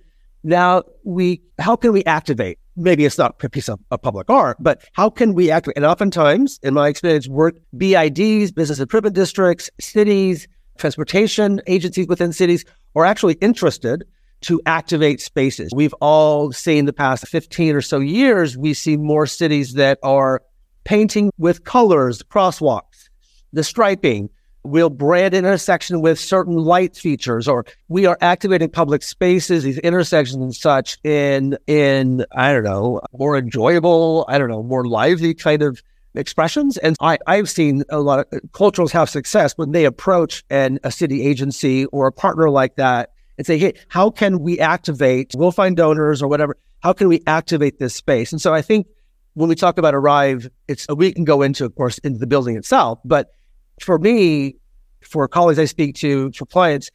now 0.44 0.84
we 1.04 1.42
how 1.60 1.76
can 1.76 1.92
we 1.92 2.04
activate 2.06 2.58
maybe 2.76 3.06
it's 3.06 3.18
not 3.18 3.36
a 3.44 3.50
piece 3.50 3.70
of, 3.70 3.80
of, 3.92 4.02
public 4.02 4.30
art, 4.30 4.58
but 4.60 4.84
how 4.94 5.10
can 5.10 5.34
we 5.34 5.52
activate? 5.52 5.78
And 5.78 5.86
oftentimes, 5.86 6.60
in 6.64 6.74
my 6.74 6.88
experience, 6.88 7.28
work 7.28 7.56
BIDs, 7.78 8.52
business 8.52 8.80
improvement 8.80 9.16
districts, 9.16 9.70
cities, 9.80 10.48
transportation 10.78 11.62
agencies 11.68 12.08
within 12.08 12.34
cities 12.34 12.66
are 12.96 13.06
actually 13.06 13.36
interested 13.36 14.04
to 14.42 14.62
activate 14.66 15.22
spaces. 15.22 15.72
We've 15.74 15.94
all 16.02 16.52
seen 16.52 16.86
the 16.86 16.94
past 16.94 17.28
15 17.28 17.76
or 17.76 17.82
so 17.82 18.00
years, 18.00 18.58
we 18.58 18.74
see 18.74 18.98
more 18.98 19.26
cities 19.26 19.74
that 19.74 20.00
are 20.04 20.42
painting 20.84 21.32
with 21.38 21.64
colors, 21.64 22.22
crosswalks, 22.24 23.10
the 23.54 23.64
striping, 23.64 24.30
we'll 24.64 24.90
brand 24.90 25.34
an 25.34 25.46
intersection 25.46 26.02
with 26.02 26.20
certain 26.20 26.56
light 26.56 26.96
features 26.96 27.48
or 27.48 27.66
we 27.90 28.06
are 28.06 28.18
activating 28.22 28.70
public 28.70 29.04
spaces 29.04 29.64
these 29.64 29.78
intersections 29.80 30.42
and 30.42 30.56
such 30.56 30.98
in 31.04 31.58
in 31.68 32.26
i 32.32 32.52
don't 32.52 32.64
know 32.64 33.02
more 33.18 33.38
enjoyable 33.38 34.26
i 34.30 34.38
don't 34.38 34.50
know 34.50 34.64
more 34.64 34.86
lively 34.86 35.34
kind 35.34 35.62
of 35.62 35.82
expressions. 36.16 36.78
And 36.78 36.96
I, 37.02 37.18
i've 37.28 37.50
seen 37.50 37.84
a 37.90 38.00
lot 38.00 38.20
of 38.20 38.28
culturals 38.52 38.92
have 38.92 39.10
success 39.10 39.54
when 39.54 39.72
they 39.72 39.86
approach 39.86 40.44
an, 40.50 40.80
a 40.84 40.92
city 40.92 41.26
agency 41.26 41.86
or 41.86 42.08
a 42.08 42.12
partner 42.12 42.50
like 42.50 42.76
that 42.76 43.12
and 43.38 43.48
say 43.48 43.58
hey 43.58 43.74
how 43.88 44.10
can 44.10 44.40
we 44.40 44.60
activate 44.60 45.34
we'll 45.36 45.52
find 45.52 45.76
donors 45.76 46.22
or 46.22 46.28
whatever 46.28 46.56
how 46.82 46.92
can 46.92 47.08
we 47.08 47.22
activate 47.28 47.80
this 47.80 47.96
space? 47.96 48.32
And 48.32 48.42
so 48.42 48.54
i 48.54 48.62
think 48.62 48.88
when 49.34 49.50
we 49.50 49.56
talk 49.56 49.78
about 49.78 49.96
arrive 49.96 50.50
it's 50.68 50.86
we 50.96 51.12
can 51.12 51.24
go 51.24 51.42
into 51.42 51.66
of 51.66 51.76
course 51.76 51.98
into 52.00 52.20
the 52.20 52.28
building 52.28 52.56
itself 52.56 53.00
but 53.04 53.34
for 53.80 54.00
me, 54.00 54.56
for 55.02 55.28
colleagues 55.28 55.60
I 55.60 55.66
speak 55.66 55.96
to, 55.96 56.32
for 56.32 56.46
clients, 56.46 56.90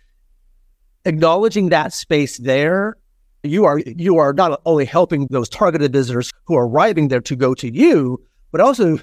acknowledging 1.05 1.69
that 1.71 1.93
space 1.93 2.39
there, 2.39 2.97
you 3.43 3.65
are 3.65 3.79
you 3.79 4.19
are 4.19 4.33
not 4.33 4.61
only 4.67 4.85
helping 4.85 5.27
those 5.31 5.49
targeted 5.49 5.93
visitors 5.93 6.31
who 6.45 6.57
are 6.57 6.67
arriving 6.67 7.09
there 7.09 7.21
to 7.21 7.37
go 7.37 7.55
to 7.55 7.73
you, 7.73 8.23
but 8.51 8.61
also 8.61 8.99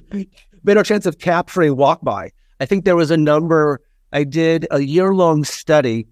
better 0.64 0.84
chance 0.84 1.06
of 1.06 1.20
capturing 1.20 1.78
walk 1.78 2.02
by. 2.02 2.32
I 2.60 2.66
think 2.66 2.86
there 2.86 2.96
was 2.96 3.12
a 3.12 3.18
number. 3.18 3.82
I 4.12 4.24
did 4.24 4.68
a 4.72 4.82
year 4.82 5.14
long 5.14 5.44
study, 5.44 6.08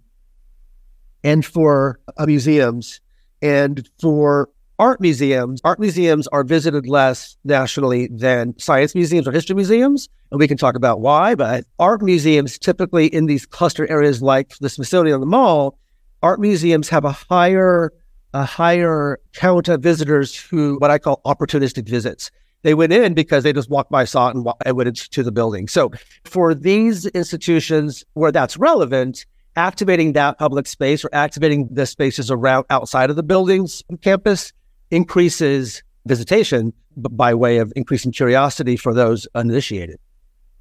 and 1.23 1.45
for 1.45 1.99
uh, 2.17 2.25
museums, 2.25 3.01
and 3.41 3.87
for 3.99 4.49
art 4.79 4.99
museums, 4.99 5.61
art 5.63 5.79
museums 5.79 6.27
are 6.27 6.43
visited 6.43 6.87
less 6.87 7.37
nationally 7.43 8.07
than 8.11 8.57
science 8.57 8.95
museums 8.95 9.27
or 9.27 9.31
history 9.31 9.55
museums. 9.55 10.09
And 10.31 10.39
we 10.39 10.47
can 10.47 10.57
talk 10.57 10.75
about 10.75 10.99
why, 10.99 11.35
but 11.35 11.65
art 11.79 12.01
museums 12.01 12.57
typically 12.57 13.07
in 13.07 13.27
these 13.27 13.45
cluster 13.45 13.89
areas 13.89 14.21
like 14.21 14.57
the 14.59 14.69
Smithsonian 14.69 15.13
and 15.13 15.21
the 15.21 15.27
Mall, 15.27 15.77
art 16.21 16.39
museums 16.39 16.89
have 16.89 17.05
a 17.05 17.11
higher 17.11 17.91
a 18.35 18.43
higher 18.43 19.19
count 19.33 19.67
of 19.67 19.81
visitors 19.81 20.35
who 20.35 20.77
what 20.79 20.89
I 20.89 20.97
call 20.97 21.21
opportunistic 21.23 21.87
visits. 21.87 22.31
They 22.63 22.73
went 22.73 22.91
in 22.91 23.13
because 23.13 23.43
they 23.43 23.53
just 23.53 23.69
walked 23.69 23.91
by, 23.91 24.05
saw 24.05 24.29
it, 24.29 24.35
and, 24.35 24.47
and 24.65 24.75
went 24.75 24.87
into 24.87 25.21
the 25.21 25.31
building. 25.31 25.67
So 25.67 25.91
for 26.23 26.55
these 26.55 27.05
institutions 27.07 28.03
where 28.13 28.31
that's 28.31 28.57
relevant, 28.57 29.25
activating 29.55 30.13
that 30.13 30.39
public 30.39 30.65
space 30.65 31.05
or 31.05 31.09
activating 31.13 31.67
the 31.69 31.85
spaces 31.85 32.31
around 32.31 32.65
outside 32.69 33.09
of 33.09 33.15
the 33.15 33.23
buildings 33.23 33.83
campus 34.01 34.51
increases 34.93 35.83
visitation 36.05 36.71
by 36.95 37.33
way 37.33 37.57
of 37.57 37.73
increasing 37.75 38.11
curiosity 38.11 38.77
for 38.77 38.93
those 38.93 39.27
uninitiated. 39.33 39.97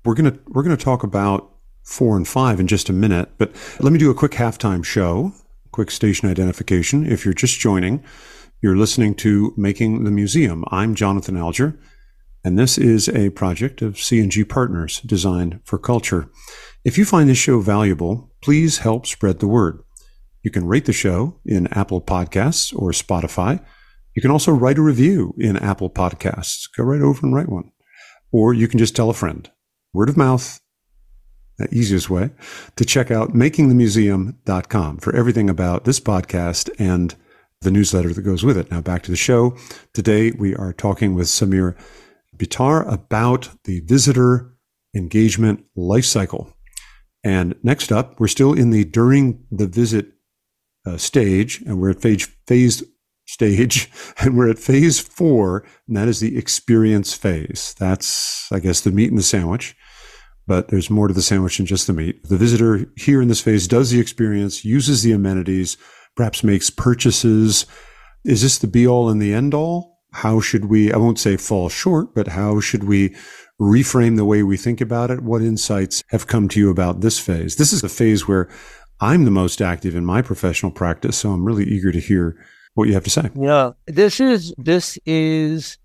We're 0.05 0.15
gonna 0.15 0.39
we're 0.49 0.63
gonna 0.63 0.77
talk 0.77 1.03
about 1.03 1.51
four 1.85 2.17
and 2.17 2.27
five 2.27 2.59
in 2.59 2.67
just 2.67 2.89
a 2.89 2.93
minute, 2.93 3.31
but 3.39 3.53
let 3.81 3.93
me 3.93 3.99
do 3.99 4.11
a 4.11 4.15
quick 4.15 4.33
halftime 4.33 4.85
show, 4.85 5.33
quick 5.71 5.91
station 5.91 6.29
identification. 6.31 7.05
If 7.07 7.25
you're 7.25 7.35
just 7.35 7.61
joining, 7.61 8.03
you're 8.63 8.77
listening 8.77 9.15
to 9.17 9.53
Making 9.57 10.05
the 10.05 10.11
Museum. 10.11 10.65
I'm 10.69 10.95
Jonathan 10.95 11.37
Alger, 11.37 11.79
and 12.45 12.59
this 12.59 12.79
is 12.79 13.09
a 13.09 13.31
project 13.31 13.83
of 13.83 13.99
C&G 13.99 14.45
Partners 14.45 15.01
designed 15.01 15.61
for 15.65 15.79
culture. 15.79 16.31
If 16.85 16.97
you 16.97 17.05
find 17.05 17.29
this 17.29 17.39
show 17.39 17.61
valuable, 17.61 18.33
please 18.41 18.79
help 18.79 19.07
spread 19.07 19.41
the 19.41 19.49
word. 19.49 19.83
You 20.43 20.51
can 20.51 20.67
rate 20.67 20.87
the 20.87 20.93
show 20.93 21.39
in 21.45 21.67
Apple 21.69 22.01
Podcasts 22.01 22.75
or 22.75 22.91
Spotify. 22.91 23.65
You 24.15 24.23
can 24.23 24.31
also 24.31 24.53
write 24.53 24.79
a 24.79 24.83
review 24.83 25.35
in 25.39 25.57
Apple 25.57 25.91
Podcasts. 25.91 26.69
Go 26.77 26.85
right 26.85 27.01
over 27.01 27.21
and 27.25 27.35
write 27.35 27.49
one. 27.49 27.73
Or 28.31 28.53
you 28.53 28.69
can 28.69 28.79
just 28.79 28.95
tell 28.95 29.11
a 29.11 29.15
friend. 29.15 29.51
Word 29.95 30.09
of 30.09 30.17
mouth, 30.17 30.61
the 31.59 31.73
easiest 31.75 32.11
way 32.11 32.31
to 32.77 32.85
check 32.85 33.11
out 33.11 33.31
makingthemuseum.com 33.35 34.99
for 34.99 35.15
everything 35.15 35.51
about 35.51 35.85
this 35.85 36.01
podcast 36.01 36.71
and 36.79 37.15
the 37.61 37.71
newsletter 37.71 38.13
that 38.13 38.23
goes 38.23 38.43
with 38.43 38.57
it. 38.57 38.71
Now 38.71 38.81
back 38.81 39.03
to 39.05 39.11
the 39.11 39.17
show. 39.17 39.57
Today 39.93 40.33
we 40.33 40.55
are 40.55 40.73
talking 40.73 41.15
with 41.15 41.27
Samir 41.27 41.77
Bitar 42.37 42.91
about 42.93 43.51
the 43.65 43.81
visitor 43.81 44.55
engagement 44.95 45.65
life 45.77 46.05
cycle. 46.05 46.55
And 47.25 47.55
next 47.63 47.93
up, 47.93 48.19
we're 48.19 48.29
still 48.29 48.53
in 48.53 48.71
the 48.71 48.85
during 48.85 49.45
the 49.51 49.69
visit 49.69 50.13
uh, 50.85 50.97
stage, 50.97 51.63
and 51.63 51.81
we're 51.81 51.91
at 51.91 52.03
phase, 52.03 52.29
phase 52.47 52.83
stage, 53.33 53.91
and 54.19 54.37
we're 54.37 54.51
at 54.51 54.59
phase 54.59 55.01
four, 55.01 55.65
and 55.89 55.97
that 55.97 56.09
is 56.09 56.21
the 56.21 56.37
experience 56.37 57.15
phase. 57.15 57.75
That's, 57.79 58.51
I 58.53 58.61
guess, 58.61 58.81
the 58.81 58.91
meat 58.91 59.11
in 59.11 59.17
the 59.17 59.23
sandwich, 59.23 59.77
but 60.47 60.69
there's 60.69 60.91
more 60.91 61.09
to 61.09 61.15
the 61.15 61.23
sandwich 61.23 61.57
than 61.57 61.67
just 61.67 61.87
the 61.87 61.93
meat. 61.93 62.23
The 62.29 62.37
visitor 62.37 62.87
here 62.97 63.23
in 63.23 63.29
this 63.29 63.41
phase 63.41 63.67
does 63.67 63.91
the 63.91 64.01
experience, 64.01 64.65
uses 64.65 65.03
the 65.03 65.13
amenities, 65.13 65.77
perhaps 66.15 66.45
makes 66.45 66.71
purchases. 66.71 67.67
Is 68.25 68.43
this 68.43 68.59
the 68.59 68.67
be 68.67 68.87
all 68.87 69.09
and 69.09 69.21
the 69.21 69.33
end 69.33 69.55
all? 69.55 70.01
How 70.13 70.41
should 70.41 70.67
we, 70.67 70.93
I 70.93 70.99
won't 70.99 71.19
say 71.19 71.39
fall 71.39 71.71
short, 71.71 72.15
but 72.15 72.29
how 72.29 72.61
should 72.61 72.85
we 72.85 73.17
reframe 73.59 74.17
the 74.17 74.27
way 74.27 74.43
we 74.43 74.59
think 74.59 74.81
about 74.83 75.11
it? 75.11 75.23
What 75.23 75.41
insights 75.41 76.03
have 76.09 76.27
come 76.27 76.49
to 76.49 76.61
you 76.61 76.71
about 76.71 77.01
this 77.01 77.19
phase? 77.19 77.57
This 77.57 77.73
is 77.73 77.83
a 77.83 77.89
phase 77.89 78.29
where 78.29 78.51
I'm 79.01 79.25
the 79.25 79.31
most 79.31 79.63
active 79.63 79.97
in 79.97 80.05
my 80.05 80.21
professional 80.21 80.71
practice, 80.71 81.17
so 81.17 81.31
I'm 81.31 81.45
really 81.45 81.65
eager 81.65 81.91
to 81.93 81.99
hear 81.99 82.37
what 82.75 82.89
you 82.89 82.95
have 82.95 83.05
to 83.05 83.11
say. 83.11 83.31
Yeah, 83.35 83.73
this 83.87 84.21
is 84.21 84.55
this 84.59 84.99
is 85.05 85.79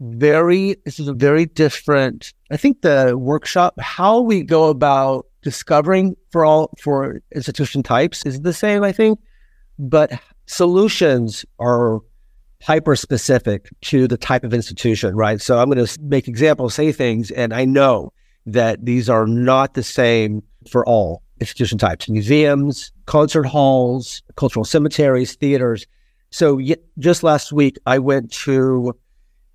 very 0.00 0.76
this 0.84 0.98
is 0.98 1.08
a 1.08 1.14
very 1.14 1.46
different. 1.46 2.32
I 2.50 2.56
think 2.56 2.82
the 2.82 3.16
workshop 3.16 3.78
how 3.80 4.20
we 4.20 4.42
go 4.42 4.68
about 4.68 5.26
discovering 5.42 6.16
for 6.30 6.44
all 6.44 6.72
for 6.80 7.20
institution 7.34 7.82
types 7.82 8.24
is 8.26 8.40
the 8.40 8.52
same. 8.52 8.82
I 8.82 8.92
think, 8.92 9.18
but 9.78 10.12
solutions 10.46 11.44
are 11.58 12.00
hyper 12.62 12.96
specific 12.96 13.68
to 13.82 14.08
the 14.08 14.16
type 14.16 14.42
of 14.42 14.52
institution, 14.52 15.14
right? 15.14 15.40
So 15.40 15.58
I'm 15.58 15.70
going 15.70 15.84
to 15.84 15.98
make 16.02 16.26
examples, 16.26 16.74
say 16.74 16.90
things, 16.90 17.30
and 17.30 17.54
I 17.54 17.64
know 17.64 18.12
that 18.46 18.84
these 18.84 19.08
are 19.08 19.26
not 19.26 19.74
the 19.74 19.82
same 19.82 20.42
for 20.70 20.84
all 20.86 21.22
institution 21.40 21.78
types 21.78 22.08
museums, 22.08 22.92
concert 23.06 23.44
halls, 23.44 24.22
cultural 24.36 24.64
cemeteries, 24.64 25.36
theaters. 25.36 25.86
So 26.30 26.60
just 26.98 27.22
last 27.22 27.52
week, 27.52 27.78
I 27.86 27.98
went 27.98 28.32
to 28.44 28.94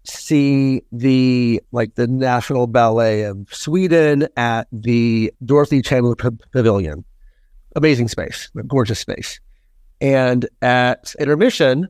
see 0.06 0.82
the 0.92 1.62
like 1.72 1.96
the 1.96 2.08
National 2.08 2.68
Ballet 2.68 3.24
of 3.24 3.48
Sweden 3.52 4.28
at 4.36 4.68
the 4.72 5.34
Dorothy 5.46 5.82
Chandler 5.82 6.16
P- 6.16 6.30
Pavilion. 6.52 7.06
Amazing 7.76 8.08
space, 8.08 8.52
gorgeous 8.68 9.00
space. 9.00 9.40
And 10.02 10.48
at 10.62 11.16
intermission, 11.20 11.88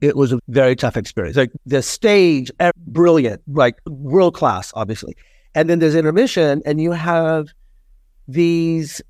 it 0.00 0.16
was 0.16 0.32
a 0.32 0.40
very 0.48 0.76
tough 0.76 0.96
experience. 0.96 1.36
Like 1.36 1.52
the 1.64 1.82
stage, 1.82 2.50
eh, 2.60 2.72
brilliant, 2.76 3.42
like 3.46 3.76
world 3.86 4.34
class, 4.34 4.72
obviously. 4.74 5.16
And 5.54 5.70
then 5.70 5.78
there's 5.78 5.94
intermission, 5.94 6.62
and 6.66 6.80
you 6.80 6.90
have 6.92 7.48
these 8.28 9.02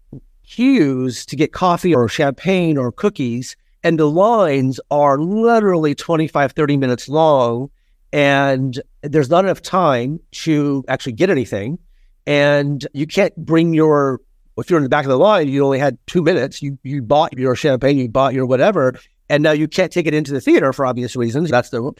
queues 0.46 1.26
to 1.26 1.36
get 1.36 1.52
coffee 1.52 1.94
or 1.94 2.08
champagne 2.08 2.76
or 2.76 2.92
cookies, 2.92 3.56
and 3.82 3.98
the 3.98 4.08
lines 4.08 4.80
are 4.90 5.18
literally 5.18 5.94
25, 5.94 6.52
30 6.52 6.76
minutes 6.76 7.08
long. 7.08 7.70
And 8.12 8.80
there's 9.02 9.28
not 9.28 9.44
enough 9.44 9.60
time 9.60 10.20
to 10.32 10.84
actually 10.88 11.12
get 11.12 11.30
anything. 11.30 11.78
And 12.26 12.86
you 12.94 13.06
can't 13.06 13.36
bring 13.36 13.74
your, 13.74 14.20
if 14.56 14.70
you're 14.70 14.78
in 14.78 14.84
the 14.84 14.88
back 14.88 15.04
of 15.04 15.10
the 15.10 15.18
line, 15.18 15.48
you 15.48 15.64
only 15.64 15.78
had 15.78 15.98
two 16.06 16.22
minutes. 16.22 16.62
You, 16.62 16.78
you 16.82 17.02
bought 17.02 17.36
your 17.36 17.56
champagne, 17.56 17.98
you 17.98 18.08
bought 18.08 18.32
your 18.32 18.46
whatever, 18.46 18.94
and 19.28 19.42
now 19.42 19.52
you 19.52 19.68
can't 19.68 19.92
take 19.92 20.06
it 20.06 20.14
into 20.14 20.32
the 20.32 20.40
theater 20.40 20.72
for 20.72 20.86
obvious 20.86 21.16
reasons. 21.16 21.50
That's 21.50 21.70
the, 21.70 21.92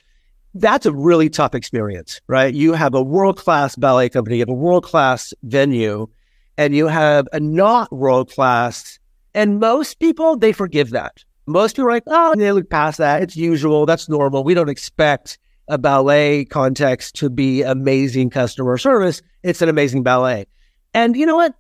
that's 0.55 0.87
a 0.87 0.93
really 0.93 1.29
tough 1.29 1.55
experience, 1.55 2.21
right? 2.29 2.55
You 2.55 2.73
have 2.73 2.95
a 2.95 3.03
world 3.03 3.37
class 3.37 3.77
ballet 3.77 4.09
company, 4.09 4.37
you 4.37 4.43
have 4.43 4.49
a 4.49 4.55
world 4.55 4.85
class 4.85 5.35
venue, 5.43 6.07
and 6.57 6.75
you 6.75 6.87
have 6.87 7.27
a 7.33 7.41
not 7.41 7.93
world 7.93 8.31
class. 8.31 8.99
And 9.35 9.59
most 9.59 9.99
people, 9.99 10.37
they 10.37 10.53
forgive 10.53 10.91
that. 10.91 11.25
Most 11.47 11.77
people 11.77 11.89
are 11.89 11.93
like, 11.93 12.05
oh, 12.07 12.35
they 12.37 12.53
look 12.53 12.71
past 12.71 12.99
that. 12.99 13.23
It's 13.23 13.37
usual. 13.37 13.85
That's 13.87 14.09
normal. 14.09 14.45
We 14.45 14.55
don't 14.55 14.69
expect 14.69 15.39
a 15.69 15.79
ballet 15.79 16.45
context 16.45 17.17
to 17.17 17.31
be 17.31 17.63
amazing 17.63 18.31
customer 18.31 18.79
service. 18.79 19.23
It's 19.43 19.63
an 19.63 19.69
amazing 19.69 20.03
ballet. 20.03 20.47
And 20.95 21.17
you 21.17 21.27
know 21.27 21.37
what? 21.37 21.55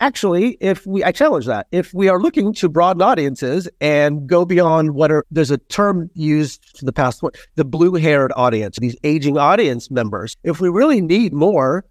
Actually, 0.00 0.58
if 0.60 0.84
we, 0.86 1.04
I 1.04 1.12
challenge 1.12 1.46
that. 1.46 1.68
If 1.70 1.94
we 1.94 2.08
are 2.08 2.20
looking 2.20 2.52
to 2.54 2.68
broaden 2.68 3.00
audiences 3.00 3.68
and 3.80 4.26
go 4.26 4.44
beyond 4.44 4.94
what 4.94 5.12
are, 5.12 5.24
there's 5.30 5.52
a 5.52 5.58
term 5.58 6.10
used 6.14 6.62
for 6.76 6.84
the 6.84 6.92
past, 6.92 7.22
the 7.54 7.64
blue 7.64 7.94
haired 7.94 8.32
audience, 8.34 8.76
these 8.78 8.96
aging 9.04 9.38
audience 9.38 9.90
members. 9.90 10.36
If 10.42 10.60
we 10.60 10.68
really 10.68 11.00
need 11.00 11.32
more 11.32 11.84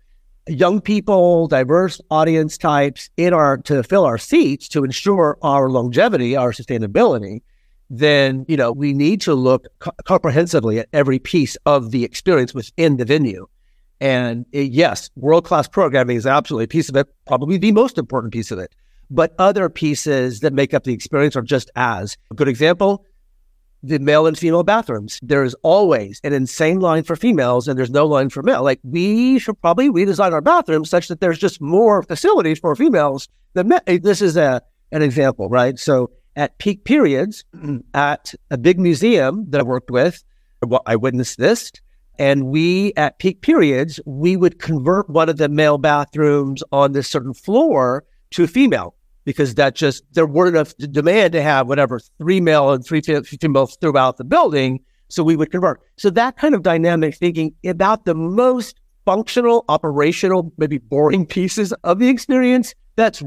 young 0.48 0.82
people, 0.82 1.48
diverse 1.48 2.02
audience 2.12 2.58
types 2.58 3.10
in 3.18 3.34
our 3.34 3.58
to 3.58 3.84
fill 3.84 4.06
our 4.06 4.18
seats 4.18 4.68
to 4.70 4.84
ensure 4.84 5.38
our 5.42 5.70
longevity, 5.70 6.36
our 6.36 6.52
sustainability, 6.52 7.42
then 7.90 8.46
you 8.48 8.58
know 8.58 8.72
we 8.72 8.94
need 8.94 9.22
to 9.22 9.34
look 9.34 9.68
co- 9.80 9.92
comprehensively 10.06 10.80
at 10.80 10.88
every 10.94 11.20
piece 11.20 11.56
of 11.66 11.92
the 11.92 12.04
experience 12.04 12.54
within 12.54 12.98
the 12.98 13.06
venue. 13.06 13.48
And 14.02 14.46
it, 14.52 14.72
yes, 14.72 15.10
world 15.16 15.46
class 15.46 15.68
programming 15.68 16.18
is 16.18 16.26
absolutely 16.26 16.66
a 16.66 16.68
piece 16.68 16.90
of 16.90 16.96
it, 16.96 17.08
probably 17.26 17.58
the 17.58 17.72
most 17.72 17.98
important 17.98 18.34
piece 18.34 18.52
of 18.52 18.60
it. 18.60 18.74
But 19.10 19.34
other 19.38 19.70
pieces 19.70 20.42
that 20.42 20.54
make 20.54 20.74
up 20.74 20.84
the 20.84 20.94
experience 20.94 21.36
are 21.36 21.42
just 21.42 21.70
as 21.76 22.18
a 22.32 22.36
good 22.36 22.48
example 22.48 23.06
the 23.84 24.00
male 24.00 24.26
and 24.26 24.38
female 24.38 24.64
bathrooms. 24.64 25.20
There's 25.22 25.54
always 25.56 26.22
an 26.24 26.34
insane 26.34 26.80
line 26.80 27.04
for 27.04 27.16
females 27.16 27.68
and 27.68 27.78
there's 27.78 27.92
no 27.92 28.06
line 28.06 28.30
for 28.30 28.42
male. 28.42 28.64
Like 28.64 28.80
we 28.84 29.38
should 29.40 29.60
probably 29.62 29.90
redesign 29.90 30.32
our 30.32 30.42
bathrooms 30.42 30.90
such 30.90 31.10
that 31.10 31.20
there's 31.20 31.38
just 31.38 31.62
more 31.62 32.02
facilities 32.02 32.60
for 32.60 32.76
females 32.76 33.28
than 33.54 33.68
men. 33.68 33.82
Eh, 33.86 34.00
this 34.02 34.22
is 34.22 34.38
a 34.38 34.62
an 34.92 35.02
example, 35.02 35.50
right? 35.50 35.78
So 35.78 36.12
at 36.36 36.58
peak 36.60 36.86
periods 36.86 37.44
at 37.94 38.34
a 38.50 38.58
big 38.58 38.80
museum 38.80 39.46
that 39.50 39.60
I 39.60 39.64
worked 39.64 39.92
with, 39.92 40.24
I 40.86 40.96
witnessed 40.96 41.38
this. 41.38 41.72
And 42.20 42.46
we, 42.46 42.94
at 42.96 43.18
peak 43.18 43.42
periods, 43.42 44.00
we 44.06 44.38
would 44.38 44.60
convert 44.60 45.10
one 45.10 45.30
of 45.30 45.38
the 45.38 45.50
male 45.50 45.80
bathrooms 45.80 46.64
on 46.72 46.92
this 46.92 47.08
certain 47.08 47.34
floor 47.34 48.06
to 48.32 48.46
female 48.46 48.96
because 49.26 49.56
that 49.56 49.76
just 49.76 50.04
there 50.14 50.26
weren't 50.26 50.56
enough 50.56 50.76
demand 50.78 51.34
to 51.34 51.42
have 51.42 51.68
whatever 51.68 52.00
three 52.18 52.42
male 52.42 52.72
and 52.72 52.86
three 52.86 53.02
female 53.02 53.66
throughout 53.68 54.18
the 54.18 54.24
building. 54.24 54.80
So 55.10 55.24
we 55.24 55.36
would 55.36 55.52
convert. 55.52 55.82
So 55.98 56.10
that 56.12 56.38
kind 56.38 56.56
of 56.56 56.64
dynamic 56.64 57.16
thinking 57.16 57.54
about 57.66 58.06
the 58.06 58.16
most 58.16 58.80
functional, 59.06 59.66
operational, 59.70 60.52
maybe 60.58 60.78
boring 60.78 61.26
pieces 61.26 61.72
of 61.84 62.00
the 62.00 62.10
experience, 62.10 62.74
that's 62.96 63.22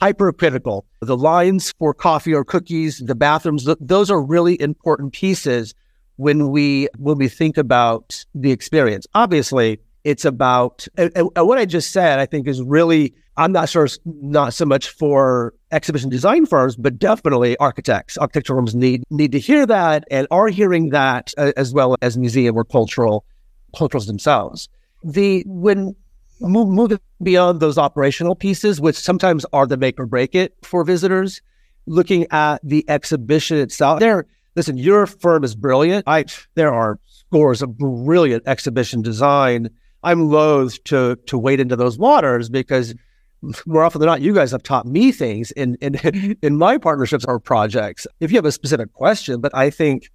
hypercritical. 0.00 0.84
The 1.00 1.16
lines 1.16 1.72
for 1.78 1.94
coffee 1.94 2.34
or 2.34 2.44
cookies, 2.44 2.98
the 2.98 3.14
bathrooms, 3.14 3.68
those 3.80 4.10
are 4.10 4.20
really 4.20 4.60
important 4.60 5.12
pieces 5.12 5.74
when 6.16 6.50
we 6.50 6.88
when 6.98 7.18
we 7.18 7.28
think 7.28 7.56
about 7.56 8.24
the 8.34 8.52
experience. 8.52 9.06
Obviously, 9.14 9.80
it's 10.04 10.24
about 10.24 10.86
and, 10.96 11.12
and 11.16 11.30
what 11.34 11.58
I 11.58 11.64
just 11.64 11.92
said. 11.92 12.18
I 12.18 12.26
think 12.26 12.46
is 12.46 12.62
really 12.62 13.14
I'm 13.36 13.52
not 13.52 13.68
sure 13.68 13.88
not 14.04 14.52
so 14.52 14.66
much 14.66 14.90
for 14.90 15.54
exhibition 15.70 16.10
design 16.10 16.46
firms, 16.46 16.76
but 16.76 16.98
definitely 16.98 17.56
architects. 17.56 18.18
Architectural 18.18 18.58
firms 18.58 18.74
need 18.74 19.04
need 19.10 19.32
to 19.32 19.38
hear 19.38 19.64
that 19.66 20.04
and 20.10 20.26
are 20.30 20.48
hearing 20.48 20.90
that 20.90 21.32
uh, 21.38 21.52
as 21.56 21.72
well 21.72 21.96
as 22.02 22.18
museum 22.18 22.56
or 22.56 22.64
cultural 22.64 23.24
cultures 23.76 24.06
themselves. 24.06 24.68
The 25.02 25.44
when 25.46 25.96
move, 26.40 26.68
moving 26.68 26.98
beyond 27.22 27.60
those 27.60 27.78
operational 27.78 28.34
pieces, 28.34 28.80
which 28.80 28.96
sometimes 28.96 29.46
are 29.52 29.66
the 29.66 29.76
make 29.76 29.98
or 29.98 30.06
break 30.06 30.34
it 30.34 30.54
for 30.62 30.84
visitors, 30.84 31.40
looking 31.86 32.26
at 32.30 32.60
the 32.62 32.84
exhibition 32.88 33.58
itself. 33.58 34.00
There, 34.00 34.26
listen, 34.56 34.76
your 34.76 35.06
firm 35.06 35.42
is 35.42 35.54
brilliant. 35.54 36.04
I 36.06 36.26
there 36.54 36.72
are 36.72 36.98
scores 37.06 37.62
of 37.62 37.78
brilliant 37.78 38.42
exhibition 38.46 39.00
design 39.00 39.70
I'm 40.02 40.30
loath 40.30 40.82
to 40.84 41.16
to 41.26 41.38
wade 41.38 41.60
into 41.60 41.76
those 41.76 41.98
waters 41.98 42.48
because 42.48 42.94
more 43.66 43.84
often 43.84 44.00
than 44.00 44.06
not, 44.06 44.20
you 44.20 44.34
guys 44.34 44.50
have 44.52 44.62
taught 44.62 44.86
me 44.86 45.12
things 45.12 45.50
in 45.52 45.76
in 45.80 45.94
mm-hmm. 45.94 46.32
in 46.42 46.56
my 46.56 46.78
partnerships 46.78 47.24
or 47.24 47.38
projects. 47.38 48.06
If 48.20 48.30
you 48.30 48.38
have 48.38 48.44
a 48.44 48.52
specific 48.52 48.92
question, 48.92 49.40
but 49.40 49.54
I 49.54 49.70
think 49.70 50.10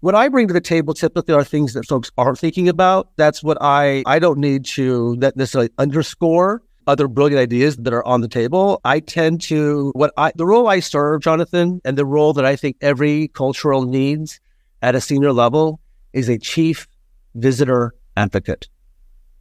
what 0.00 0.14
I 0.14 0.28
bring 0.28 0.48
to 0.48 0.54
the 0.54 0.60
table 0.60 0.94
typically 0.94 1.34
are 1.34 1.44
things 1.44 1.74
that 1.74 1.86
folks 1.86 2.10
aren't 2.18 2.38
thinking 2.38 2.68
about. 2.68 3.10
That's 3.16 3.42
what 3.42 3.58
I 3.60 4.02
I 4.06 4.18
don't 4.18 4.38
need 4.38 4.64
to 4.66 5.16
necessarily 5.16 5.70
underscore 5.78 6.62
other 6.86 7.06
brilliant 7.06 7.40
ideas 7.40 7.76
that 7.76 7.92
are 7.92 8.04
on 8.04 8.20
the 8.20 8.28
table. 8.28 8.80
I 8.84 9.00
tend 9.00 9.40
to 9.42 9.92
what 9.94 10.12
I 10.16 10.32
the 10.34 10.46
role 10.46 10.68
I 10.68 10.80
serve, 10.80 11.22
Jonathan, 11.22 11.80
and 11.84 11.96
the 11.96 12.06
role 12.06 12.32
that 12.32 12.44
I 12.44 12.56
think 12.56 12.76
every 12.80 13.28
cultural 13.28 13.84
needs 13.84 14.40
at 14.80 14.94
a 14.94 15.00
senior 15.00 15.32
level 15.32 15.80
is 16.12 16.28
a 16.28 16.38
chief 16.38 16.86
visitor 17.34 17.94
advocate, 18.16 18.68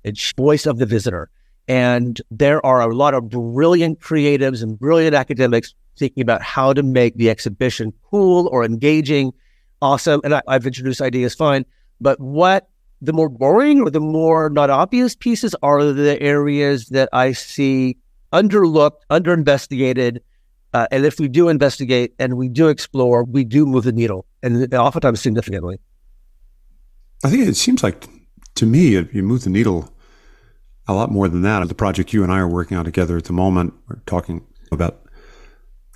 a 0.05 0.13
voice 0.38 0.65
of 0.65 0.77
the 0.77 0.86
visitor. 0.86 1.29
And 1.68 2.22
there 2.32 2.66
are 2.66 2.82
a 2.82 2.93
lot 2.93 3.14
of 3.14 3.30
brilliant 3.30 3.99
creatives 3.99 4.62
and 4.62 4.78
brilliant 4.78 5.16
academics 5.16 5.74
thinking 5.97 6.22
about 6.22 6.41
how 6.41 6.74
to 6.74 6.84
make 6.84 7.16
the 7.16 7.30
exhibition 7.30 7.93
cool 8.09 8.47
or 8.51 8.66
engaging, 8.66 9.32
awesome. 9.82 10.22
And 10.24 10.36
I, 10.36 10.41
I've 10.47 10.66
introduced 10.66 11.01
ideas, 11.01 11.36
fine. 11.36 11.66
But 11.99 12.20
what 12.20 12.70
the 13.01 13.14
more 13.14 13.30
boring 13.30 13.82
or 13.82 13.89
the 13.89 13.99
more 13.99 14.49
not 14.49 14.70
obvious 14.70 15.16
pieces 15.16 15.55
are 15.64 15.84
the 15.84 16.22
areas 16.22 16.88
that 16.88 17.09
I 17.14 17.32
see 17.32 17.97
underlooked, 18.32 19.01
underinvestigated. 19.09 20.20
Uh, 20.74 20.88
and 20.91 21.05
if 21.05 21.20
we 21.20 21.28
do 21.28 21.49
investigate 21.49 22.14
and 22.20 22.38
we 22.38 22.47
do 22.47 22.68
explore, 22.68 23.24
we 23.24 23.43
do 23.43 23.66
move 23.66 23.84
the 23.84 23.91
needle, 23.91 24.26
and 24.41 24.74
oftentimes 24.74 25.20
significantly. 25.20 25.78
I 27.24 27.30
think 27.30 27.47
it 27.47 27.55
seems 27.55 27.84
like 27.84 28.07
to 28.55 28.66
me, 28.66 28.97
you 29.12 29.24
move 29.24 29.43
the 29.43 29.49
needle 29.49 29.93
a 30.88 30.93
lot 30.93 31.11
more 31.11 31.27
than 31.27 31.41
that. 31.43 31.67
The 31.67 31.75
project 31.75 32.13
you 32.13 32.23
and 32.23 32.32
I 32.32 32.39
are 32.39 32.47
working 32.47 32.77
on 32.77 32.86
together 32.86 33.17
at 33.17 33.25
the 33.25 33.34
moment, 33.34 33.73
we're 33.88 33.99
talking 34.05 34.45
about 34.71 35.01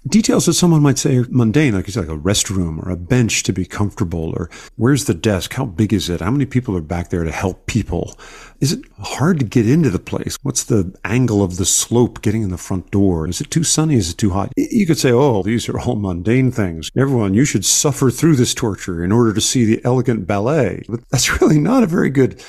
details 0.08 0.46
that 0.46 0.54
someone 0.54 0.82
might 0.82 0.98
say 0.98 1.18
are 1.18 1.26
mundane, 1.30 1.74
like 1.74 1.88
you 1.88 1.94
said, 1.94 2.08
like 2.08 2.18
a 2.18 2.22
restroom 2.22 2.84
or 2.86 2.92
a 2.92 2.98
bench 2.98 3.44
to 3.44 3.54
be 3.54 3.66
comfortable, 3.66 4.34
or 4.38 4.50
where's 4.76 5.06
the 5.06 5.14
desk? 5.14 5.54
How 5.54 5.66
big 5.66 5.94
is 5.94 6.10
it? 6.10 6.22
How 6.22 6.32
many 6.32 6.46
people 6.46 6.78
are 6.78 6.82
back 6.82 7.10
there 7.10 7.24
to 7.24 7.32
help 7.32 7.66
people? 7.66 8.18
Is 8.62 8.72
it 8.72 8.86
hard 9.00 9.40
to 9.40 9.46
get 9.46 9.70
into 9.70 9.90
the 9.90 10.00
place? 10.00 10.38
What's 10.44 10.64
the 10.64 10.94
angle 11.04 11.44
of 11.44 11.58
the 11.58 11.66
slope 11.66 12.22
getting 12.22 12.44
in 12.44 12.50
the 12.50 12.58
front 12.58 12.92
door? 12.92 13.28
Is 13.28 13.42
it 13.42 13.52
too 13.52 13.64
sunny? 13.64 13.96
Is 13.96 14.12
it 14.12 14.18
too 14.18 14.32
hot? 14.32 14.52
You 14.56 14.86
could 14.86 15.00
say, 15.00 15.12
oh, 15.12 15.44
these 15.44 15.68
are 15.70 15.80
all 15.80 15.96
mundane 15.96 16.52
things. 16.52 16.90
Everyone, 16.98 17.34
you 17.34 17.46
should 17.46 17.66
suffer 17.66 18.10
through 18.12 18.36
this 18.36 18.54
torture 18.54 19.04
in 19.04 19.12
order 19.12 19.34
to 19.34 19.42
see 19.42 19.66
the 19.66 19.84
elegant 19.84 20.28
ballet. 20.28 20.84
But 20.88 21.02
that's 21.10 21.42
really 21.42 21.60
not 21.60 21.84
a 21.84 21.88
very 21.88 22.10
good 22.10 22.42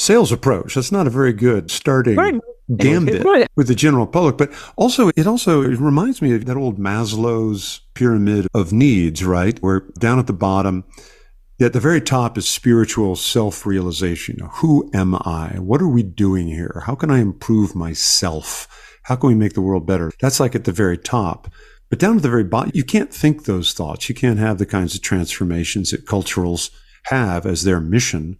sales 0.00 0.32
approach. 0.32 0.74
That's 0.74 0.90
not 0.90 1.06
a 1.06 1.10
very 1.10 1.32
good 1.32 1.70
starting 1.70 2.16
right. 2.16 2.40
gambit 2.76 3.24
right. 3.24 3.46
with 3.56 3.68
the 3.68 3.74
general 3.74 4.06
public. 4.06 4.38
But 4.38 4.52
also, 4.76 5.10
it 5.16 5.26
also 5.26 5.62
it 5.62 5.78
reminds 5.78 6.22
me 6.22 6.34
of 6.34 6.46
that 6.46 6.56
old 6.56 6.78
Maslow's 6.78 7.80
pyramid 7.94 8.48
of 8.54 8.72
needs, 8.72 9.22
right? 9.24 9.58
Where 9.62 9.84
down 9.98 10.18
at 10.18 10.26
the 10.26 10.32
bottom, 10.32 10.84
at 11.60 11.74
the 11.74 11.80
very 11.80 12.00
top 12.00 12.38
is 12.38 12.48
spiritual 12.48 13.14
self 13.16 13.66
realization. 13.66 14.38
Who 14.54 14.90
am 14.94 15.14
I? 15.14 15.56
What 15.58 15.82
are 15.82 15.88
we 15.88 16.02
doing 16.02 16.48
here? 16.48 16.82
How 16.86 16.94
can 16.94 17.10
I 17.10 17.18
improve 17.18 17.74
myself? 17.74 18.66
How 19.04 19.16
can 19.16 19.28
we 19.28 19.34
make 19.34 19.54
the 19.54 19.60
world 19.60 19.86
better? 19.86 20.10
That's 20.20 20.40
like 20.40 20.54
at 20.54 20.64
the 20.64 20.72
very 20.72 20.96
top. 20.96 21.52
But 21.90 21.98
down 21.98 22.16
at 22.16 22.22
the 22.22 22.30
very 22.30 22.44
bottom, 22.44 22.70
you 22.72 22.84
can't 22.84 23.12
think 23.12 23.44
those 23.44 23.72
thoughts. 23.72 24.08
You 24.08 24.14
can't 24.14 24.38
have 24.38 24.58
the 24.58 24.66
kinds 24.66 24.94
of 24.94 25.02
transformations 25.02 25.90
that 25.90 26.06
culturals 26.06 26.70
have 27.06 27.44
as 27.44 27.64
their 27.64 27.80
mission 27.80 28.38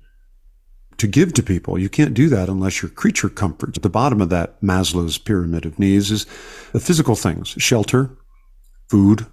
to 1.00 1.06
give 1.06 1.32
to 1.34 1.42
people. 1.42 1.78
You 1.78 1.88
can't 1.88 2.14
do 2.14 2.28
that 2.28 2.48
unless 2.48 2.82
your 2.82 2.90
creature 2.90 3.28
comforts. 3.28 3.78
At 3.78 3.82
the 3.82 3.90
bottom 3.90 4.20
of 4.20 4.28
that 4.30 4.60
Maslow's 4.62 5.18
pyramid 5.18 5.66
of 5.66 5.78
needs 5.78 6.10
is 6.10 6.26
the 6.72 6.80
physical 6.80 7.16
things, 7.16 7.48
shelter, 7.58 8.16
food, 8.88 9.26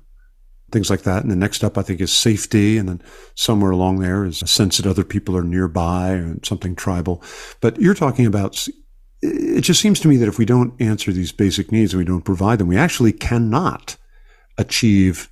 things 0.72 0.90
like 0.90 1.04
that. 1.04 1.24
And 1.24 1.32
the 1.32 1.36
next 1.36 1.64
up, 1.64 1.78
I 1.78 1.82
think, 1.82 2.02
is 2.02 2.12
safety. 2.12 2.78
And 2.78 2.90
then 2.90 3.02
somewhere 3.36 3.72
along 3.72 4.00
there 4.00 4.26
is 4.26 4.42
a 4.42 4.48
sense 4.48 4.78
that 4.78 4.90
other 4.90 5.04
people 5.04 5.36
are 5.38 5.44
nearby 5.44 6.12
and 6.12 6.46
something 6.46 6.76
tribal. 6.76 7.22
But 7.62 7.80
you're 7.80 7.94
talking 7.94 8.26
about, 8.26 8.68
it 9.22 9.62
just 9.62 9.82
seems 9.82 10.00
to 10.02 10.08
me 10.08 10.18
that 10.18 10.28
if 10.28 10.38
we 10.38 10.46
don't 10.46 10.80
answer 10.82 11.12
these 11.12 11.32
basic 11.32 11.72
needs 11.72 11.94
and 11.94 12.00
we 12.00 12.06
don't 12.06 12.26
provide 12.26 12.60
them, 12.60 12.68
we 12.68 12.78
actually 12.78 13.14
cannot 13.14 13.98
achieve 14.58 15.30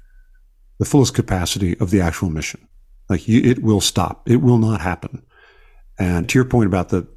the 0.80 0.86
fullest 0.86 1.14
capacity 1.14 1.78
of 1.80 1.90
the 1.90 2.02
actual 2.02 2.30
mission. 2.30 2.68
Like 3.10 3.28
you, 3.28 3.42
it 3.42 3.62
will 3.62 3.82
stop. 3.82 4.30
It 4.30 4.38
will 4.38 4.58
not 4.58 4.82
happen. 4.82 5.25
And 5.98 6.28
to 6.30 6.38
your 6.38 6.46
point 6.46 6.68
about 6.68 6.90
the 6.90 7.08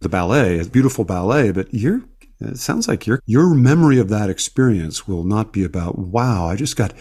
the 0.00 0.08
ballet, 0.08 0.60
a 0.60 0.64
beautiful 0.64 1.04
ballet, 1.04 1.50
but 1.50 1.72
your 1.74 2.02
it 2.40 2.58
sounds 2.58 2.86
like 2.86 3.06
your 3.06 3.20
your 3.26 3.54
memory 3.54 3.98
of 3.98 4.08
that 4.10 4.30
experience 4.30 5.08
will 5.08 5.24
not 5.24 5.52
be 5.52 5.64
about 5.64 5.98
wow, 5.98 6.46
I 6.46 6.56
just 6.56 6.76
got 6.76 6.94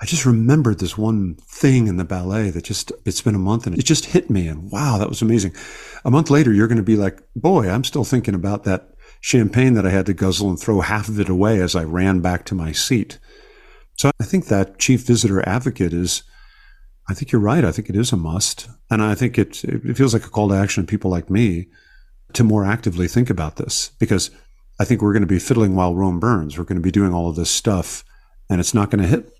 I 0.00 0.04
just 0.04 0.26
remembered 0.26 0.78
this 0.78 0.98
one 0.98 1.36
thing 1.36 1.86
in 1.86 1.96
the 1.96 2.04
ballet 2.04 2.50
that 2.50 2.64
just 2.64 2.90
it's 3.04 3.20
been 3.20 3.34
a 3.34 3.38
month 3.38 3.66
and 3.66 3.78
it 3.78 3.84
just 3.84 4.06
hit 4.06 4.30
me 4.30 4.48
and 4.48 4.70
wow, 4.70 4.98
that 4.98 5.08
was 5.08 5.22
amazing. 5.22 5.54
A 6.04 6.10
month 6.10 6.30
later 6.30 6.52
you're 6.52 6.68
going 6.68 6.76
to 6.76 6.82
be 6.82 6.96
like, 6.96 7.20
"Boy, 7.36 7.68
I'm 7.68 7.84
still 7.84 8.04
thinking 8.04 8.34
about 8.34 8.64
that 8.64 8.94
champagne 9.20 9.74
that 9.74 9.86
I 9.86 9.90
had 9.90 10.06
to 10.06 10.14
guzzle 10.14 10.48
and 10.48 10.58
throw 10.58 10.80
half 10.80 11.08
of 11.08 11.20
it 11.20 11.28
away 11.28 11.60
as 11.60 11.76
I 11.76 11.84
ran 11.84 12.20
back 12.20 12.44
to 12.46 12.54
my 12.54 12.72
seat." 12.72 13.18
So 13.96 14.10
I 14.20 14.24
think 14.24 14.46
that 14.46 14.78
chief 14.78 15.02
visitor 15.02 15.46
advocate 15.46 15.92
is 15.92 16.22
I 17.08 17.14
think 17.14 17.32
you're 17.32 17.40
right. 17.40 17.64
I 17.64 17.72
think 17.72 17.88
it 17.88 17.96
is 17.96 18.12
a 18.12 18.16
must. 18.16 18.68
And 18.90 19.02
I 19.02 19.14
think 19.14 19.38
it, 19.38 19.64
it 19.64 19.96
feels 19.96 20.14
like 20.14 20.24
a 20.24 20.30
call 20.30 20.48
to 20.48 20.54
action 20.54 20.84
to 20.84 20.90
people 20.90 21.10
like 21.10 21.30
me 21.30 21.68
to 22.34 22.44
more 22.44 22.64
actively 22.64 23.08
think 23.08 23.28
about 23.28 23.56
this 23.56 23.90
because 23.98 24.30
I 24.80 24.84
think 24.84 25.02
we're 25.02 25.12
going 25.12 25.22
to 25.22 25.26
be 25.26 25.38
fiddling 25.38 25.74
while 25.74 25.94
Rome 25.94 26.20
burns. 26.20 26.56
We're 26.56 26.64
going 26.64 26.78
to 26.78 26.82
be 26.82 26.90
doing 26.90 27.12
all 27.12 27.28
of 27.28 27.36
this 27.36 27.50
stuff 27.50 28.04
and 28.48 28.60
it's 28.60 28.74
not 28.74 28.90
going 28.90 29.02
to 29.02 29.08
hit. 29.08 29.32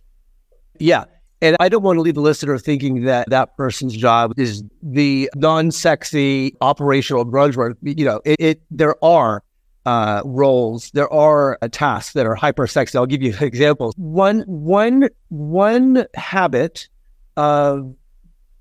Yeah. 0.79 1.05
And 1.41 1.57
I 1.59 1.69
don't 1.69 1.83
want 1.83 1.97
to 1.97 2.01
leave 2.03 2.15
the 2.15 2.21
listener 2.21 2.57
thinking 2.59 3.05
that 3.05 3.29
that 3.31 3.57
person's 3.57 3.97
job 3.97 4.39
is 4.39 4.63
the 4.83 5.29
non-sexy 5.35 6.57
operational 6.61 7.25
grunge 7.25 7.57
work. 7.57 7.77
You 7.83 8.05
know, 8.05 8.21
it, 8.25 8.37
it 8.39 8.63
there 8.71 9.03
are 9.05 9.43
uh, 9.85 10.23
roles, 10.25 10.91
there 10.93 11.13
are 11.13 11.59
uh, 11.61 11.69
tasks 11.71 12.13
that 12.13 12.27
are 12.27 12.37
hyper 12.37 12.67
sexy. 12.67 12.97
I'll 12.97 13.07
give 13.07 13.23
you 13.23 13.35
examples. 13.41 13.95
One, 13.97 14.43
one, 14.43 15.09
one 15.29 16.07
habit 16.15 16.89
uh, 17.37 17.80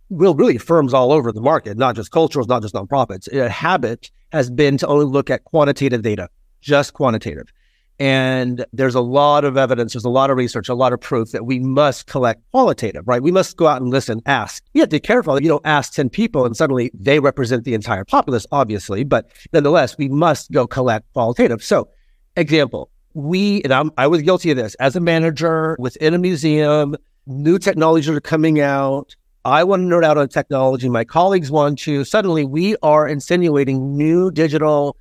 will 0.10 0.36
really 0.36 0.58
firms 0.58 0.94
all 0.94 1.12
over 1.12 1.32
the 1.32 1.42
market, 1.42 1.78
not 1.78 1.96
just 1.96 2.12
culturals, 2.12 2.48
not 2.48 2.62
just 2.62 2.76
nonprofits. 2.76 3.32
A 3.32 3.50
habit 3.50 4.12
has 4.32 4.50
been 4.50 4.78
to 4.78 4.88
only 4.88 5.06
look 5.06 5.30
at 5.30 5.44
quantitative 5.46 6.02
data, 6.02 6.30
just 6.62 6.94
quantitative. 6.94 7.52
And 8.00 8.66
there's 8.74 8.96
a 8.96 9.02
lot 9.02 9.46
of 9.46 9.58
evidence, 9.58 9.94
there's 9.94 10.06
a 10.06 10.10
lot 10.10 10.32
of 10.32 10.38
research, 10.38 10.68
a 10.70 10.74
lot 10.74 10.92
of 10.92 11.00
proof 11.00 11.32
that 11.32 11.46
we 11.46 11.60
must 11.60 12.08
collect 12.08 12.42
qualitative, 12.52 13.08
right? 13.08 13.22
We 13.22 13.32
must 13.32 13.58
go 13.58 13.68
out 13.68 13.80
and 13.80 13.92
listen, 13.92 14.22
ask. 14.26 14.64
You 14.74 14.82
have 14.82 14.90
to 14.90 14.96
be 14.96 15.02
careful 15.02 15.36
that 15.36 15.44
you 15.44 15.50
don't 15.50 15.66
ask 15.66 15.94
10 15.94 16.10
people 16.10 16.46
and 16.46 16.58
suddenly 16.58 16.90
they 16.96 17.20
represent 17.20 17.64
the 17.64 17.76
entire 17.76 18.04
populace, 18.04 18.48
obviously, 18.52 19.04
but 19.04 19.30
nonetheless, 19.54 19.98
we 20.00 20.10
must 20.10 20.52
go 20.52 20.66
collect 20.66 21.14
qualitative. 21.14 21.64
So, 21.64 21.90
example, 22.36 22.90
we, 23.14 23.62
and 23.64 23.72
I'm, 23.72 23.92
I 23.98 24.08
was 24.08 24.24
guilty 24.24 24.50
of 24.50 24.58
this 24.58 24.74
as 24.76 24.96
a 24.96 25.00
manager 25.00 25.76
within 25.80 26.16
a 26.16 26.18
museum, 26.18 26.96
new 27.26 27.60
technologies 27.60 28.10
are 28.10 28.20
coming 28.20 28.60
out. 28.60 29.16
I 29.44 29.64
want 29.64 29.84
to 29.84 29.96
nerd 29.96 30.04
out 30.04 30.18
on 30.18 30.28
technology. 30.28 30.90
My 30.90 31.04
colleagues 31.04 31.50
want 31.50 31.80
to. 31.80 32.04
Suddenly, 32.04 32.46
we 32.46 32.76
are 32.84 33.08
insinuating 33.08 33.98
new 33.98 34.30
digital 34.32 34.98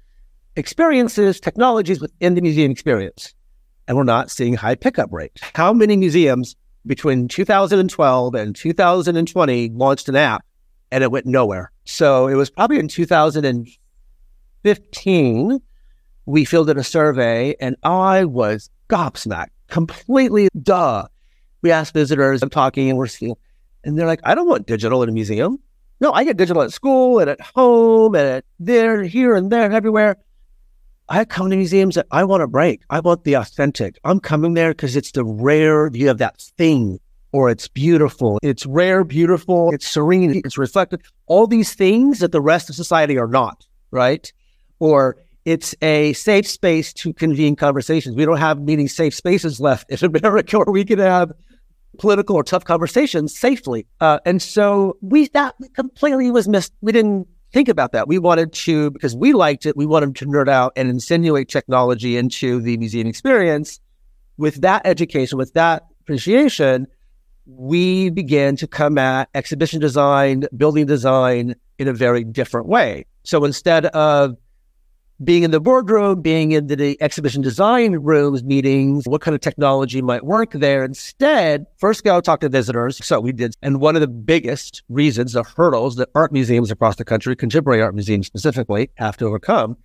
experiences, 0.57 1.39
technologies 1.41 2.01
within 2.01 2.35
the 2.35 2.41
museum 2.41 2.71
experience. 2.71 3.35
And 3.87 3.97
we're 3.97 4.05
not 4.05 4.31
seeing 4.31 4.55
high 4.55 4.77
pickup 4.77 5.13
rates. 5.13 5.43
How 5.55 5.73
many 5.73 5.97
museums 5.97 6.57
between 6.87 7.29
2012 7.29 8.35
and 8.35 8.57
2020 8.57 9.71
launched 9.71 10.09
an 10.09 10.17
app 10.17 10.45
and 10.91 11.05
it 11.05 11.11
went 11.11 11.27
nowhere? 11.27 11.71
So 11.85 12.29
it 12.29 12.35
was 12.35 12.51
probably 12.51 12.79
in 12.79 12.89
2015 12.89 15.61
we 16.27 16.45
fielded 16.45 16.77
a 16.79 16.85
survey 16.85 17.57
and 17.61 17.75
I 17.83 18.25
was 18.25 18.71
gobsmacked, 18.89 19.51
completely 19.69 20.49
duh 20.63 21.07
we 21.63 21.71
ask 21.71 21.93
visitors, 21.95 22.43
I'm 22.43 22.51
talking 22.51 22.89
and 22.89 22.99
we're 22.99 23.07
seeing, 23.07 23.37
and 23.85 23.99
they're 23.99 24.07
like, 24.07 24.21
I 24.25 24.35
don't 24.35 24.49
want 24.49 24.67
digital 24.67 25.03
in 25.03 25.09
a 25.09 25.13
museum. 25.13 25.59
No, 26.01 26.13
I 26.13 26.25
get 26.25 26.37
digital 26.37 26.63
at 26.63 26.73
school 26.73 27.19
and 27.19 27.29
at 27.29 27.41
home 27.41 28.15
and 28.15 28.27
at 28.27 28.45
there, 28.59 29.03
here 29.03 29.35
and 29.35 29.51
there 29.51 29.65
and 29.65 29.75
everywhere. 29.75 30.17
I 31.09 31.25
come 31.25 31.51
to 31.51 31.57
museums 31.57 31.97
that 31.97 32.07
I 32.11 32.25
want 32.25 32.43
a 32.43 32.47
break. 32.47 32.83
I 32.89 33.01
want 33.01 33.25
the 33.25 33.35
authentic. 33.35 33.99
I'm 34.05 34.21
coming 34.21 34.55
there 34.55 34.71
because 34.71 34.97
it's 34.97 35.13
the 35.13 35.25
rare, 35.25 35.91
you 35.93 36.09
have 36.09 36.19
that 36.19 36.41
thing 36.57 37.01
or 37.33 37.51
it's 37.51 37.69
beautiful. 37.69 38.39
It's 38.43 38.67
rare, 38.67 39.05
beautiful, 39.05 39.71
it's 39.73 39.87
serene, 39.87 40.41
it's 40.45 40.59
reflective. 40.59 41.01
All 41.27 41.47
these 41.47 41.75
things 41.75 42.21
that 42.21 42.33
the 42.33 42.41
rest 42.41 42.69
of 42.69 42.77
society 42.77 43.19
are 43.19 43.29
not, 43.29 43.67
right? 43.91 44.33
Or 44.79 45.17
it's 45.45 45.75
a 45.83 46.13
safe 46.15 46.47
space 46.47 46.93
to 46.95 47.13
convene 47.13 47.57
conversations. 47.57 48.17
We 48.17 48.25
don't 48.25 48.39
have 48.39 48.61
many 48.61 48.87
safe 48.87 49.15
spaces 49.15 49.61
left 49.61 49.91
in 49.91 50.17
America 50.17 50.59
where 50.59 50.73
we 50.73 50.85
can 50.85 50.99
have 50.99 51.33
political 51.99 52.37
or 52.37 52.45
tough 52.45 52.65
conversations 52.65 53.37
safely. 53.37 53.87
Uh, 54.01 54.19
and 54.25 54.41
so 54.41 54.97
we 55.01 55.29
that 55.29 55.55
completely 55.75 56.31
was 56.31 56.49
missed. 56.49 56.73
We 56.81 56.93
didn't 56.93 57.27
think 57.53 57.69
about 57.69 57.93
that. 57.93 58.09
We 58.09 58.19
wanted 58.19 58.53
to, 58.53 58.91
because 58.91 59.17
we 59.17 59.33
liked 59.33 59.67
it, 59.67 59.77
we 59.77 59.87
wanted 59.87 60.15
to 60.17 60.27
nerd 60.27 60.49
out 60.49 60.73
and 60.77 60.89
insinuate 60.89 61.49
technology 61.49 62.17
into 62.17 62.61
the 62.61 62.77
museum 62.77 63.07
experience. 63.07 63.81
With 64.37 64.63
that 64.63 64.83
education, 64.85 65.37
with 65.37 65.53
that 65.55 65.85
appreciation, 66.01 66.87
we 67.47 68.11
began 68.11 68.57
to 68.57 68.67
come 68.67 68.97
at 68.99 69.29
exhibition 69.35 69.81
design, 69.81 70.45
building 70.57 70.87
design 70.87 71.57
in 71.79 71.89
a 71.89 71.93
very 71.93 72.23
different 72.25 72.69
way. 72.69 73.07
So 73.25 73.45
instead 73.45 73.87
of 73.87 74.37
being 75.23 75.43
in 75.43 75.51
the 75.51 75.61
boardroom, 75.61 76.23
being 76.23 76.53
in 76.53 76.67
the 76.67 76.97
exhibition 77.03 77.43
design 77.43 77.97
rooms 77.97 78.43
meetings, 78.43 79.05
what 79.07 79.21
kind 79.21 79.35
of 79.35 79.41
technology 79.41 80.01
might 80.01 80.25
work 80.25 80.53
there. 80.53 80.85
Instead, 80.85 81.67
first 81.77 82.05
go 82.05 82.21
talk 82.21 82.41
to 82.41 82.49
visitors. 82.49 83.05
So 83.05 83.21
we 83.21 83.33
did. 83.33 83.55
And 83.61 83.81
one 83.81 83.97
of 83.97 84.01
the 84.01 84.09
biggest 84.09 84.83
reasons, 84.89 85.35
the 85.35 85.43
hurdles 85.43 85.97
that 85.97 86.09
art 86.15 86.33
museums 86.33 86.71
across 86.71 86.97
the 86.97 87.05
country, 87.05 87.37
contemporary 87.37 87.83
art 87.83 87.95
museums 87.95 88.27
specifically, 88.27 88.91
have 88.95 89.17
to 89.19 89.27
overcome 89.27 89.77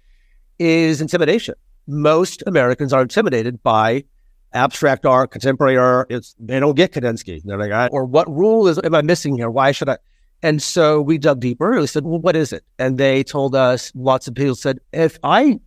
is 0.57 1.01
intimidation. 1.01 1.55
Most 1.87 2.41
Americans 2.47 2.93
are 2.93 3.01
intimidated 3.01 3.61
by 3.61 4.05
abstract 4.53 5.05
art, 5.05 5.31
contemporary 5.31 5.77
art. 5.77 6.07
It's, 6.09 6.33
they 6.39 6.59
don't 6.59 6.75
get 6.75 6.93
Kandinsky. 6.93 7.41
They're 7.43 7.57
like, 7.57 7.91
or 7.91 8.05
what 8.05 8.29
rule 8.29 8.67
is 8.67 8.79
am 8.83 8.95
I 8.95 9.01
missing 9.01 9.35
here? 9.37 9.49
Why 9.49 9.71
should 9.71 9.89
I? 9.89 9.97
And 10.43 10.61
so 10.61 11.01
we 11.01 11.17
dug 11.17 11.39
deeper. 11.39 11.79
We 11.79 11.87
said, 11.87 12.03
well, 12.03 12.19
what 12.19 12.35
is 12.35 12.53
it? 12.53 12.63
And 12.77 12.97
they 12.97 13.23
told 13.23 13.55
us, 13.55 13.91
lots 13.95 14.27
of 14.27 14.35
people 14.35 14.55
said, 14.55 14.79
if 14.93 15.17
I 15.23 15.59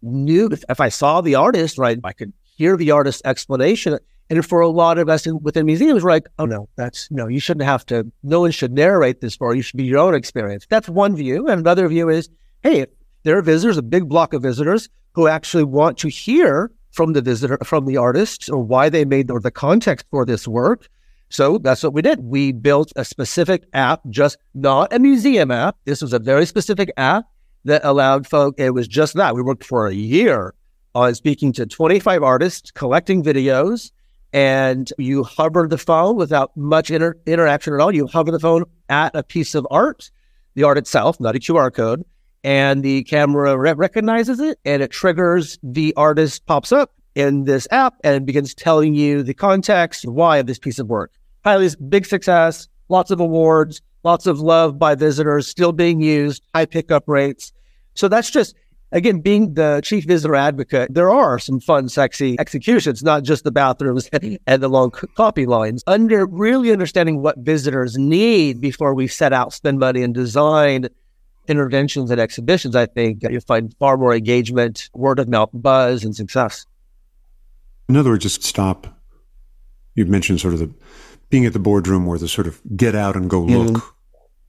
knew, 0.00 0.48
if, 0.50 0.64
if 0.68 0.80
I 0.80 0.88
saw 0.88 1.20
the 1.20 1.34
artist, 1.34 1.78
right, 1.78 1.98
I 2.02 2.12
could 2.12 2.32
hear 2.56 2.76
the 2.76 2.90
artist's 2.90 3.22
explanation. 3.24 3.98
And 4.30 4.46
for 4.46 4.60
a 4.60 4.68
lot 4.68 4.98
of 4.98 5.08
us 5.08 5.26
in, 5.26 5.38
within 5.42 5.66
museums, 5.66 6.02
we're 6.02 6.10
like, 6.10 6.28
oh 6.38 6.46
no, 6.46 6.68
that's 6.76 7.10
no, 7.10 7.26
you 7.26 7.40
shouldn't 7.40 7.66
have 7.66 7.84
to, 7.86 8.10
no 8.22 8.40
one 8.40 8.50
should 8.50 8.72
narrate 8.72 9.20
this 9.20 9.36
for 9.36 9.54
you. 9.54 9.60
should 9.60 9.76
be 9.76 9.84
your 9.84 9.98
own 9.98 10.14
experience. 10.14 10.66
That's 10.70 10.88
one 10.88 11.14
view. 11.14 11.48
And 11.48 11.60
another 11.60 11.86
view 11.88 12.08
is, 12.08 12.30
hey, 12.62 12.86
there 13.24 13.36
are 13.36 13.42
visitors, 13.42 13.76
a 13.76 13.82
big 13.82 14.08
block 14.08 14.32
of 14.32 14.42
visitors 14.42 14.88
who 15.12 15.28
actually 15.28 15.64
want 15.64 15.98
to 15.98 16.08
hear 16.08 16.70
from 16.92 17.12
the 17.12 17.20
visitor, 17.20 17.58
from 17.64 17.86
the 17.86 17.96
artist, 17.96 18.48
or 18.50 18.62
why 18.62 18.88
they 18.88 19.04
made 19.04 19.30
or 19.30 19.40
the 19.40 19.50
context 19.50 20.06
for 20.10 20.24
this 20.24 20.48
work. 20.48 20.88
So 21.32 21.56
that's 21.56 21.82
what 21.82 21.94
we 21.94 22.02
did. 22.02 22.20
We 22.20 22.52
built 22.52 22.92
a 22.94 23.06
specific 23.06 23.64
app, 23.72 24.02
just 24.10 24.36
not 24.52 24.92
a 24.92 24.98
museum 24.98 25.50
app. 25.50 25.78
This 25.86 26.02
was 26.02 26.12
a 26.12 26.18
very 26.18 26.44
specific 26.44 26.92
app 26.98 27.24
that 27.64 27.82
allowed 27.84 28.26
folk, 28.26 28.56
it 28.58 28.74
was 28.74 28.86
just 28.86 29.14
that. 29.14 29.34
We 29.34 29.40
worked 29.40 29.64
for 29.64 29.86
a 29.86 29.94
year 29.94 30.52
on 30.94 31.14
speaking 31.14 31.54
to 31.54 31.64
25 31.64 32.22
artists, 32.22 32.70
collecting 32.70 33.22
videos, 33.22 33.92
and 34.34 34.92
you 34.98 35.24
hover 35.24 35.66
the 35.66 35.78
phone 35.78 36.16
without 36.16 36.54
much 36.54 36.90
inter- 36.90 37.16
interaction 37.24 37.72
at 37.72 37.80
all. 37.80 37.94
You 37.94 38.08
hover 38.08 38.30
the 38.30 38.38
phone 38.38 38.64
at 38.90 39.14
a 39.14 39.22
piece 39.22 39.54
of 39.54 39.66
art, 39.70 40.10
the 40.54 40.64
art 40.64 40.76
itself, 40.76 41.18
not 41.18 41.34
a 41.34 41.38
QR 41.38 41.72
code, 41.72 42.04
and 42.44 42.82
the 42.82 43.04
camera 43.04 43.56
re- 43.56 43.72
recognizes 43.72 44.38
it 44.38 44.58
and 44.66 44.82
it 44.82 44.90
triggers 44.90 45.58
the 45.62 45.94
artist 45.96 46.44
pops 46.44 46.72
up 46.72 46.92
in 47.14 47.44
this 47.44 47.66
app 47.70 47.94
and 48.04 48.26
begins 48.26 48.54
telling 48.54 48.92
you 48.92 49.22
the 49.22 49.32
context, 49.32 50.06
why 50.06 50.36
of 50.36 50.46
this 50.46 50.58
piece 50.58 50.78
of 50.78 50.88
work 50.88 51.10
highly 51.44 51.70
big 51.88 52.06
success, 52.06 52.68
lots 52.88 53.10
of 53.10 53.20
awards, 53.20 53.82
lots 54.04 54.26
of 54.26 54.40
love 54.40 54.78
by 54.78 54.94
visitors, 54.94 55.46
still 55.46 55.72
being 55.72 56.00
used, 56.00 56.42
high 56.54 56.66
pickup 56.66 57.04
rates. 57.06 57.52
So 57.94 58.08
that's 58.08 58.30
just 58.30 58.54
again 58.92 59.20
being 59.20 59.54
the 59.54 59.80
chief 59.84 60.04
visitor 60.04 60.34
advocate. 60.34 60.92
There 60.94 61.10
are 61.10 61.38
some 61.38 61.60
fun, 61.60 61.88
sexy 61.88 62.36
executions, 62.38 63.02
not 63.02 63.22
just 63.22 63.44
the 63.44 63.50
bathrooms 63.50 64.08
and 64.46 64.62
the 64.62 64.68
long 64.68 64.90
copy 64.90 65.46
lines. 65.46 65.82
Under 65.86 66.26
really 66.26 66.72
understanding 66.72 67.22
what 67.22 67.38
visitors 67.38 67.96
need 67.96 68.60
before 68.60 68.94
we 68.94 69.08
set 69.08 69.32
out, 69.32 69.52
spend 69.52 69.78
money, 69.78 70.02
and 70.02 70.14
design 70.14 70.88
interventions 71.48 72.10
and 72.10 72.20
exhibitions, 72.20 72.76
I 72.76 72.86
think 72.86 73.22
you'll 73.28 73.40
find 73.40 73.74
far 73.78 73.96
more 73.96 74.14
engagement, 74.14 74.88
word 74.94 75.18
of 75.18 75.28
mouth 75.28 75.50
buzz, 75.52 76.04
and 76.04 76.14
success. 76.14 76.66
In 77.88 77.96
other 77.96 78.10
words, 78.10 78.22
just 78.22 78.44
stop. 78.44 78.86
You've 79.94 80.08
mentioned 80.08 80.40
sort 80.40 80.54
of 80.54 80.60
the 80.60 80.72
being 81.32 81.46
at 81.46 81.54
the 81.54 81.58
boardroom 81.58 82.06
or 82.06 82.18
the 82.18 82.28
sort 82.28 82.46
of 82.46 82.60
get 82.76 82.94
out 82.94 83.16
and 83.16 83.30
go 83.30 83.40
look 83.40 83.96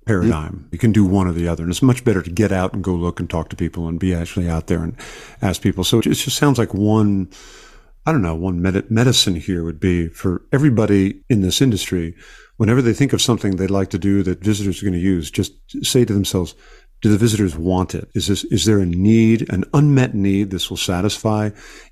paradigm. 0.06 0.68
You 0.74 0.78
can 0.78 0.92
do 0.92 1.06
one 1.06 1.28
or 1.28 1.32
the 1.32 1.48
other. 1.48 1.64
And 1.64 1.72
it's 1.72 1.82
much 1.82 2.04
better 2.04 2.22
to 2.22 2.30
get 2.30 2.52
out 2.52 2.74
and 2.74 2.84
go 2.84 2.94
look 2.94 3.22
and 3.22 3.30
talk 3.30 3.48
to 3.50 3.56
people 3.56 3.88
and 3.88 3.98
be 3.98 4.14
actually 4.14 4.50
out 4.50 4.68
there 4.68 4.84
and 4.84 4.94
ask 5.42 5.62
people. 5.62 5.86
So 5.86 6.00
it 6.00 6.04
just 6.04 6.36
sounds 6.36 6.58
like 6.58 6.74
one, 6.74 7.30
I 8.06 8.12
don't 8.12 8.22
know, 8.22 8.36
one 8.36 8.62
med- 8.62 8.92
medicine 8.92 9.38
here 9.38 9.64
would 9.64 9.80
be 9.80 10.10
for 10.10 10.42
everybody 10.52 11.24
in 11.30 11.42
this 11.42 11.62
industry, 11.62 12.16
whenever 12.58 12.82
they 12.82 12.94
think 12.94 13.14
of 13.14 13.22
something 13.22 13.56
they'd 13.56 13.70
like 13.70 13.92
to 13.92 13.98
do 13.98 14.22
that 14.24 14.44
visitors 14.44 14.82
are 14.82 14.86
going 14.86 14.94
to 14.94 15.00
use, 15.00 15.32
just 15.32 15.54
say 15.86 16.04
to 16.04 16.14
themselves, 16.14 16.54
do 17.02 17.10
the 17.10 17.18
visitors 17.18 17.56
want 17.56 17.96
it? 17.96 18.10
Is 18.14 18.28
this, 18.28 18.44
is 18.46 18.66
there 18.66 18.80
a 18.80 18.86
need, 18.86 19.50
an 19.54 19.64
unmet 19.74 20.16
need 20.16 20.52
this 20.52 20.70
will 20.70 20.76
satisfy? 20.76 21.52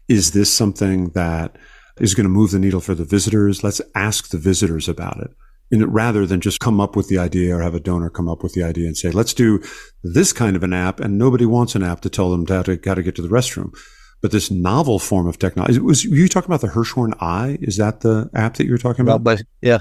Is 0.09 0.31
this 0.31 0.53
something 0.53 1.11
that 1.11 1.57
is 2.01 2.15
going 2.15 2.25
to 2.25 2.29
move 2.29 2.51
the 2.51 2.59
needle 2.59 2.81
for 2.81 2.95
the 2.95 3.05
visitors. 3.05 3.63
Let's 3.63 3.81
ask 3.95 4.29
the 4.29 4.37
visitors 4.37 4.89
about 4.89 5.21
it. 5.21 5.31
And 5.71 5.93
rather 5.93 6.25
than 6.25 6.41
just 6.41 6.59
come 6.59 6.81
up 6.81 6.95
with 6.95 7.07
the 7.07 7.17
idea 7.17 7.55
or 7.55 7.61
have 7.61 7.75
a 7.75 7.79
donor 7.79 8.09
come 8.09 8.27
up 8.27 8.43
with 8.43 8.53
the 8.53 8.63
idea 8.63 8.87
and 8.87 8.97
say, 8.97 9.11
let's 9.11 9.33
do 9.33 9.63
this 10.03 10.33
kind 10.33 10.55
of 10.55 10.63
an 10.63 10.73
app. 10.73 10.99
And 10.99 11.17
nobody 11.17 11.45
wants 11.45 11.75
an 11.75 11.83
app 11.83 12.01
to 12.01 12.09
tell 12.09 12.31
them 12.31 12.45
how 12.45 12.63
to, 12.63 12.77
how 12.83 12.95
to 12.95 13.03
get 13.03 13.15
to 13.15 13.21
the 13.21 13.29
restroom. 13.29 13.73
But 14.21 14.31
this 14.31 14.51
novel 14.51 14.99
form 14.99 15.27
of 15.27 15.39
technology 15.39 15.79
was 15.79 16.03
you 16.03 16.27
talking 16.27 16.49
about 16.49 16.61
the 16.61 16.67
Hirshhorn 16.67 17.13
Eye? 17.21 17.57
Is 17.61 17.77
that 17.77 18.01
the 18.01 18.29
app 18.35 18.55
that 18.55 18.65
you 18.65 18.71
were 18.71 18.77
talking 18.77 19.07
about? 19.07 19.39
Yeah. 19.61 19.79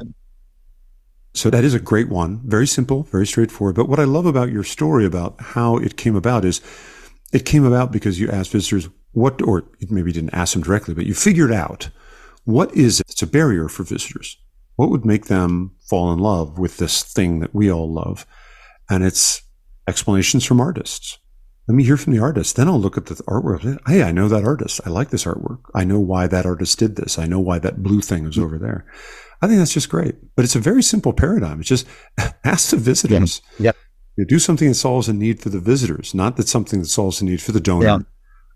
So 1.35 1.51
that 1.51 1.65
is 1.65 1.75
a 1.75 1.81
great 1.81 2.09
one. 2.09 2.41
Very 2.45 2.67
simple, 2.67 3.05
very 3.05 3.27
straightforward. 3.27 3.77
But 3.77 3.89
what 3.89 4.01
I 4.01 4.05
love 4.05 4.27
about 4.27 4.51
your 4.51 4.65
story 4.65 5.05
about 5.05 5.41
how 5.41 5.77
it 5.77 5.97
came 5.97 6.17
about 6.17 6.45
is 6.45 6.61
it 7.33 7.45
came 7.45 7.65
about 7.65 7.93
because 7.93 8.19
you 8.19 8.31
asked 8.31 8.53
visitors 8.53 8.89
what, 9.13 9.43
or 9.43 9.65
maybe 9.89 10.11
you 10.11 10.15
didn't 10.15 10.35
ask 10.35 10.55
them 10.55 10.63
directly, 10.63 10.95
but 10.95 11.07
you 11.07 11.15
figured 11.15 11.53
out 11.53 11.91
what 12.51 12.75
is 12.77 13.01
it 13.01 13.07
that's 13.07 13.23
a 13.23 13.27
barrier 13.27 13.69
for 13.69 13.83
visitors? 13.83 14.39
What 14.77 14.91
would 14.91 15.05
make 15.05 15.27
them 15.27 15.73
fall 15.89 16.13
in 16.13 16.19
love 16.19 16.59
with 16.59 16.79
this 16.79 17.03
thing 17.03 17.41
that 17.41 17.55
we 17.55 17.71
all 17.71 17.93
love? 17.93 18.27
And 18.89 19.05
it's 19.05 19.43
explanations 19.87 20.45
from 20.45 20.61
artists. 20.61 21.19
Let 21.69 21.75
me 21.75 21.85
hear 21.85 21.97
from 21.97 22.13
the 22.13 22.19
artist. 22.19 22.57
Then 22.57 22.67
I'll 22.67 22.81
look 22.81 22.97
at 22.97 23.07
the 23.07 23.15
artwork. 23.25 23.79
Hey, 23.87 24.03
I 24.03 24.11
know 24.11 24.29
that 24.29 24.45
artist. 24.45 24.81
I 24.85 24.91
like 24.91 25.11
this 25.11 25.25
artwork. 25.25 25.61
I 25.75 25.85
know 25.85 26.01
why 26.01 26.27
that 26.27 26.47
artist 26.47 26.79
did 26.79 26.97
this. 26.97 27.19
I 27.19 27.27
know 27.27 27.39
why 27.39 27.59
that 27.61 27.83
blue 27.83 28.01
thing 28.01 28.27
is 28.27 28.39
over 28.39 28.59
there. 28.59 28.87
I 29.43 29.47
think 29.47 29.59
that's 29.59 29.73
just 29.73 29.89
great. 29.89 30.17
But 30.35 30.45
it's 30.45 30.57
a 30.57 30.61
very 30.61 30.83
simple 30.83 31.13
paradigm. 31.13 31.61
It's 31.61 31.69
just 31.69 31.87
ask 32.45 32.71
the 32.71 32.77
visitors. 32.77 33.41
Yeah. 33.59 33.67
Yep. 33.67 33.77
You 34.17 34.27
do 34.27 34.39
something 34.39 34.69
that 34.69 34.75
solves 34.75 35.09
a 35.09 35.13
need 35.13 35.41
for 35.41 35.49
the 35.49 35.61
visitors, 35.61 36.15
not 36.15 36.37
that 36.37 36.49
something 36.49 36.81
that 36.81 36.89
solves 36.89 37.23
a 37.23 37.25
need 37.25 37.41
for 37.41 37.53
the 37.53 37.61
donor 37.61 37.87
yeah. 37.87 37.99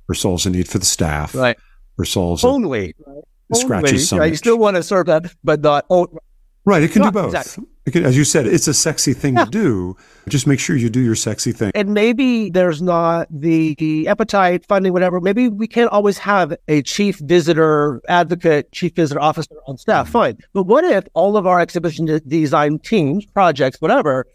or 0.08 0.14
solves 0.14 0.44
a 0.44 0.50
need 0.50 0.68
for 0.68 0.78
the 0.78 0.84
staff. 0.84 1.34
Right. 1.34 1.56
Or 1.96 2.04
solves 2.04 2.44
only. 2.44 2.94
A, 3.06 3.12
scratches 3.52 4.08
some. 4.08 4.18
Right? 4.18 4.30
You 4.30 4.36
still 4.36 4.58
want 4.58 4.76
to 4.76 4.82
serve 4.82 5.06
that, 5.06 5.34
but 5.42 5.60
not. 5.60 5.86
Oh, 5.90 6.06
right. 6.64 6.82
It 6.82 6.92
can 6.92 7.02
do 7.02 7.10
both. 7.10 7.34
Exactly. 7.34 7.64
Can, 7.92 8.06
as 8.06 8.16
you 8.16 8.24
said, 8.24 8.46
it's 8.46 8.66
a 8.66 8.72
sexy 8.72 9.12
thing 9.12 9.34
yeah. 9.34 9.44
to 9.44 9.50
do. 9.50 9.96
Just 10.26 10.46
make 10.46 10.58
sure 10.58 10.74
you 10.74 10.88
do 10.88 11.00
your 11.00 11.14
sexy 11.14 11.52
thing. 11.52 11.70
And 11.74 11.92
maybe 11.92 12.48
there's 12.48 12.80
not 12.80 13.28
the, 13.30 13.74
the 13.74 14.08
appetite, 14.08 14.64
funding, 14.64 14.94
whatever. 14.94 15.20
Maybe 15.20 15.48
we 15.48 15.66
can't 15.66 15.90
always 15.90 16.16
have 16.16 16.56
a 16.66 16.80
chief 16.80 17.18
visitor 17.18 18.00
advocate, 18.08 18.72
chief 18.72 18.94
visitor 18.94 19.20
officer 19.20 19.54
on 19.66 19.76
staff. 19.76 20.06
Mm-hmm. 20.06 20.12
Fine. 20.12 20.38
But 20.54 20.62
what 20.62 20.84
if 20.84 21.04
all 21.12 21.36
of 21.36 21.46
our 21.46 21.60
exhibition 21.60 22.06
design 22.26 22.78
teams, 22.78 23.26
projects, 23.26 23.82
whatever, 23.82 24.26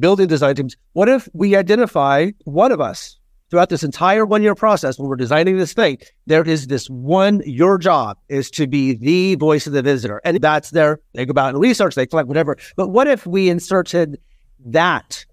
building 0.00 0.26
design 0.26 0.56
teams, 0.56 0.76
what 0.94 1.08
if 1.08 1.28
we 1.32 1.54
identify 1.54 2.32
one 2.44 2.72
of 2.72 2.80
us 2.80 3.20
throughout 3.50 3.68
this 3.68 3.82
entire 3.82 4.24
one 4.24 4.42
year 4.42 4.54
process 4.54 4.98
when 4.98 5.08
we're 5.08 5.16
designing 5.16 5.56
this 5.56 5.72
thing, 5.72 5.98
there 6.26 6.42
is 6.42 6.66
this 6.66 6.88
one, 6.90 7.42
your 7.44 7.78
job 7.78 8.18
is 8.28 8.50
to 8.52 8.66
be 8.66 8.94
the 8.94 9.36
voice 9.36 9.66
of 9.66 9.72
the 9.72 9.82
visitor. 9.82 10.20
And 10.24 10.40
that's 10.40 10.70
their, 10.70 11.00
they 11.14 11.26
go 11.26 11.40
out 11.40 11.50
and 11.50 11.60
research, 11.60 11.94
they 11.94 12.06
collect 12.06 12.28
whatever. 12.28 12.56
But 12.76 12.88
what 12.88 13.06
if 13.06 13.26
we 13.26 13.48
inserted 13.48 14.18
that 14.66 15.24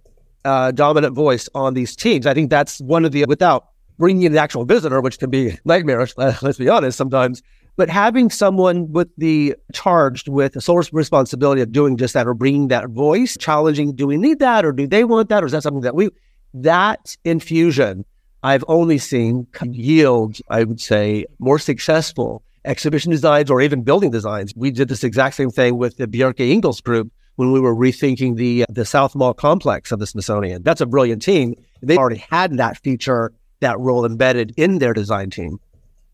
uh, 0.45 0.71
dominant 0.71 1.15
voice 1.15 1.49
on 1.55 1.73
these 1.73 1.95
teams? 1.95 2.27
I 2.27 2.33
think 2.33 2.49
that's 2.49 2.79
one 2.81 3.05
of 3.05 3.11
the, 3.11 3.25
without 3.25 3.67
bringing 3.97 4.23
in 4.23 4.33
the 4.33 4.39
actual 4.39 4.65
visitor, 4.65 5.01
which 5.01 5.19
can 5.19 5.29
be 5.29 5.57
nightmarish, 5.65 6.13
let's 6.17 6.57
be 6.57 6.69
honest, 6.69 6.97
sometimes. 6.97 7.41
But 7.75 7.89
having 7.89 8.29
someone 8.29 8.91
with 8.91 9.09
the 9.17 9.55
charged 9.73 10.27
with 10.27 10.53
the 10.53 10.61
sole 10.61 10.83
responsibility 10.91 11.61
of 11.61 11.71
doing 11.71 11.97
just 11.97 12.13
that 12.13 12.27
or 12.27 12.35
bringing 12.35 12.67
that 12.67 12.89
voice, 12.89 13.35
challenging, 13.39 13.95
do 13.95 14.05
we 14.05 14.15
need 14.15 14.37
that 14.39 14.63
or 14.63 14.71
do 14.71 14.85
they 14.85 15.03
want 15.03 15.29
that 15.29 15.41
or 15.41 15.47
is 15.47 15.53
that 15.53 15.63
something 15.63 15.81
that 15.81 15.95
we 15.95 16.09
that 16.53 17.17
infusion 17.23 18.05
I've 18.43 18.65
only 18.67 18.97
seen 18.97 19.47
yield, 19.71 20.37
I 20.49 20.65
would 20.65 20.81
say, 20.81 21.25
more 21.39 21.59
successful 21.59 22.43
exhibition 22.65 23.11
designs 23.11 23.49
or 23.49 23.61
even 23.61 23.83
building 23.83 24.11
designs. 24.11 24.53
We 24.55 24.71
did 24.71 24.89
this 24.89 25.03
exact 25.03 25.35
same 25.35 25.49
thing 25.49 25.77
with 25.77 25.97
the 25.97 26.07
Bjarke 26.07 26.39
Ingels 26.39 26.83
group 26.83 27.11
when 27.35 27.51
we 27.51 27.59
were 27.59 27.75
rethinking 27.75 28.35
the 28.35 28.65
the 28.69 28.85
South 28.85 29.15
Mall 29.15 29.33
complex 29.33 29.91
of 29.91 29.99
the 29.99 30.07
Smithsonian. 30.07 30.61
That's 30.63 30.81
a 30.81 30.85
brilliant 30.85 31.21
team. 31.21 31.55
They 31.81 31.97
already 31.97 32.23
had 32.29 32.57
that 32.57 32.77
feature, 32.83 33.33
that 33.61 33.79
role 33.79 34.05
embedded 34.05 34.53
in 34.57 34.79
their 34.79 34.93
design 34.93 35.29
team. 35.29 35.59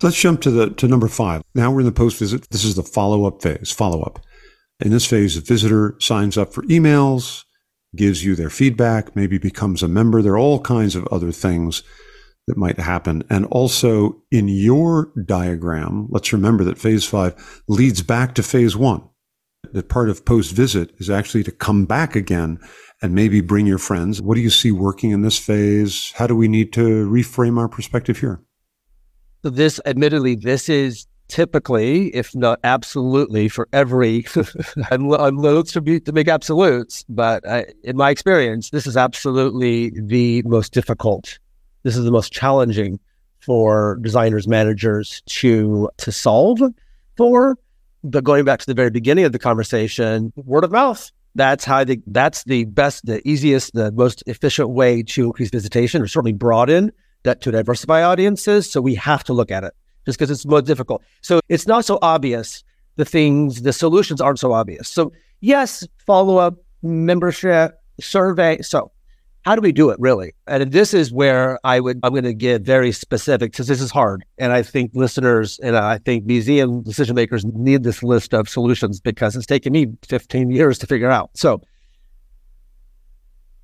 Let's 0.01 0.19
jump 0.19 0.41
to 0.41 0.51
the 0.51 0.69
to 0.69 0.87
number 0.87 1.07
five. 1.07 1.41
Now 1.55 1.71
we're 1.71 1.81
in 1.81 1.85
the 1.87 1.91
post 1.91 2.17
visit. 2.17 2.49
This 2.51 2.63
is 2.63 2.75
the 2.75 2.83
follow 2.83 3.25
up 3.25 3.41
phase. 3.41 3.71
Follow 3.71 4.01
up. 4.01 4.19
In 4.79 4.91
this 4.91 5.05
phase, 5.05 5.35
the 5.35 5.41
visitor 5.41 5.95
signs 5.99 6.37
up 6.37 6.53
for 6.53 6.63
emails, 6.63 7.43
gives 7.95 8.23
you 8.23 8.35
their 8.35 8.49
feedback, 8.49 9.15
maybe 9.15 9.37
becomes 9.37 9.81
a 9.83 9.87
member. 9.87 10.21
There 10.21 10.33
are 10.33 10.39
all 10.39 10.61
kinds 10.61 10.95
of 10.95 11.07
other 11.07 11.31
things 11.31 11.83
that 12.47 12.57
might 12.57 12.79
happen. 12.79 13.23
And 13.29 13.45
also 13.45 14.21
in 14.31 14.47
your 14.47 15.11
diagram, 15.25 16.07
let's 16.09 16.33
remember 16.33 16.63
that 16.63 16.79
phase 16.79 17.05
five 17.05 17.61
leads 17.67 18.01
back 18.01 18.35
to 18.35 18.43
phase 18.43 18.75
one. 18.75 19.03
That 19.71 19.89
part 19.89 20.09
of 20.09 20.25
post 20.25 20.53
visit 20.53 20.91
is 20.97 21.09
actually 21.09 21.43
to 21.43 21.51
come 21.51 21.85
back 21.85 22.15
again 22.15 22.59
and 23.01 23.13
maybe 23.13 23.41
bring 23.41 23.67
your 23.67 23.77
friends. 23.77 24.21
What 24.21 24.35
do 24.35 24.41
you 24.41 24.49
see 24.49 24.71
working 24.71 25.11
in 25.11 25.21
this 25.21 25.37
phase? 25.37 26.11
How 26.15 26.27
do 26.27 26.35
we 26.35 26.47
need 26.47 26.73
to 26.73 27.07
reframe 27.07 27.59
our 27.59 27.69
perspective 27.69 28.19
here? 28.19 28.41
So 29.43 29.49
this, 29.49 29.79
admittedly, 29.85 30.35
this 30.35 30.69
is 30.69 31.05
typically, 31.29 32.07
if 32.15 32.35
not 32.35 32.59
absolutely, 32.63 33.47
for 33.47 33.69
every. 33.71 34.25
I'm, 34.91 35.11
I'm 35.13 35.37
loath 35.37 35.71
to, 35.73 35.99
to 35.99 36.11
make 36.11 36.27
absolutes, 36.27 37.05
but 37.07 37.47
I, 37.47 37.67
in 37.83 37.95
my 37.95 38.09
experience, 38.09 38.71
this 38.71 38.85
is 38.85 38.97
absolutely 38.97 39.91
the 39.95 40.41
most 40.43 40.73
difficult. 40.73 41.39
This 41.83 41.95
is 41.95 42.03
the 42.03 42.11
most 42.11 42.33
challenging 42.33 42.99
for 43.39 43.97
designers, 44.01 44.47
managers 44.47 45.21
to 45.27 45.89
to 45.97 46.11
solve 46.11 46.59
for. 47.15 47.57
But 48.03 48.23
going 48.23 48.45
back 48.45 48.59
to 48.59 48.65
the 48.65 48.73
very 48.73 48.89
beginning 48.89 49.25
of 49.25 49.31
the 49.31 49.39
conversation, 49.39 50.33
word 50.35 50.63
of 50.63 50.71
mouth. 50.71 51.11
That's 51.35 51.63
how 51.63 51.83
the 51.83 52.01
that's 52.07 52.43
the 52.43 52.65
best, 52.65 53.05
the 53.05 53.25
easiest, 53.27 53.73
the 53.73 53.91
most 53.91 54.23
efficient 54.27 54.69
way 54.69 55.03
to 55.03 55.25
increase 55.25 55.51
visitation 55.51 56.01
or 56.01 56.07
certainly 56.07 56.33
broaden 56.33 56.91
that 57.23 57.41
to 57.41 57.51
diversify 57.51 58.03
audiences. 58.03 58.69
So 58.69 58.81
we 58.81 58.95
have 58.95 59.23
to 59.25 59.33
look 59.33 59.51
at 59.51 59.63
it 59.63 59.73
just 60.09 60.19
because 60.19 60.31
it's 60.31 60.45
more 60.45 60.61
difficult. 60.61 61.03
So 61.21 61.39
it's 61.49 61.67
not 61.67 61.85
so 61.85 61.99
obvious. 62.01 62.63
The 62.95 63.05
things, 63.05 63.61
the 63.61 63.71
solutions 63.71 64.19
aren't 64.19 64.39
so 64.39 64.51
obvious. 64.51 64.89
So 64.89 65.13
yes, 65.39 65.87
follow 66.05 66.37
up, 66.37 66.55
membership, 66.81 67.79
survey. 68.01 68.61
So 68.61 68.91
how 69.43 69.55
do 69.55 69.61
we 69.61 69.71
do 69.71 69.89
it 69.89 69.99
really? 69.99 70.33
And 70.47 70.71
this 70.71 70.93
is 70.93 71.11
where 71.11 71.59
I 71.63 71.79
would 71.79 71.99
I'm 72.03 72.11
going 72.11 72.23
to 72.23 72.33
get 72.33 72.61
very 72.61 72.91
specific 72.91 73.51
because 73.51 73.67
this 73.67 73.81
is 73.81 73.91
hard, 73.91 74.25
and 74.37 74.51
I 74.51 74.63
think 74.63 74.91
listeners 74.93 75.59
and 75.63 75.77
I 75.77 75.97
think 75.99 76.25
museum 76.25 76.83
decision 76.83 77.15
makers 77.15 77.45
need 77.45 77.83
this 77.83 78.03
list 78.03 78.33
of 78.33 78.49
solutions 78.49 78.99
because 78.99 79.35
it's 79.35 79.45
taken 79.45 79.71
me 79.71 79.87
15 80.07 80.51
years 80.51 80.77
to 80.79 80.87
figure 80.87 81.09
out. 81.09 81.29
So 81.35 81.61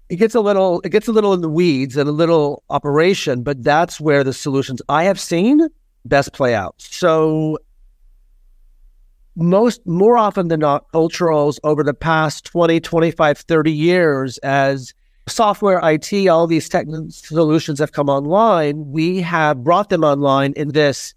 it 0.09 0.15
gets 0.15 0.35
a 0.35 0.39
little 0.39 0.81
it 0.85 0.89
gets 0.89 1.07
a 1.07 1.11
little 1.11 1.33
in 1.33 1.41
the 1.41 1.49
weeds 1.49 1.97
and 1.97 2.07
a 2.07 2.13
little 2.13 2.63
operation, 2.69 3.43
but 3.43 3.63
that's 3.63 3.99
where 3.99 4.23
the 4.23 4.33
solutions 4.33 4.81
I 4.87 5.03
have 5.03 5.19
seen 5.19 5.67
best 6.05 6.33
play 6.33 6.55
out. 6.55 6.75
So 6.77 7.57
most 9.35 9.85
more 9.85 10.17
often 10.17 10.47
than 10.47 10.61
not 10.61 10.89
culturals 10.93 11.59
over 11.63 11.83
the 11.83 11.93
past 11.93 12.45
20 12.45 12.79
25 12.79 13.37
30 13.37 13.71
years 13.71 14.37
as 14.37 14.93
software 15.27 15.81
IT 15.83 16.27
all 16.29 16.47
these 16.47 16.69
tech 16.69 16.87
solutions 17.09 17.79
have 17.79 17.91
come 17.91 18.07
online 18.07 18.89
we 18.91 19.19
have 19.19 19.61
brought 19.61 19.89
them 19.89 20.05
online 20.05 20.53
in 20.53 20.69
this 20.69 21.13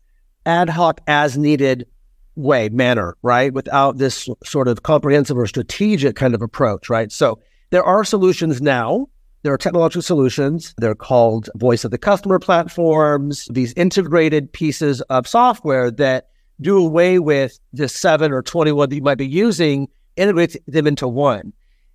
ad 0.47 0.69
hoc 0.69 1.01
as 1.07 1.39
needed 1.39 1.87
way 2.35 2.69
manner 2.71 3.17
right 3.23 3.53
without 3.53 3.99
this 3.99 4.29
sort 4.45 4.67
of 4.67 4.83
comprehensive 4.83 5.39
or 5.39 5.47
strategic 5.47 6.17
kind 6.17 6.35
of 6.35 6.43
approach 6.43 6.91
right 6.91 7.13
so 7.13 7.39
there 7.71 7.85
are 7.85 8.05
solutions 8.05 8.63
now. 8.63 9.09
There 9.43 9.53
are 9.53 9.59
technological 9.59 10.03
solutions. 10.03 10.75
They're 10.79 10.95
called 10.95 11.49
voice 11.55 11.85
of 11.85 11.91
the 11.91 11.99
customer 11.99 12.39
platforms, 12.39 13.49
these 13.51 13.73
integrated 13.75 14.53
pieces 14.53 15.01
of 15.03 15.29
software 15.29 15.91
that 15.93 16.29
do 16.61 16.77
away 16.77 17.19
with 17.19 17.59
the 17.73 17.89
seven 17.89 18.33
or 18.33 18.43
21 18.43 18.89
that 18.89 18.97
you 18.97 19.03
might 19.03 19.19
be 19.19 19.27
using, 19.27 19.89
integrate 20.17 20.57
them 20.67 20.87
into 20.87 21.07
one. 21.07 21.53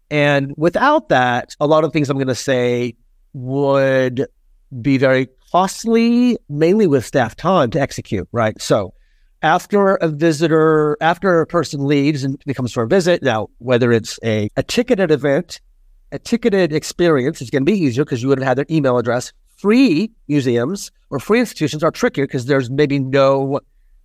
And 0.10 0.54
without 0.58 1.10
that, 1.10 1.56
a 1.60 1.68
lot 1.68 1.84
of 1.84 1.92
things 1.92 2.10
I'm 2.10 2.18
going 2.18 2.28
to 2.28 2.36
say 2.36 2.96
would 3.34 4.28
be 4.82 4.98
very 4.98 5.28
costly, 5.52 6.38
mainly 6.50 6.88
with 6.88 7.06
staff 7.06 7.36
time 7.36 7.70
to 7.72 7.82
execute, 7.82 8.28
right? 8.32 8.60
So 8.62 8.94
after 9.42 9.96
a 9.96 10.08
visitor, 10.08 10.98
after 11.02 11.42
a 11.42 11.48
person 11.48 11.86
leaves 11.86 12.24
and 12.24 12.42
becomes 12.46 12.72
for 12.72 12.84
a 12.84 12.88
visit, 12.88 13.22
now, 13.22 13.50
whether 13.58 13.92
it's 13.92 14.18
a, 14.24 14.50
a 14.56 14.64
ticketed 14.64 15.12
event, 15.12 15.60
a 16.14 16.20
ticketed 16.20 16.72
experience 16.72 17.42
is 17.42 17.50
going 17.50 17.66
to 17.66 17.72
be 17.72 17.78
easier 17.78 18.06
because 18.06 18.22
you 18.22 18.30
would 18.30 18.38
have 18.38 18.48
had 18.48 18.58
their 18.58 18.68
email 18.70 18.98
address. 18.98 19.34
Free 19.58 20.12
museums 20.28 20.92
or 21.10 21.20
free 21.20 21.40
institutions 21.40 21.84
are 21.84 21.92
trickier 21.92 22.28
because 22.28 22.46
there's 22.46 22.70
maybe 22.70 23.00
no 23.00 23.60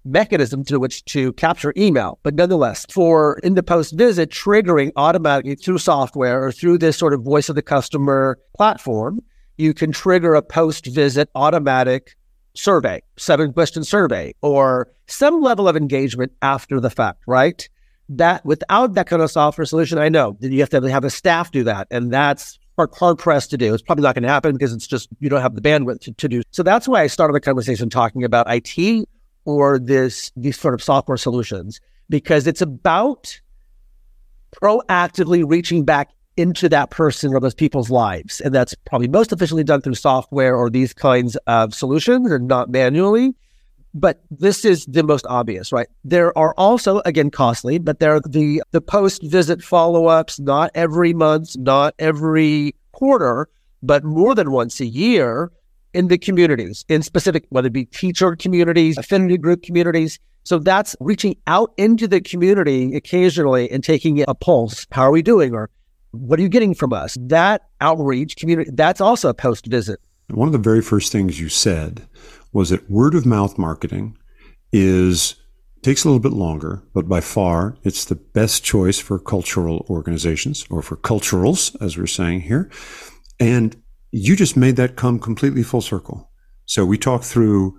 mechanism 0.04 0.64
to 0.64 0.80
which 0.80 1.04
to 1.04 1.34
capture 1.34 1.74
email. 1.76 2.18
But 2.22 2.34
nonetheless, 2.34 2.86
for 2.90 3.38
in 3.40 3.54
the 3.54 3.62
post 3.62 3.92
visit, 3.92 4.30
triggering 4.30 4.90
automatically 4.96 5.54
through 5.54 5.78
software 5.78 6.42
or 6.42 6.50
through 6.50 6.78
this 6.78 6.96
sort 6.96 7.12
of 7.12 7.22
voice 7.22 7.50
of 7.50 7.56
the 7.56 7.62
customer 7.62 8.38
platform, 8.56 9.20
you 9.58 9.74
can 9.74 9.92
trigger 9.92 10.34
a 10.34 10.42
post 10.42 10.86
visit 10.86 11.28
automatic 11.34 12.16
survey, 12.54 13.02
seven 13.18 13.52
question 13.52 13.84
survey, 13.84 14.32
or 14.40 14.88
some 15.08 15.42
level 15.42 15.68
of 15.68 15.76
engagement 15.76 16.32
after 16.40 16.80
the 16.80 16.90
fact, 16.90 17.22
right? 17.26 17.68
That 18.08 18.44
without 18.44 18.94
that 18.94 19.06
kind 19.06 19.20
of 19.20 19.30
software 19.30 19.64
solution, 19.66 19.98
I 19.98 20.08
know 20.08 20.36
that 20.40 20.50
you 20.50 20.60
have 20.60 20.70
to 20.70 20.80
have 20.90 21.04
a 21.04 21.10
staff 21.10 21.50
do 21.50 21.64
that. 21.64 21.88
And 21.90 22.12
that's 22.12 22.58
hard 22.94 23.18
pressed 23.18 23.50
to 23.50 23.58
do. 23.58 23.74
It's 23.74 23.82
probably 23.82 24.02
not 24.02 24.14
going 24.14 24.22
to 24.22 24.28
happen 24.28 24.52
because 24.52 24.72
it's 24.72 24.86
just, 24.86 25.08
you 25.20 25.28
don't 25.28 25.42
have 25.42 25.54
the 25.54 25.60
bandwidth 25.60 26.00
to, 26.02 26.12
to 26.12 26.28
do. 26.28 26.42
So 26.52 26.62
that's 26.62 26.86
why 26.86 27.02
I 27.02 27.06
started 27.08 27.34
the 27.34 27.40
conversation 27.40 27.90
talking 27.90 28.24
about 28.24 28.46
IT 28.48 29.08
or 29.44 29.78
this, 29.78 30.30
these 30.36 30.58
sort 30.58 30.74
of 30.74 30.82
software 30.82 31.16
solutions, 31.16 31.80
because 32.08 32.46
it's 32.46 32.60
about 32.60 33.40
proactively 34.62 35.44
reaching 35.46 35.84
back 35.84 36.10
into 36.36 36.68
that 36.68 36.90
person 36.90 37.34
or 37.34 37.40
those 37.40 37.54
people's 37.54 37.90
lives. 37.90 38.40
And 38.40 38.54
that's 38.54 38.74
probably 38.86 39.08
most 39.08 39.32
efficiently 39.32 39.64
done 39.64 39.80
through 39.80 39.94
software 39.94 40.54
or 40.56 40.70
these 40.70 40.92
kinds 40.94 41.36
of 41.46 41.74
solutions 41.74 42.30
and 42.30 42.46
not 42.46 42.70
manually. 42.70 43.34
But 43.98 44.22
this 44.30 44.64
is 44.64 44.86
the 44.86 45.02
most 45.02 45.26
obvious, 45.28 45.72
right? 45.72 45.88
There 46.04 46.36
are 46.38 46.54
also, 46.56 47.00
again, 47.04 47.30
costly, 47.30 47.78
but 47.78 47.98
there 47.98 48.14
are 48.14 48.20
the, 48.20 48.62
the 48.70 48.80
post 48.80 49.22
visit 49.24 49.62
follow 49.62 50.06
ups, 50.06 50.38
not 50.38 50.70
every 50.74 51.12
month, 51.12 51.56
not 51.56 51.94
every 51.98 52.74
quarter, 52.92 53.48
but 53.82 54.04
more 54.04 54.34
than 54.34 54.52
once 54.52 54.80
a 54.80 54.86
year 54.86 55.50
in 55.94 56.08
the 56.08 56.18
communities, 56.18 56.84
in 56.88 57.02
specific, 57.02 57.46
whether 57.48 57.66
it 57.66 57.72
be 57.72 57.86
teacher 57.86 58.36
communities, 58.36 58.96
affinity 58.98 59.36
group 59.36 59.62
communities. 59.62 60.18
So 60.44 60.58
that's 60.58 60.94
reaching 61.00 61.36
out 61.46 61.72
into 61.76 62.06
the 62.06 62.20
community 62.20 62.94
occasionally 62.94 63.70
and 63.70 63.82
taking 63.82 64.22
a 64.28 64.34
pulse. 64.34 64.86
How 64.92 65.02
are 65.02 65.10
we 65.10 65.22
doing? 65.22 65.54
Or 65.54 65.70
what 66.12 66.38
are 66.38 66.42
you 66.42 66.48
getting 66.48 66.74
from 66.74 66.92
us? 66.92 67.16
That 67.20 67.62
outreach 67.80 68.36
community, 68.36 68.70
that's 68.74 69.00
also 69.00 69.28
a 69.28 69.34
post 69.34 69.66
visit. 69.66 69.98
One 70.30 70.46
of 70.46 70.52
the 70.52 70.58
very 70.58 70.82
first 70.82 71.10
things 71.10 71.40
you 71.40 71.48
said 71.48 72.06
was 72.52 72.70
that 72.70 72.90
word 72.90 73.14
of 73.14 73.26
mouth 73.26 73.58
marketing 73.58 74.16
is 74.72 75.36
takes 75.82 76.04
a 76.04 76.08
little 76.08 76.20
bit 76.20 76.32
longer, 76.32 76.82
but 76.92 77.08
by 77.08 77.20
far 77.20 77.76
it's 77.84 78.04
the 78.04 78.16
best 78.16 78.64
choice 78.64 78.98
for 78.98 79.18
cultural 79.18 79.86
organizations 79.88 80.66
or 80.70 80.82
for 80.82 80.96
culturals, 80.96 81.76
as 81.80 81.96
we're 81.96 82.06
saying 82.06 82.42
here. 82.42 82.70
And 83.38 83.80
you 84.10 84.34
just 84.34 84.56
made 84.56 84.76
that 84.76 84.96
come 84.96 85.18
completely 85.18 85.62
full 85.62 85.80
circle. 85.80 86.30
So 86.64 86.84
we 86.84 86.98
talked 86.98 87.24
through 87.24 87.78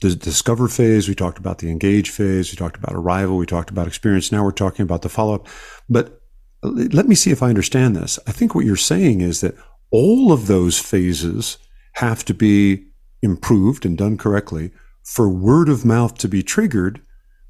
the 0.00 0.14
discover 0.14 0.68
phase, 0.68 1.08
we 1.08 1.14
talked 1.14 1.38
about 1.38 1.58
the 1.58 1.70
engage 1.70 2.10
phase, 2.10 2.50
we 2.50 2.56
talked 2.56 2.76
about 2.76 2.94
arrival, 2.94 3.36
we 3.36 3.46
talked 3.46 3.70
about 3.70 3.86
experience. 3.86 4.32
Now 4.32 4.42
we're 4.42 4.52
talking 4.52 4.82
about 4.82 5.02
the 5.02 5.08
follow 5.08 5.34
up. 5.34 5.46
But 5.88 6.20
let 6.62 7.06
me 7.06 7.14
see 7.14 7.30
if 7.30 7.42
I 7.42 7.48
understand 7.48 7.94
this. 7.94 8.18
I 8.26 8.32
think 8.32 8.54
what 8.54 8.64
you're 8.64 8.76
saying 8.76 9.20
is 9.20 9.40
that 9.42 9.54
all 9.90 10.32
of 10.32 10.46
those 10.46 10.78
phases 10.78 11.58
have 11.94 12.24
to 12.24 12.34
be 12.34 12.86
improved 13.24 13.84
and 13.84 13.98
done 13.98 14.16
correctly 14.16 14.70
for 15.02 15.28
word 15.28 15.68
of 15.68 15.84
mouth 15.84 16.16
to 16.18 16.28
be 16.28 16.42
triggered, 16.42 17.00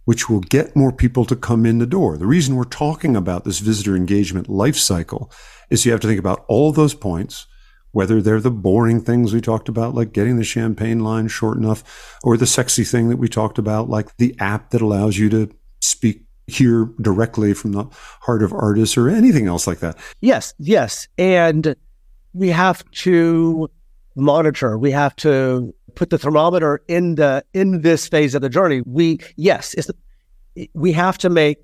which 0.05 0.31
will 0.31 0.41
get 0.41 0.77
more 0.77 0.93
people 0.93 1.25
to 1.25 1.37
come 1.37 1.67
in 1.67 1.79
the 1.79 1.87
door. 1.87 2.17
The 2.17 2.27
reason 2.27 2.57
we're 2.57 2.65
talking 2.65 3.17
about 3.17 3.45
this 3.45 3.59
visitor 3.59 3.97
engagement 3.97 4.49
life 4.49 4.77
cycle 4.77 5.31
is 5.69 5.85
you 5.85 5.93
have 5.93 6.01
to 6.01 6.07
think 6.07 6.21
about 6.21 6.45
all 6.49 6.73
those 6.73 6.95
points, 6.95 7.47
whether 7.91 8.23
they're 8.23 8.41
the 8.41 8.51
boring 8.51 9.01
things 9.01 9.33
we 9.33 9.41
talked 9.41 9.69
about, 9.69 9.95
like 9.95 10.13
getting 10.13 10.37
the 10.37 10.45
champagne 10.45 11.01
line 11.01 11.29
short 11.29 11.59
enough, 11.59 12.19
or 12.23 12.37
the 12.37 12.47
sexy 12.47 12.85
thing 12.85 13.09
that 13.09 13.17
we 13.17 13.29
talked 13.29 13.59
about, 13.59 13.89
like 13.89 14.17
the 14.17 14.35
app 14.39 14.71
that 14.71 14.83
allows 14.83 15.19
you 15.19 15.29
to 15.31 15.51
speak 15.81 16.23
hear 16.47 16.91
directly 17.01 17.55
from 17.55 17.73
the 17.73 17.87
heart 18.21 18.43
of 18.43 18.53
artists 18.53 18.99
or 18.99 19.09
anything 19.09 19.47
else 19.47 19.67
like 19.67 19.79
that. 19.79 19.97
Yes, 20.21 20.53
yes. 20.59 21.09
And 21.17 21.75
we 22.35 22.51
have 22.51 22.85
to 22.91 23.71
monitor, 24.17 24.79
we 24.79 24.91
have 24.91 25.15
to 25.17 25.75
put 25.95 26.11
the 26.11 26.19
thermometer 26.19 26.83
in 26.89 27.15
the 27.17 27.45
in 27.53 27.83
this 27.83 28.09
phase 28.09 28.35
of 28.35 28.43
the 28.43 28.49
journey. 28.49 28.83
We 28.87 29.19
yes, 29.37 29.75
it's 29.75 29.91
we 30.75 30.93
have 30.93 31.19
to 31.19 31.31
make 31.31 31.59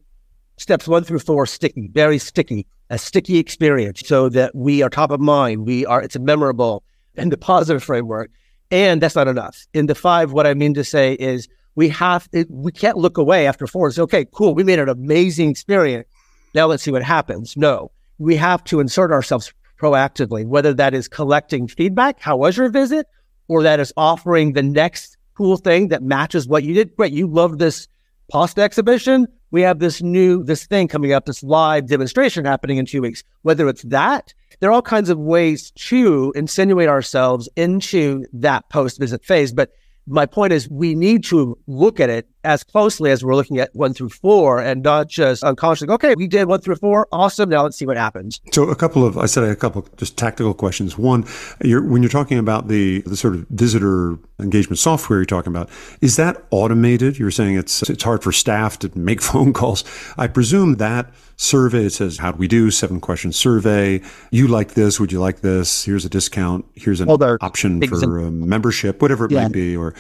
steps 0.57 0.87
one 0.87 1.05
through 1.05 1.21
four 1.21 1.47
sticky, 1.47 1.89
very 1.93 2.19
sticky, 2.19 2.67
a 2.91 2.99
sticky 2.99 3.39
experience 3.39 4.03
so 4.05 4.29
that 4.29 4.55
we 4.55 4.83
are 4.83 4.91
top 4.91 5.11
of 5.11 5.21
mind. 5.21 5.67
We 5.67 5.87
are 5.87 6.03
it's 6.03 6.17
a 6.17 6.21
memorable 6.21 6.83
in 7.15 7.31
the 7.31 7.39
positive 7.39 7.83
framework. 7.83 8.31
And 8.71 9.03
that's 9.03 9.17
not 9.17 9.27
enough. 9.27 9.67
In 9.75 9.87
the 9.87 9.97
five, 9.97 10.33
what 10.33 10.47
I 10.47 10.55
mean 10.55 10.75
to 10.75 10.85
say 10.85 11.15
is 11.15 11.49
we 11.75 11.89
have 11.89 12.29
it, 12.33 12.49
we 12.51 12.73
can't 12.73 12.97
look 12.97 13.19
away 13.19 13.47
after 13.47 13.67
four 13.67 13.87
and 13.87 13.95
say, 13.95 14.03
okay, 14.03 14.27
cool, 14.33 14.55
we 14.55 14.65
made 14.65 14.79
an 14.79 14.89
amazing 14.89 15.51
experience. 15.51 16.07
Now 16.55 16.67
let's 16.67 16.83
see 16.83 16.91
what 16.91 17.03
happens. 17.03 17.57
No, 17.57 17.91
we 18.19 18.37
have 18.37 18.63
to 18.65 18.81
insert 18.81 19.13
ourselves 19.13 19.53
proactively, 19.81 20.47
whether 20.47 20.75
that 20.75 20.95
is 20.95 21.09
collecting 21.09 21.67
feedback, 21.67 22.21
how 22.21 22.37
was 22.37 22.57
your 22.57 22.69
visit, 22.69 23.07
or 23.49 23.63
that 23.63 23.81
is 23.81 23.93
offering 23.97 24.53
the 24.53 24.63
next 24.63 25.17
cool 25.35 25.57
thing 25.57 25.89
that 25.89 26.03
matches 26.03 26.47
what 26.47 26.63
you 26.63 26.75
did. 26.75 26.95
Great, 26.97 27.13
you 27.13 27.27
love 27.27 27.59
this 27.59 27.89
pasta 28.31 28.63
exhibition. 28.63 29.27
We 29.51 29.63
have 29.63 29.79
this 29.79 30.03
new 30.03 30.45
this 30.45 30.67
thing 30.67 30.87
coming 30.87 31.13
up, 31.13 31.25
this 31.25 31.43
live 31.43 31.89
demonstration 31.89 32.45
happening 32.45 32.77
in 32.77 32.87
two 32.87 33.03
weeks. 33.03 33.25
Whether 33.43 33.69
it's 33.69 33.83
that, 33.85 34.35
there 34.61 34.71
are 34.71 34.73
all 34.73 34.83
kinds 34.83 35.09
of 35.09 35.19
ways 35.19 35.71
to 35.73 36.33
insinuate 36.37 36.89
ourselves 36.89 37.49
into 37.57 38.27
that 38.35 38.69
post 38.69 39.01
visit 39.01 39.25
phase. 39.25 39.53
But 39.53 39.73
my 40.07 40.27
point 40.27 40.53
is 40.53 40.69
we 40.69 40.95
need 40.95 41.25
to 41.25 41.59
look 41.67 42.01
at 42.01 42.11
it 42.11 42.29
as 42.45 42.65
closely 42.65 43.11
as 43.11 43.25
we're 43.25 43.35
looking 43.35 43.59
at 43.59 43.75
one 43.75 43.95
through 43.95 44.09
four 44.09 44.61
and 44.61 44.83
not 44.83 45.09
just 45.09 45.45
unconsciously, 45.45 45.93
okay, 45.95 46.15
we 46.15 46.27
did 46.27 46.47
one 46.47 46.61
through 46.61 46.77
four. 46.77 47.07
Awesome. 47.13 47.49
Now 47.49 47.63
let's 47.63 47.77
see 47.77 47.87
what 47.87 47.97
happens. 47.97 48.41
So 48.53 48.69
a 48.69 48.77
couple 48.77 49.05
of, 49.05 49.19
I 49.19 49.27
said 49.27 49.45
a 49.45 49.57
couple 49.57 49.83
of 49.83 49.97
just 49.97 50.17
tactical 50.17 50.55
questions. 50.55 50.97
One, 50.97 51.25
you're, 51.63 51.83
when 51.83 52.03
you're 52.03 52.11
talking 52.11 52.39
about 52.39 52.69
the, 52.69 53.01
the 53.03 53.17
sort 53.17 53.35
of 53.35 53.47
visitor 53.49 54.19
engagement 54.39 54.79
software 54.79 55.19
you're 55.19 55.27
talking 55.27 55.53
about, 55.53 55.69
is 56.01 56.17
that 56.17 56.43
automated? 56.51 57.19
You're 57.19 57.31
saying 57.31 57.57
it's, 57.57 57.89
it's 57.89 58.03
hard 58.03 58.23
for 58.23 58.33
staff 58.33 58.79
to 58.81 58.99
make 58.99 59.21
phone 59.31 59.53
calls. 59.53 59.85
I 60.17 60.27
presume 60.27 60.77
that 60.77 61.13
survey, 61.41 61.87
it 61.87 61.91
says, 61.91 62.19
how 62.19 62.33
do 62.33 62.39
we 62.39 62.47
do? 62.47 62.71
Seven 62.71 63.01
question 63.01 63.33
survey. 63.33 64.03
You 64.31 64.47
like 64.47 64.75
this. 64.75 65.01
Would 65.01 65.11
you 65.11 65.21
like 65.21 65.41
this? 65.41 65.85
Here's 65.85 66.05
a 66.05 66.11
discount. 66.11 66.67
Here's 66.75 67.01
an 67.01 67.09
option 67.09 67.81
for 67.87 67.97
membership, 68.31 69.01
whatever 69.01 69.25
it 69.25 69.31
yeah. 69.31 69.45
might 69.45 69.53
be, 69.53 69.75
or 69.75 69.95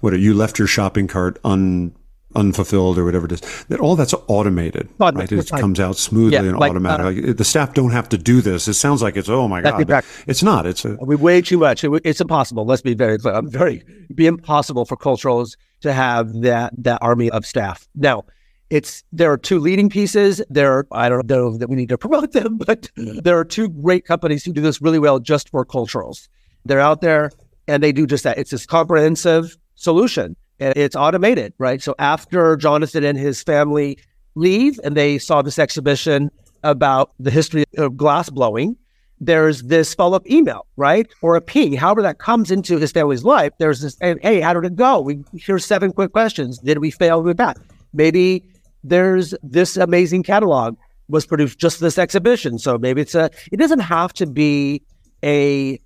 what 0.00 0.12
are 0.12 0.18
you 0.18 0.34
left 0.34 0.58
your 0.58 0.68
shopping 0.68 1.06
cart 1.06 1.38
un 1.44 1.94
unfulfilled 2.36 2.98
or 2.98 3.04
whatever 3.04 3.26
it 3.26 3.32
is. 3.32 3.64
That 3.68 3.80
all 3.80 3.96
that's 3.96 4.14
automated, 4.28 4.88
right? 4.98 5.30
It 5.30 5.48
comes 5.48 5.80
out 5.80 5.96
smoothly 5.96 6.34
yeah, 6.34 6.50
and 6.50 6.58
like, 6.58 6.70
automatic. 6.70 7.30
Uh, 7.30 7.32
the 7.32 7.44
staff 7.44 7.74
don't 7.74 7.90
have 7.90 8.08
to 8.10 8.18
do 8.18 8.40
this. 8.40 8.68
It 8.68 8.74
sounds 8.74 9.02
like 9.02 9.16
it's 9.16 9.28
oh 9.28 9.48
my 9.48 9.62
god, 9.62 10.04
it's 10.26 10.42
not. 10.42 10.66
It's 10.66 10.84
a, 10.84 10.96
we 11.00 11.16
way 11.16 11.40
too 11.40 11.58
much. 11.58 11.82
It, 11.82 11.90
it's 12.04 12.20
impossible. 12.20 12.64
Let's 12.64 12.82
be 12.82 12.94
very 12.94 13.18
clear. 13.18 13.34
I'm 13.34 13.50
very 13.50 13.82
be 14.14 14.26
impossible 14.26 14.84
for 14.84 14.96
culturals 14.96 15.56
to 15.80 15.92
have 15.92 16.32
that 16.42 16.72
that 16.78 16.98
army 17.02 17.30
of 17.30 17.46
staff. 17.46 17.88
Now, 17.94 18.24
it's 18.70 19.02
there 19.12 19.32
are 19.32 19.38
two 19.38 19.58
leading 19.58 19.88
pieces. 19.88 20.42
There, 20.50 20.86
I 20.92 21.08
don't 21.08 21.28
know 21.28 21.56
that 21.56 21.68
we 21.68 21.76
need 21.76 21.88
to 21.88 21.98
promote 22.06 22.32
them, 22.32 22.58
but 22.58 22.90
there 22.96 23.38
are 23.38 23.44
two 23.44 23.68
great 23.68 24.04
companies 24.04 24.44
who 24.44 24.52
do 24.52 24.60
this 24.60 24.82
really 24.82 24.98
well 24.98 25.18
just 25.18 25.48
for 25.48 25.64
culturals. 25.64 26.28
They're 26.64 26.80
out 26.80 27.00
there 27.00 27.30
and 27.68 27.82
they 27.82 27.92
do 27.92 28.06
just 28.06 28.24
that. 28.24 28.38
It's 28.38 28.50
this 28.50 28.66
comprehensive 28.66 29.56
solution 29.76 30.36
and 30.58 30.76
it's 30.76 30.96
automated, 30.96 31.52
right? 31.58 31.82
So 31.82 31.94
after 31.98 32.56
Jonathan 32.56 33.04
and 33.04 33.18
his 33.18 33.42
family 33.42 33.98
leave 34.34 34.80
and 34.82 34.96
they 34.96 35.18
saw 35.18 35.42
this 35.42 35.58
exhibition 35.58 36.30
about 36.62 37.12
the 37.20 37.30
history 37.30 37.64
of 37.76 37.96
glass 37.96 38.28
blowing, 38.30 38.76
there's 39.20 39.62
this 39.62 39.94
follow 39.94 40.16
up 40.16 40.28
email, 40.28 40.66
right? 40.76 41.06
Or 41.22 41.36
a 41.36 41.40
ping, 41.40 41.72
however 41.72 42.02
that 42.02 42.18
comes 42.18 42.50
into 42.50 42.78
his 42.78 42.92
family's 42.92 43.24
life. 43.24 43.52
There's 43.58 43.80
this, 43.80 43.96
hey, 44.00 44.40
how 44.40 44.52
did 44.52 44.64
it 44.64 44.76
go? 44.76 45.00
We 45.00 45.24
here's 45.34 45.64
seven 45.64 45.92
quick 45.92 46.12
questions. 46.12 46.58
Did 46.58 46.78
we 46.78 46.90
fail 46.90 47.22
with 47.22 47.38
that? 47.38 47.56
Maybe 47.94 48.44
there's 48.84 49.34
this 49.42 49.76
amazing 49.76 50.22
catalog 50.22 50.76
was 51.08 51.24
produced 51.24 51.58
just 51.58 51.78
for 51.78 51.84
this 51.84 51.98
exhibition. 51.98 52.58
So 52.58 52.78
maybe 52.78 53.00
it's 53.00 53.14
a, 53.14 53.30
it 53.52 53.56
doesn't 53.58 53.80
have 53.80 54.12
to 54.14 54.26
be 54.26 54.82
a, 55.22 55.80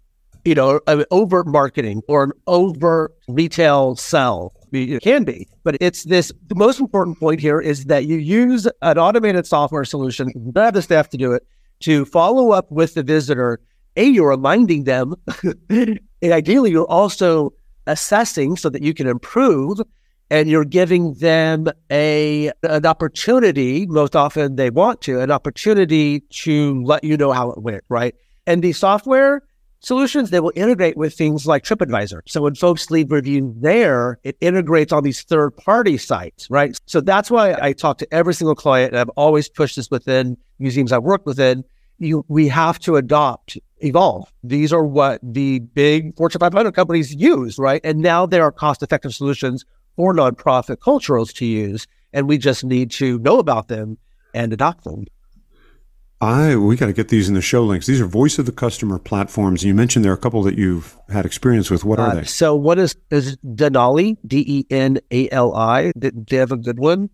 you 0.45 0.55
know, 0.55 0.81
an 0.87 1.05
overt 1.11 1.47
marketing 1.47 2.03
or 2.09 2.25
an 2.25 2.33
overt 2.47 3.15
retail 3.29 3.97
sell 3.97 4.53
it 4.73 5.03
can 5.03 5.25
be, 5.25 5.49
but 5.65 5.77
it's 5.81 6.05
this. 6.05 6.33
The 6.47 6.55
most 6.55 6.81
important 6.81 7.19
point 7.19 7.41
here 7.41 7.61
is 7.61 7.87
that 7.87 8.07
you 8.07 8.17
use 8.17 8.69
an 8.83 8.99
automated 8.99 9.47
software 9.47 9.85
solution, 9.85 10.31
you 10.35 10.53
have 10.57 10.75
the 10.75 10.83
staff 10.83 11.09
to 11.11 11.17
do 11.17 11.33
it, 11.33 11.45
to 11.81 12.05
follow 12.05 12.53
up 12.53 12.71
with 12.71 12.95
the 12.95 13.03
visitor. 13.03 13.61
A, 13.97 14.05
you're 14.05 14.29
reminding 14.29 14.85
them, 14.85 15.15
and 15.69 15.99
ideally, 16.23 16.71
you're 16.71 16.91
also 16.91 17.53
assessing 17.87 18.57
so 18.57 18.69
that 18.69 18.83
you 18.83 18.95
can 18.95 19.09
improve 19.09 19.81
and 20.31 20.49
you're 20.49 20.65
giving 20.65 21.15
them 21.15 21.67
a 21.91 22.53
an 22.63 22.87
opportunity 22.87 23.87
most 23.87 24.15
often 24.15 24.55
they 24.57 24.71
want 24.71 25.01
to 25.01 25.19
an 25.19 25.31
opportunity 25.31 26.21
to 26.31 26.85
let 26.85 27.03
you 27.03 27.17
know 27.17 27.33
how 27.33 27.51
it 27.51 27.61
went 27.63 27.83
right 27.89 28.15
and 28.47 28.63
the 28.63 28.73
software 28.73 29.43
solutions 29.81 30.31
that 30.31 30.43
will 30.43 30.53
integrate 30.55 30.97
with 30.97 31.15
things 31.15 31.47
like 31.47 31.65
TripAdvisor. 31.65 32.21
So 32.27 32.43
when 32.43 32.55
folks 32.55 32.91
leave 32.91 33.11
review 33.11 33.55
there, 33.59 34.19
it 34.23 34.37
integrates 34.41 34.93
on 34.93 35.03
these 35.03 35.23
third 35.23 35.57
party 35.57 35.97
sites, 35.97 36.49
right? 36.51 36.79
So 36.87 37.01
that's 37.01 37.31
why 37.31 37.57
I 37.61 37.73
talk 37.73 37.99
to 37.99 38.15
every 38.15 38.35
single 38.35 38.55
client, 38.55 38.93
and 38.93 39.01
I've 39.01 39.09
always 39.11 39.49
pushed 39.49 39.77
this 39.77 39.91
within 39.91 40.37
museums 40.59 40.93
I've 40.93 41.03
worked 41.03 41.27
within. 41.27 41.65
You, 41.99 42.25
we 42.29 42.49
have 42.49 42.79
to 42.81 42.97
adopt, 42.97 43.59
evolve. 43.79 44.31
These 44.43 44.73
are 44.73 44.85
what 44.85 45.21
the 45.23 45.59
big 45.59 46.17
Fortune 46.17 46.39
500 46.39 46.73
companies 46.73 47.15
use, 47.15 47.59
right? 47.59 47.81
And 47.85 47.99
now 47.99 48.27
there 48.27 48.43
are 48.43 48.53
cost 48.53 48.83
effective 48.83 49.15
solutions 49.15 49.65
for 49.97 50.15
nonprofit 50.15 50.77
culturals 50.77 51.35
to 51.35 51.45
use. 51.45 51.87
And 52.13 52.27
we 52.27 52.39
just 52.39 52.65
need 52.65 52.91
to 52.93 53.19
know 53.19 53.39
about 53.39 53.69
them 53.69 53.99
and 54.35 54.53
adopt 54.53 54.85
them. 54.85 55.05
I 56.21 56.57
we 56.57 56.77
got 56.77 56.87
to 56.87 56.93
get 56.93 57.09
these 57.09 57.29
in 57.29 57.35
the 57.35 57.41
show 57.41 57.65
links. 57.65 57.87
These 57.87 58.01
are 58.01 58.07
voice 58.07 58.39
of 58.39 58.45
the 58.45 58.53
customer 58.53 58.99
platforms. 58.99 59.65
You 59.65 59.75
mentioned 59.75 60.05
there 60.05 60.13
are 60.13 60.17
a 60.17 60.19
couple 60.19 60.43
that 60.43 60.59
you've 60.59 60.99
had 61.09 61.25
experience 61.25 61.71
with. 61.71 61.83
What 61.83 61.99
are 61.99 62.09
uh, 62.09 62.15
they? 62.17 62.25
So 62.25 62.55
what 62.55 62.79
is 62.79 62.95
is 63.11 63.37
Denali 63.39 64.19
D 64.27 64.45
E 64.47 64.67
N 64.71 64.99
A 65.11 65.31
L 65.31 65.55
I? 65.55 65.93
They 65.97 66.37
have 66.37 66.53
a 66.53 66.59
good 66.59 66.79
one, 66.79 67.09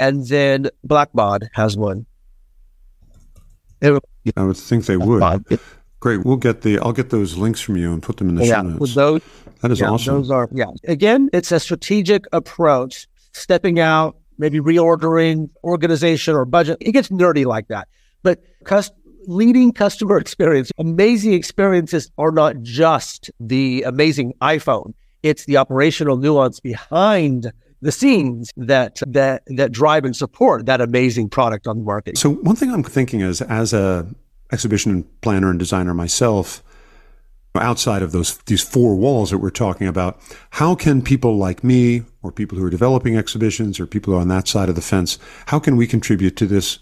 and 0.00 0.26
then 0.26 0.70
Blackbaud 0.86 1.48
has 1.52 1.76
one. 1.76 2.06
I 3.80 4.42
would 4.42 4.56
think 4.56 4.86
they 4.86 4.96
would. 4.96 5.22
Great. 6.00 6.24
We'll 6.24 6.36
get 6.36 6.62
the. 6.62 6.80
I'll 6.80 6.92
get 6.92 7.10
those 7.10 7.36
links 7.36 7.60
from 7.60 7.76
you 7.76 7.92
and 7.92 8.02
put 8.02 8.16
them 8.16 8.28
in 8.28 8.34
the 8.34 8.46
yeah, 8.46 8.56
show 8.56 8.62
notes. 8.62 8.94
Those, 8.94 9.22
that 9.62 9.70
is 9.70 9.80
yeah, 9.80 9.90
awesome. 9.90 10.14
Those 10.14 10.30
are 10.30 10.48
yeah. 10.52 10.66
Again, 10.84 11.30
it's 11.32 11.52
a 11.52 11.60
strategic 11.60 12.26
approach. 12.32 13.06
Stepping 13.32 13.78
out, 13.78 14.16
maybe 14.38 14.58
reordering 14.58 15.48
organization 15.62 16.34
or 16.34 16.44
budget. 16.44 16.78
It 16.80 16.90
gets 16.90 17.08
nerdy 17.08 17.44
like 17.44 17.68
that. 17.68 17.86
But 18.22 18.42
cus- 18.64 18.90
leading 19.26 19.72
customer 19.72 20.18
experience, 20.18 20.70
amazing 20.78 21.34
experiences 21.34 22.10
are 22.18 22.32
not 22.32 22.62
just 22.62 23.30
the 23.38 23.82
amazing 23.82 24.34
iPhone. 24.40 24.94
It's 25.22 25.44
the 25.44 25.56
operational 25.56 26.16
nuance 26.16 26.60
behind 26.60 27.52
the 27.80 27.92
scenes 27.92 28.50
that 28.56 29.00
that 29.06 29.42
that 29.46 29.72
drive 29.72 30.04
and 30.04 30.16
support 30.16 30.66
that 30.66 30.80
amazing 30.80 31.28
product 31.28 31.66
on 31.66 31.78
the 31.78 31.84
market. 31.84 32.18
So 32.18 32.30
one 32.30 32.56
thing 32.56 32.72
I'm 32.72 32.82
thinking 32.82 33.20
is 33.20 33.40
as 33.42 33.72
a 33.72 34.08
exhibition 34.50 35.04
planner 35.20 35.50
and 35.50 35.58
designer 35.58 35.94
myself, 35.94 36.62
outside 37.54 38.02
of 38.02 38.12
those 38.12 38.38
these 38.46 38.62
four 38.62 38.96
walls 38.96 39.30
that 39.30 39.38
we're 39.38 39.50
talking 39.50 39.86
about, 39.86 40.20
how 40.50 40.74
can 40.74 41.02
people 41.02 41.36
like 41.36 41.62
me 41.62 42.02
or 42.22 42.32
people 42.32 42.58
who 42.58 42.64
are 42.64 42.70
developing 42.70 43.16
exhibitions 43.16 43.78
or 43.78 43.86
people 43.86 44.12
who 44.12 44.18
are 44.18 44.22
on 44.22 44.28
that 44.28 44.48
side 44.48 44.68
of 44.68 44.74
the 44.74 44.80
fence, 44.80 45.18
how 45.46 45.58
can 45.58 45.76
we 45.76 45.86
contribute 45.86 46.36
to 46.36 46.46
this 46.46 46.78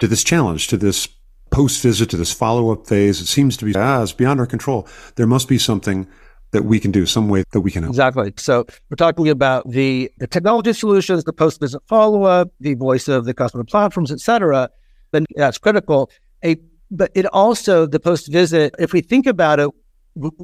to 0.00 0.08
this 0.08 0.24
challenge, 0.24 0.66
to 0.68 0.76
this 0.76 1.08
post 1.50 1.82
visit, 1.82 2.10
to 2.10 2.16
this 2.16 2.32
follow 2.32 2.72
up 2.72 2.86
phase. 2.86 3.20
It 3.20 3.26
seems 3.26 3.56
to 3.58 3.64
be, 3.64 3.74
ah, 3.76 4.02
it's 4.02 4.12
beyond 4.12 4.40
our 4.40 4.46
control. 4.46 4.88
There 5.16 5.26
must 5.26 5.48
be 5.48 5.58
something 5.58 6.06
that 6.52 6.64
we 6.64 6.80
can 6.80 6.90
do, 6.90 7.06
some 7.06 7.28
way 7.28 7.44
that 7.52 7.60
we 7.60 7.70
can 7.70 7.84
help. 7.84 7.92
Exactly. 7.92 8.32
So 8.36 8.66
we're 8.88 8.96
talking 8.96 9.28
about 9.28 9.70
the, 9.70 10.10
the 10.18 10.26
technology 10.26 10.72
solutions, 10.72 11.22
the 11.24 11.32
post 11.32 11.60
visit 11.60 11.80
follow 11.86 12.24
up, 12.24 12.50
the 12.58 12.74
voice 12.74 13.06
of 13.06 13.24
the 13.24 13.34
customer 13.34 13.62
platforms, 13.62 14.10
et 14.10 14.20
cetera. 14.20 14.68
Then 15.12 15.26
that's 15.36 15.58
critical. 15.58 16.10
A, 16.44 16.56
but 16.90 17.12
it 17.14 17.26
also, 17.26 17.86
the 17.86 18.00
post 18.00 18.32
visit, 18.32 18.74
if 18.78 18.92
we 18.92 19.00
think 19.00 19.26
about 19.26 19.60
it, 19.60 19.70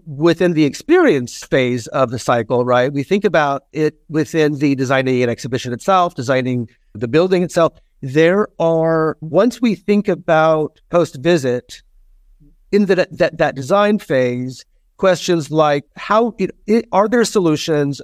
within 0.07 0.52
the 0.52 0.64
experience 0.64 1.42
phase 1.42 1.88
of 1.88 2.11
the 2.11 2.20
cycle, 2.20 2.64
right? 2.64 2.92
We 2.92 3.02
think 3.02 3.24
about 3.24 3.64
it 3.72 3.96
within 4.09 4.59
the 4.59 4.76
designing 4.76 5.20
an 5.24 5.28
exhibition 5.28 5.72
itself, 5.72 6.14
designing 6.14 6.68
the 6.94 7.09
building 7.09 7.42
itself 7.42 7.72
there 8.12 8.46
are 8.61 9.16
once 9.20 9.61
we 9.61 9.74
think 9.74 10.07
about 10.07 10.80
post 10.90 11.16
visit 11.16 11.82
in 12.70 12.86
the, 12.86 13.09
that 13.11 13.38
that 13.38 13.54
design 13.54 13.98
phase 13.98 14.64
questions 14.96 15.50
like 15.50 15.84
how 15.96 16.34
it, 16.38 16.52
it, 16.66 16.86
are 16.92 17.09
there 17.09 17.24
solutions 17.24 18.00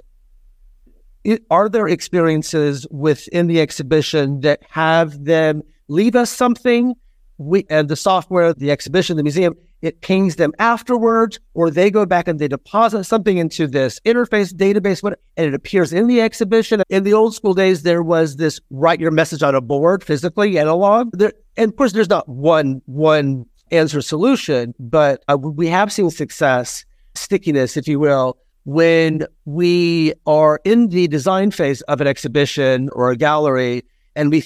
it, 1.23 1.43
are 1.49 1.69
there 1.69 1.87
experiences 1.87 2.85
within 2.91 3.47
the 3.47 3.61
exhibition 3.61 4.41
that 4.41 4.59
have 4.69 5.23
them 5.23 5.63
leave 5.87 6.15
us 6.17 6.29
something? 6.29 6.95
We 7.37 7.65
and 7.69 7.87
the 7.87 7.95
software 7.95 8.53
the 8.53 8.71
exhibition 8.71 9.15
the 9.15 9.23
museum 9.23 9.55
it 9.83 9.99
pings 9.99 10.37
them 10.37 10.53
afterwards, 10.59 11.39
or 11.53 11.69
they 11.69 11.91
go 11.91 12.05
back 12.05 12.27
and 12.27 12.39
they 12.39 12.47
deposit 12.47 13.03
something 13.03 13.37
into 13.37 13.67
this 13.67 13.99
interface 14.05 14.53
database, 14.53 15.03
and 15.03 15.47
it 15.47 15.53
appears 15.53 15.91
in 15.91 16.07
the 16.07 16.21
exhibition. 16.21 16.81
In 16.89 17.03
the 17.03 17.13
old 17.13 17.35
school 17.35 17.53
days, 17.53 17.83
there 17.83 18.01
was 18.01 18.37
this 18.37 18.61
write 18.69 19.01
your 19.01 19.11
message 19.11 19.43
on 19.43 19.53
a 19.53 19.61
board 19.61 20.01
physically, 20.01 20.57
analog. 20.57 21.11
There, 21.11 21.33
and 21.57 21.69
of 21.69 21.75
course, 21.75 21.91
there's 21.91 22.09
not 22.09 22.27
one 22.29 22.81
one 22.85 23.45
answer 23.71 24.01
solution, 24.01 24.73
but 24.79 25.21
uh, 25.27 25.37
we 25.37 25.67
have 25.67 25.91
seen 25.91 26.09
success, 26.09 26.85
stickiness, 27.13 27.75
if 27.75 27.85
you 27.85 27.99
will, 27.99 28.37
when 28.63 29.25
we 29.43 30.13
are 30.25 30.61
in 30.63 30.87
the 30.89 31.09
design 31.09 31.51
phase 31.51 31.81
of 31.83 31.99
an 31.99 32.07
exhibition 32.07 32.89
or 32.93 33.11
a 33.11 33.17
gallery 33.17 33.83
and 34.15 34.31
we 34.31 34.45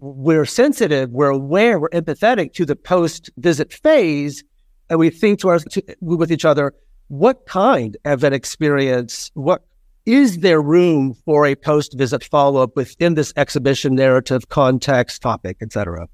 we're 0.00 0.44
sensitive, 0.44 1.10
we're 1.10 1.30
aware, 1.30 1.78
we're 1.78 1.88
empathetic 1.90 2.52
to 2.54 2.64
the 2.64 2.76
post 2.76 3.30
visit 3.38 3.72
phase, 3.72 4.44
and 4.90 4.98
we 4.98 5.10
think 5.10 5.40
to, 5.40 5.48
our, 5.48 5.58
to 5.58 5.82
with 6.00 6.30
each 6.30 6.44
other, 6.44 6.74
what 7.08 7.46
kind 7.46 7.96
of 8.04 8.24
an 8.24 8.32
experience, 8.32 9.30
what 9.34 9.64
is 10.06 10.38
there 10.38 10.60
room 10.60 11.14
for 11.24 11.46
a 11.46 11.54
post 11.54 11.94
visit 11.96 12.24
follow 12.24 12.62
up 12.62 12.76
within 12.76 13.14
this 13.14 13.32
exhibition 13.36 13.94
narrative, 13.94 14.48
context, 14.48 15.22
topic, 15.22 15.58
etc.? 15.60 16.08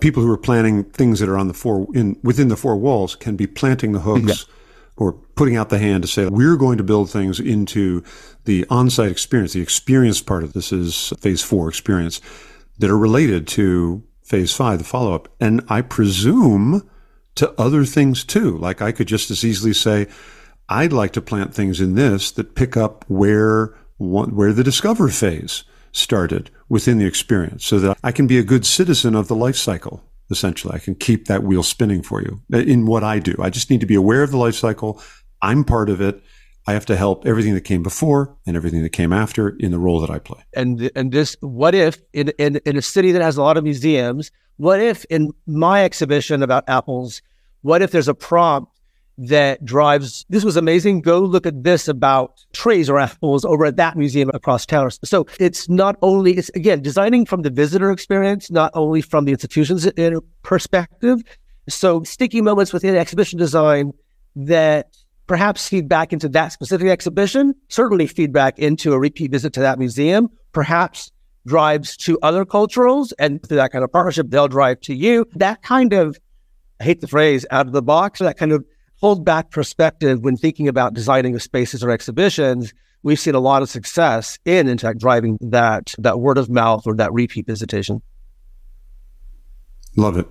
People 0.00 0.22
who 0.22 0.30
are 0.30 0.38
planning 0.38 0.84
things 0.84 1.20
that 1.20 1.28
are 1.28 1.38
on 1.38 1.48
the 1.48 1.54
four 1.54 1.86
in 1.94 2.18
within 2.22 2.48
the 2.48 2.56
four 2.56 2.76
walls 2.76 3.14
can 3.14 3.36
be 3.36 3.46
planting 3.46 3.92
the 3.92 4.00
hooks. 4.00 4.46
Yeah 4.48 4.54
or 4.96 5.12
putting 5.12 5.56
out 5.56 5.70
the 5.70 5.78
hand 5.78 6.02
to 6.02 6.08
say, 6.08 6.26
we're 6.26 6.56
going 6.56 6.76
to 6.76 6.84
build 6.84 7.10
things 7.10 7.40
into 7.40 8.04
the 8.44 8.66
on 8.68 8.90
site 8.90 9.10
experience, 9.10 9.54
the 9.54 9.60
experience 9.60 10.20
part 10.20 10.44
of 10.44 10.52
this 10.52 10.72
is 10.72 11.12
phase 11.18 11.42
four 11.42 11.68
experience 11.68 12.20
that 12.78 12.90
are 12.90 12.98
related 12.98 13.46
to 13.46 14.02
phase 14.22 14.54
five, 14.54 14.78
the 14.78 14.84
follow 14.84 15.14
up. 15.14 15.28
And 15.40 15.62
I 15.68 15.82
presume 15.82 16.88
to 17.36 17.52
other 17.60 17.84
things 17.84 18.24
too. 18.24 18.58
Like 18.58 18.82
I 18.82 18.92
could 18.92 19.08
just 19.08 19.30
as 19.30 19.44
easily 19.44 19.72
say, 19.72 20.06
I'd 20.68 20.92
like 20.92 21.12
to 21.12 21.22
plant 21.22 21.54
things 21.54 21.80
in 21.80 21.94
this 21.94 22.30
that 22.32 22.54
pick 22.54 22.76
up 22.76 23.04
where 23.08 23.74
where 23.98 24.52
the 24.52 24.64
discover 24.64 25.08
phase 25.08 25.64
started 25.92 26.50
within 26.68 26.98
the 26.98 27.06
experience 27.06 27.64
so 27.64 27.78
that 27.78 27.98
I 28.02 28.10
can 28.10 28.26
be 28.26 28.38
a 28.38 28.42
good 28.42 28.66
citizen 28.66 29.14
of 29.14 29.28
the 29.28 29.36
life 29.36 29.56
cycle 29.56 30.02
essentially. 30.30 30.74
I 30.74 30.78
can 30.78 30.94
keep 30.94 31.26
that 31.26 31.44
wheel 31.44 31.62
spinning 31.62 32.02
for 32.02 32.22
you 32.22 32.40
in 32.50 32.86
what 32.86 33.04
I 33.04 33.18
do. 33.18 33.36
I 33.38 33.50
just 33.50 33.70
need 33.70 33.80
to 33.80 33.86
be 33.86 33.94
aware 33.94 34.22
of 34.22 34.30
the 34.30 34.38
life 34.38 34.54
cycle. 34.54 35.00
I'm 35.42 35.62
part 35.62 35.90
of 35.90 36.00
it. 36.00 36.22
I 36.66 36.72
have 36.72 36.86
to 36.86 36.96
help 36.96 37.26
everything 37.26 37.54
that 37.54 37.62
came 37.62 37.82
before 37.82 38.36
and 38.46 38.56
everything 38.56 38.82
that 38.82 38.90
came 38.90 39.12
after 39.12 39.50
in 39.58 39.72
the 39.72 39.78
role 39.78 40.00
that 40.00 40.10
I 40.10 40.18
play. 40.18 40.40
And 40.54 40.90
and 40.94 41.12
this, 41.12 41.36
what 41.40 41.74
if 41.74 42.00
in, 42.12 42.28
in, 42.38 42.60
in 42.64 42.76
a 42.76 42.82
city 42.82 43.12
that 43.12 43.22
has 43.22 43.36
a 43.36 43.42
lot 43.42 43.56
of 43.56 43.64
museums, 43.64 44.30
what 44.56 44.80
if 44.80 45.04
in 45.06 45.32
my 45.46 45.84
exhibition 45.84 46.42
about 46.42 46.64
apples, 46.68 47.22
what 47.62 47.82
if 47.82 47.90
there's 47.90 48.08
a 48.08 48.14
prompt 48.14 48.72
that 49.18 49.64
drives 49.64 50.24
this 50.30 50.44
was 50.44 50.56
amazing. 50.56 51.00
Go 51.00 51.20
look 51.20 51.46
at 51.46 51.62
this 51.62 51.86
about 51.86 52.44
trees 52.52 52.88
or 52.88 52.98
apples 52.98 53.44
over 53.44 53.66
at 53.66 53.76
that 53.76 53.96
museum 53.96 54.30
across 54.32 54.64
town. 54.64 54.90
So 55.04 55.26
it's 55.38 55.68
not 55.68 55.96
only 56.02 56.32
it's 56.32 56.48
again 56.50 56.82
designing 56.82 57.26
from 57.26 57.42
the 57.42 57.50
visitor 57.50 57.90
experience, 57.90 58.50
not 58.50 58.72
only 58.74 59.02
from 59.02 59.24
the 59.24 59.32
institution's 59.32 59.88
perspective. 60.42 61.22
So 61.68 62.02
sticky 62.02 62.40
moments 62.40 62.72
within 62.72 62.96
exhibition 62.96 63.38
design 63.38 63.92
that 64.34 64.96
perhaps 65.26 65.68
feed 65.68 65.88
back 65.88 66.12
into 66.12 66.28
that 66.30 66.52
specific 66.52 66.88
exhibition, 66.88 67.54
certainly 67.68 68.06
feedback 68.06 68.58
into 68.58 68.92
a 68.92 68.98
repeat 68.98 69.30
visit 69.30 69.52
to 69.52 69.60
that 69.60 69.78
museum, 69.78 70.28
perhaps 70.52 71.12
drives 71.46 71.96
to 71.98 72.18
other 72.22 72.44
culturals 72.44 73.12
and 73.18 73.42
through 73.46 73.56
that 73.56 73.72
kind 73.72 73.84
of 73.84 73.92
partnership, 73.92 74.26
they'll 74.30 74.48
drive 74.48 74.80
to 74.82 74.94
you. 74.94 75.26
That 75.34 75.62
kind 75.62 75.92
of 75.92 76.18
I 76.80 76.84
hate 76.84 77.00
the 77.00 77.06
phrase 77.06 77.46
out 77.52 77.66
of 77.66 77.72
the 77.72 77.82
box, 77.82 78.18
that 78.18 78.36
kind 78.36 78.50
of 78.50 78.64
hold 78.96 79.24
back 79.24 79.50
perspective 79.50 80.20
when 80.22 80.36
thinking 80.36 80.66
about 80.66 80.94
designing 80.94 81.38
spaces 81.38 81.84
or 81.84 81.90
exhibitions, 81.90 82.72
we've 83.04 83.20
seen 83.20 83.34
a 83.34 83.40
lot 83.40 83.62
of 83.62 83.70
success 83.70 84.38
in, 84.44 84.68
in 84.68 84.78
fact, 84.78 84.98
driving 84.98 85.38
that 85.40 85.94
that 85.98 86.20
word 86.20 86.38
of 86.38 86.50
mouth 86.50 86.86
or 86.86 86.94
that 86.96 87.12
repeat 87.12 87.46
visitation. 87.46 88.02
Love 89.96 90.16
it. 90.16 90.26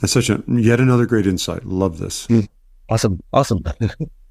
That's 0.00 0.12
such 0.12 0.30
a 0.30 0.42
yet 0.46 0.78
another 0.78 1.06
great 1.06 1.26
insight. 1.26 1.64
Love 1.64 1.98
this. 1.98 2.26
Mm. 2.26 2.48
Awesome. 2.88 3.20
Awesome. 3.32 3.64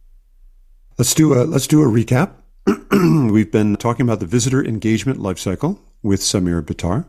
let's 0.97 1.13
do 1.13 1.33
a 1.33 1.43
let's 1.43 1.67
do 1.67 1.81
a 1.81 1.87
recap. 1.87 2.31
We've 3.31 3.51
been 3.51 3.75
talking 3.75 4.05
about 4.05 4.19
the 4.19 4.25
visitor 4.25 4.63
engagement 4.63 5.19
lifecycle 5.19 5.79
with 6.05 6.21
Samir 6.21 6.61
Bitar 6.61 7.05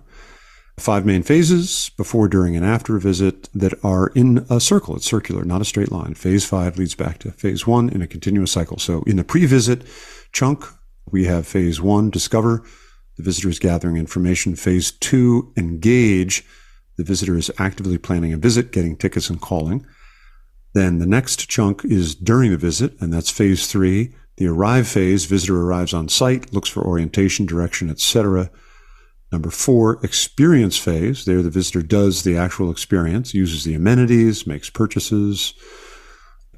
five 0.79 1.07
main 1.07 1.23
phases 1.23 1.91
before, 1.97 2.29
during, 2.29 2.55
and 2.55 2.65
after 2.65 2.97
a 2.97 3.01
visit 3.01 3.49
that 3.55 3.73
are 3.83 4.09
in 4.09 4.47
a 4.51 4.61
circle. 4.61 4.95
It's 4.97 5.07
circular, 5.07 5.45
not 5.45 5.63
a 5.63 5.65
straight 5.65 5.91
line. 5.91 6.15
Phase 6.15 6.45
five 6.45 6.79
leads 6.79 6.95
back 6.95 7.19
to 7.21 7.31
phase 7.33 7.67
one 7.67 7.89
in 7.89 8.03
a 8.03 8.07
continuous 8.07 8.53
cycle. 8.53 8.79
So 8.79 9.03
in 9.03 9.17
the 9.17 9.25
pre 9.25 9.47
visit 9.47 9.85
chunk, 10.33 10.65
we 11.11 11.25
have 11.25 11.47
phase 11.47 11.81
one, 11.81 12.11
discover. 12.11 12.63
The 13.17 13.23
visitor 13.23 13.49
is 13.49 13.59
gathering 13.59 13.97
information. 13.97 14.57
Phase 14.57 14.91
two, 14.91 15.53
engage. 15.57 16.45
The 16.99 17.05
visitor 17.05 17.37
is 17.37 17.51
actively 17.59 17.99
planning 17.99 18.33
a 18.33 18.39
visit, 18.39 18.73
getting 18.73 18.97
tickets, 18.97 19.31
and 19.31 19.41
calling. 19.41 19.87
Then 20.75 20.99
the 20.99 21.07
next 21.07 21.49
chunk 21.49 21.85
is 21.85 22.15
during 22.15 22.51
the 22.51 22.59
visit, 22.59 23.01
and 23.01 23.13
that's 23.13 23.31
phase 23.31 23.67
three. 23.67 24.15
The 24.37 24.49
arrive 24.49 24.87
phase, 24.87 25.25
visitor 25.25 25.63
arrives 25.63 25.95
on 25.95 26.11
site, 26.11 26.53
looks 26.53 26.69
for 26.69 26.85
orientation, 26.85 27.47
direction, 27.47 27.89
etc. 27.89 28.51
Number 29.33 29.51
four, 29.51 29.99
experience 30.05 30.79
phase. 30.79 31.25
There, 31.25 31.43
the 31.43 31.51
visitor 31.51 31.83
does 31.83 32.23
the 32.23 32.37
actual 32.37 32.71
experience, 32.71 33.35
uses 33.35 33.65
the 33.65 33.75
amenities, 33.75 34.47
makes 34.47 34.71
purchases, 34.71 35.53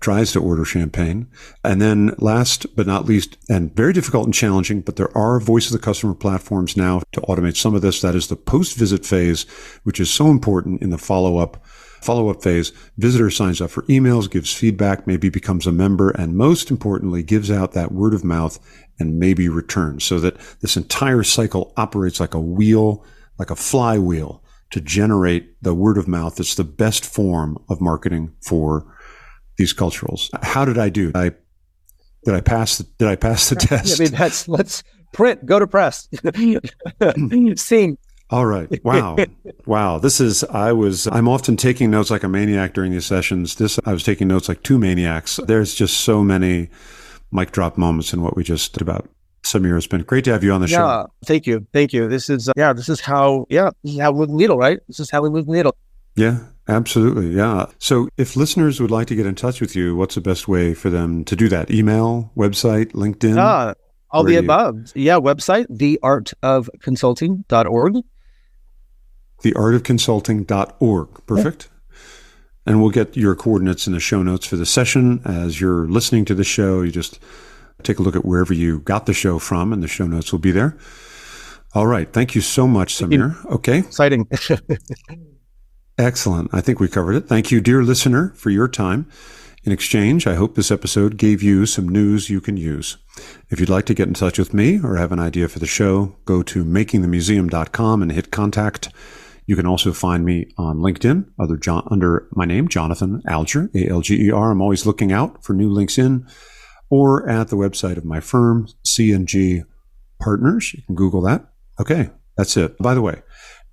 tries 0.00 0.32
to 0.32 0.40
order 0.40 0.64
champagne. 0.64 1.28
And 1.64 1.80
then 1.80 2.14
last 2.18 2.66
but 2.76 2.86
not 2.86 3.06
least, 3.06 3.36
and 3.48 3.74
very 3.74 3.92
difficult 3.92 4.26
and 4.26 4.34
challenging, 4.34 4.82
but 4.82 4.96
there 4.96 5.16
are 5.16 5.40
voice 5.40 5.66
of 5.66 5.72
the 5.72 5.78
customer 5.78 6.14
platforms 6.14 6.76
now 6.76 7.02
to 7.12 7.20
automate 7.22 7.56
some 7.56 7.74
of 7.74 7.82
this. 7.82 8.00
That 8.00 8.14
is 8.14 8.28
the 8.28 8.36
post 8.36 8.76
visit 8.76 9.04
phase, 9.04 9.44
which 9.84 9.98
is 9.98 10.10
so 10.10 10.28
important 10.28 10.82
in 10.82 10.90
the 10.90 10.98
follow 10.98 11.38
up 11.38 11.64
Follow 12.00 12.28
up 12.30 12.42
phase, 12.42 12.72
visitor 12.96 13.30
signs 13.30 13.60
up 13.60 13.70
for 13.70 13.82
emails, 13.82 14.30
gives 14.30 14.52
feedback, 14.52 15.06
maybe 15.06 15.28
becomes 15.28 15.66
a 15.66 15.72
member, 15.72 16.10
and 16.10 16.36
most 16.36 16.70
importantly, 16.70 17.22
gives 17.22 17.50
out 17.50 17.72
that 17.72 17.92
word 17.92 18.14
of 18.14 18.24
mouth 18.24 18.58
and 18.98 19.18
maybe 19.18 19.48
returns 19.48 20.04
so 20.04 20.18
that 20.20 20.36
this 20.60 20.76
entire 20.76 21.22
cycle 21.22 21.72
operates 21.76 22.20
like 22.20 22.34
a 22.34 22.40
wheel, 22.40 23.04
like 23.38 23.50
a 23.50 23.56
flywheel 23.56 24.42
to 24.70 24.80
generate 24.80 25.62
the 25.62 25.74
word 25.74 25.96
of 25.96 26.06
mouth 26.06 26.36
that's 26.36 26.54
the 26.54 26.64
best 26.64 27.04
form 27.04 27.58
of 27.68 27.80
marketing 27.80 28.32
for 28.42 28.86
these 29.56 29.72
culturals. 29.72 30.28
How 30.42 30.64
did 30.64 30.78
I 30.78 30.88
do? 30.88 31.10
I 31.14 31.32
did 32.24 32.34
I 32.34 32.40
pass 32.40 32.78
the, 32.78 32.84
did 32.98 33.08
I 33.08 33.16
pass 33.16 33.48
the 33.48 33.56
test? 33.56 34.00
I 34.00 34.04
mean, 34.04 34.12
that's 34.12 34.48
let's 34.48 34.82
print, 35.12 35.46
go 35.46 35.58
to 35.58 35.66
press. 35.66 36.08
Scene. 37.56 37.98
All 38.30 38.44
right. 38.44 38.84
Wow. 38.84 39.16
wow. 39.66 39.98
This 39.98 40.20
is, 40.20 40.44
I 40.44 40.72
was, 40.72 41.06
I'm 41.06 41.28
often 41.28 41.56
taking 41.56 41.90
notes 41.90 42.10
like 42.10 42.24
a 42.24 42.28
maniac 42.28 42.74
during 42.74 42.92
these 42.92 43.06
sessions. 43.06 43.54
This, 43.54 43.78
I 43.86 43.92
was 43.92 44.02
taking 44.02 44.28
notes 44.28 44.48
like 44.48 44.62
two 44.62 44.78
maniacs. 44.78 45.40
There's 45.46 45.74
just 45.74 46.00
so 46.00 46.22
many 46.22 46.68
mic 47.32 47.52
drop 47.52 47.78
moments 47.78 48.12
in 48.12 48.20
what 48.22 48.36
we 48.36 48.44
just 48.44 48.74
did 48.74 48.82
about. 48.82 49.08
Samir, 49.44 49.78
it's 49.78 49.86
been 49.86 50.02
great 50.02 50.24
to 50.24 50.32
have 50.32 50.44
you 50.44 50.52
on 50.52 50.60
the 50.60 50.68
show. 50.68 50.86
Yeah. 50.86 51.06
Thank 51.24 51.46
you. 51.46 51.66
Thank 51.72 51.94
you. 51.94 52.06
This 52.06 52.28
is, 52.28 52.50
uh, 52.50 52.52
yeah, 52.54 52.74
this 52.74 52.90
is 52.90 53.00
how, 53.00 53.46
yeah, 53.48 53.70
this 53.82 53.94
is 53.94 54.00
how 54.00 54.12
we 54.12 54.18
move 54.18 54.28
the 54.28 54.34
needle, 54.34 54.58
right? 54.58 54.78
This 54.88 55.00
is 55.00 55.10
how 55.10 55.22
we 55.22 55.30
move 55.30 55.46
the 55.46 55.52
needle. 55.52 55.74
Yeah, 56.14 56.40
absolutely. 56.68 57.28
Yeah. 57.28 57.64
So 57.78 58.10
if 58.18 58.36
listeners 58.36 58.78
would 58.80 58.90
like 58.90 59.06
to 59.06 59.14
get 59.14 59.24
in 59.24 59.36
touch 59.36 59.62
with 59.62 59.74
you, 59.74 59.96
what's 59.96 60.16
the 60.16 60.20
best 60.20 60.48
way 60.48 60.74
for 60.74 60.90
them 60.90 61.24
to 61.24 61.34
do 61.34 61.48
that? 61.48 61.70
Email, 61.70 62.30
website, 62.36 62.92
LinkedIn? 62.92 63.38
Ah, 63.38 63.72
all 64.10 64.24
the 64.24 64.36
above. 64.36 64.92
Yeah. 64.94 65.18
Website, 65.18 65.66
theartofconsulting.org 65.70 68.04
theartofconsulting.org. 69.42 71.26
Perfect. 71.26 71.68
And 72.66 72.82
we'll 72.82 72.90
get 72.90 73.16
your 73.16 73.34
coordinates 73.34 73.86
in 73.86 73.94
the 73.94 74.00
show 74.00 74.22
notes 74.22 74.46
for 74.46 74.56
the 74.56 74.66
session. 74.66 75.22
As 75.24 75.60
you're 75.60 75.88
listening 75.88 76.24
to 76.26 76.34
the 76.34 76.44
show, 76.44 76.82
you 76.82 76.90
just 76.90 77.18
take 77.82 77.98
a 77.98 78.02
look 78.02 78.16
at 78.16 78.24
wherever 78.24 78.52
you 78.52 78.80
got 78.80 79.06
the 79.06 79.14
show 79.14 79.38
from, 79.38 79.72
and 79.72 79.82
the 79.82 79.88
show 79.88 80.06
notes 80.06 80.32
will 80.32 80.38
be 80.38 80.50
there. 80.50 80.76
All 81.74 81.86
right. 81.86 82.12
Thank 82.12 82.34
you 82.34 82.40
so 82.40 82.66
much, 82.66 82.94
Samir. 82.94 83.44
Okay. 83.46 83.78
Exciting. 83.78 84.28
Excellent. 85.98 86.50
I 86.52 86.60
think 86.60 86.80
we 86.80 86.88
covered 86.88 87.14
it. 87.16 87.26
Thank 87.26 87.50
you, 87.50 87.60
dear 87.60 87.82
listener, 87.82 88.30
for 88.36 88.50
your 88.50 88.68
time. 88.68 89.08
In 89.64 89.72
exchange, 89.72 90.26
I 90.26 90.34
hope 90.34 90.54
this 90.54 90.70
episode 90.70 91.16
gave 91.16 91.42
you 91.42 91.66
some 91.66 91.88
news 91.88 92.30
you 92.30 92.40
can 92.40 92.56
use. 92.56 92.96
If 93.50 93.58
you'd 93.58 93.68
like 93.68 93.86
to 93.86 93.94
get 93.94 94.08
in 94.08 94.14
touch 94.14 94.38
with 94.38 94.54
me 94.54 94.80
or 94.82 94.96
have 94.96 95.10
an 95.10 95.18
idea 95.18 95.48
for 95.48 95.58
the 95.58 95.66
show, 95.66 96.16
go 96.24 96.42
to 96.44 96.64
makingthemuseum.com 96.64 98.02
and 98.02 98.12
hit 98.12 98.30
contact. 98.30 98.90
You 99.48 99.56
can 99.56 99.64
also 99.64 99.94
find 99.94 100.26
me 100.26 100.52
on 100.58 100.76
LinkedIn 100.76 101.24
John, 101.62 101.88
under 101.90 102.28
my 102.32 102.44
name, 102.44 102.68
Jonathan 102.68 103.22
Alger, 103.26 103.70
A 103.74 103.88
L 103.88 104.02
G 104.02 104.26
E 104.26 104.30
R. 104.30 104.50
I'm 104.50 104.60
always 104.60 104.84
looking 104.84 105.10
out 105.10 105.42
for 105.42 105.54
new 105.54 105.70
links 105.70 105.96
in, 105.96 106.28
or 106.90 107.26
at 107.26 107.48
the 107.48 107.56
website 107.56 107.96
of 107.96 108.04
my 108.04 108.20
firm, 108.20 108.68
C&G 108.84 109.62
Partners. 110.20 110.74
You 110.74 110.82
can 110.82 110.94
Google 110.94 111.22
that. 111.22 111.46
Okay, 111.80 112.10
that's 112.36 112.58
it. 112.58 112.76
By 112.76 112.92
the 112.92 113.00
way, 113.00 113.22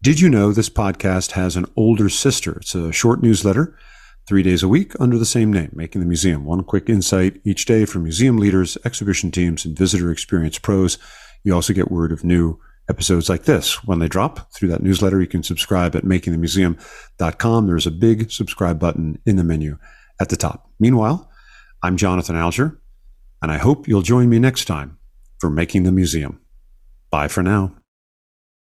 did 0.01 0.21
you 0.21 0.29
know 0.29 0.53
this 0.53 0.69
podcast 0.69 1.31
has 1.31 1.57
an 1.57 1.65
older 1.75 2.07
sister? 2.07 2.53
It's 2.53 2.73
a 2.73 2.93
short 2.93 3.21
newsletter, 3.21 3.77
three 4.29 4.43
days 4.43 4.63
a 4.63 4.69
week 4.69 4.93
under 4.97 5.17
the 5.17 5.25
same 5.25 5.51
name, 5.51 5.71
Making 5.73 5.99
the 5.99 6.07
Museum. 6.07 6.45
One 6.45 6.63
quick 6.63 6.87
insight 6.87 7.41
each 7.43 7.65
day 7.65 7.83
from 7.83 8.03
museum 8.03 8.37
leaders, 8.37 8.77
exhibition 8.85 9.29
teams, 9.29 9.65
and 9.65 9.77
visitor 9.77 10.09
experience 10.09 10.57
pros. 10.57 10.97
You 11.43 11.53
also 11.53 11.73
get 11.73 11.91
word 11.91 12.13
of 12.13 12.23
new 12.23 12.61
episodes 12.89 13.29
like 13.29 13.43
this 13.43 13.83
when 13.83 13.99
they 13.99 14.07
drop 14.07 14.51
through 14.53 14.69
that 14.69 14.83
newsletter. 14.83 15.21
You 15.21 15.27
can 15.27 15.43
subscribe 15.43 15.95
at 15.95 16.03
makingthemuseum.com. 16.03 17.67
There's 17.67 17.87
a 17.87 17.91
big 17.91 18.31
subscribe 18.31 18.79
button 18.79 19.19
in 19.25 19.35
the 19.35 19.43
menu 19.43 19.77
at 20.19 20.29
the 20.29 20.37
top. 20.37 20.69
Meanwhile, 20.79 21.29
I'm 21.83 21.97
Jonathan 21.97 22.35
Alger, 22.35 22.79
and 23.41 23.51
I 23.51 23.57
hope 23.57 23.87
you'll 23.87 24.01
join 24.01 24.29
me 24.29 24.39
next 24.39 24.65
time 24.65 24.97
for 25.39 25.49
Making 25.49 25.83
the 25.83 25.91
Museum. 25.91 26.39
Bye 27.11 27.27
for 27.27 27.43
now. 27.43 27.75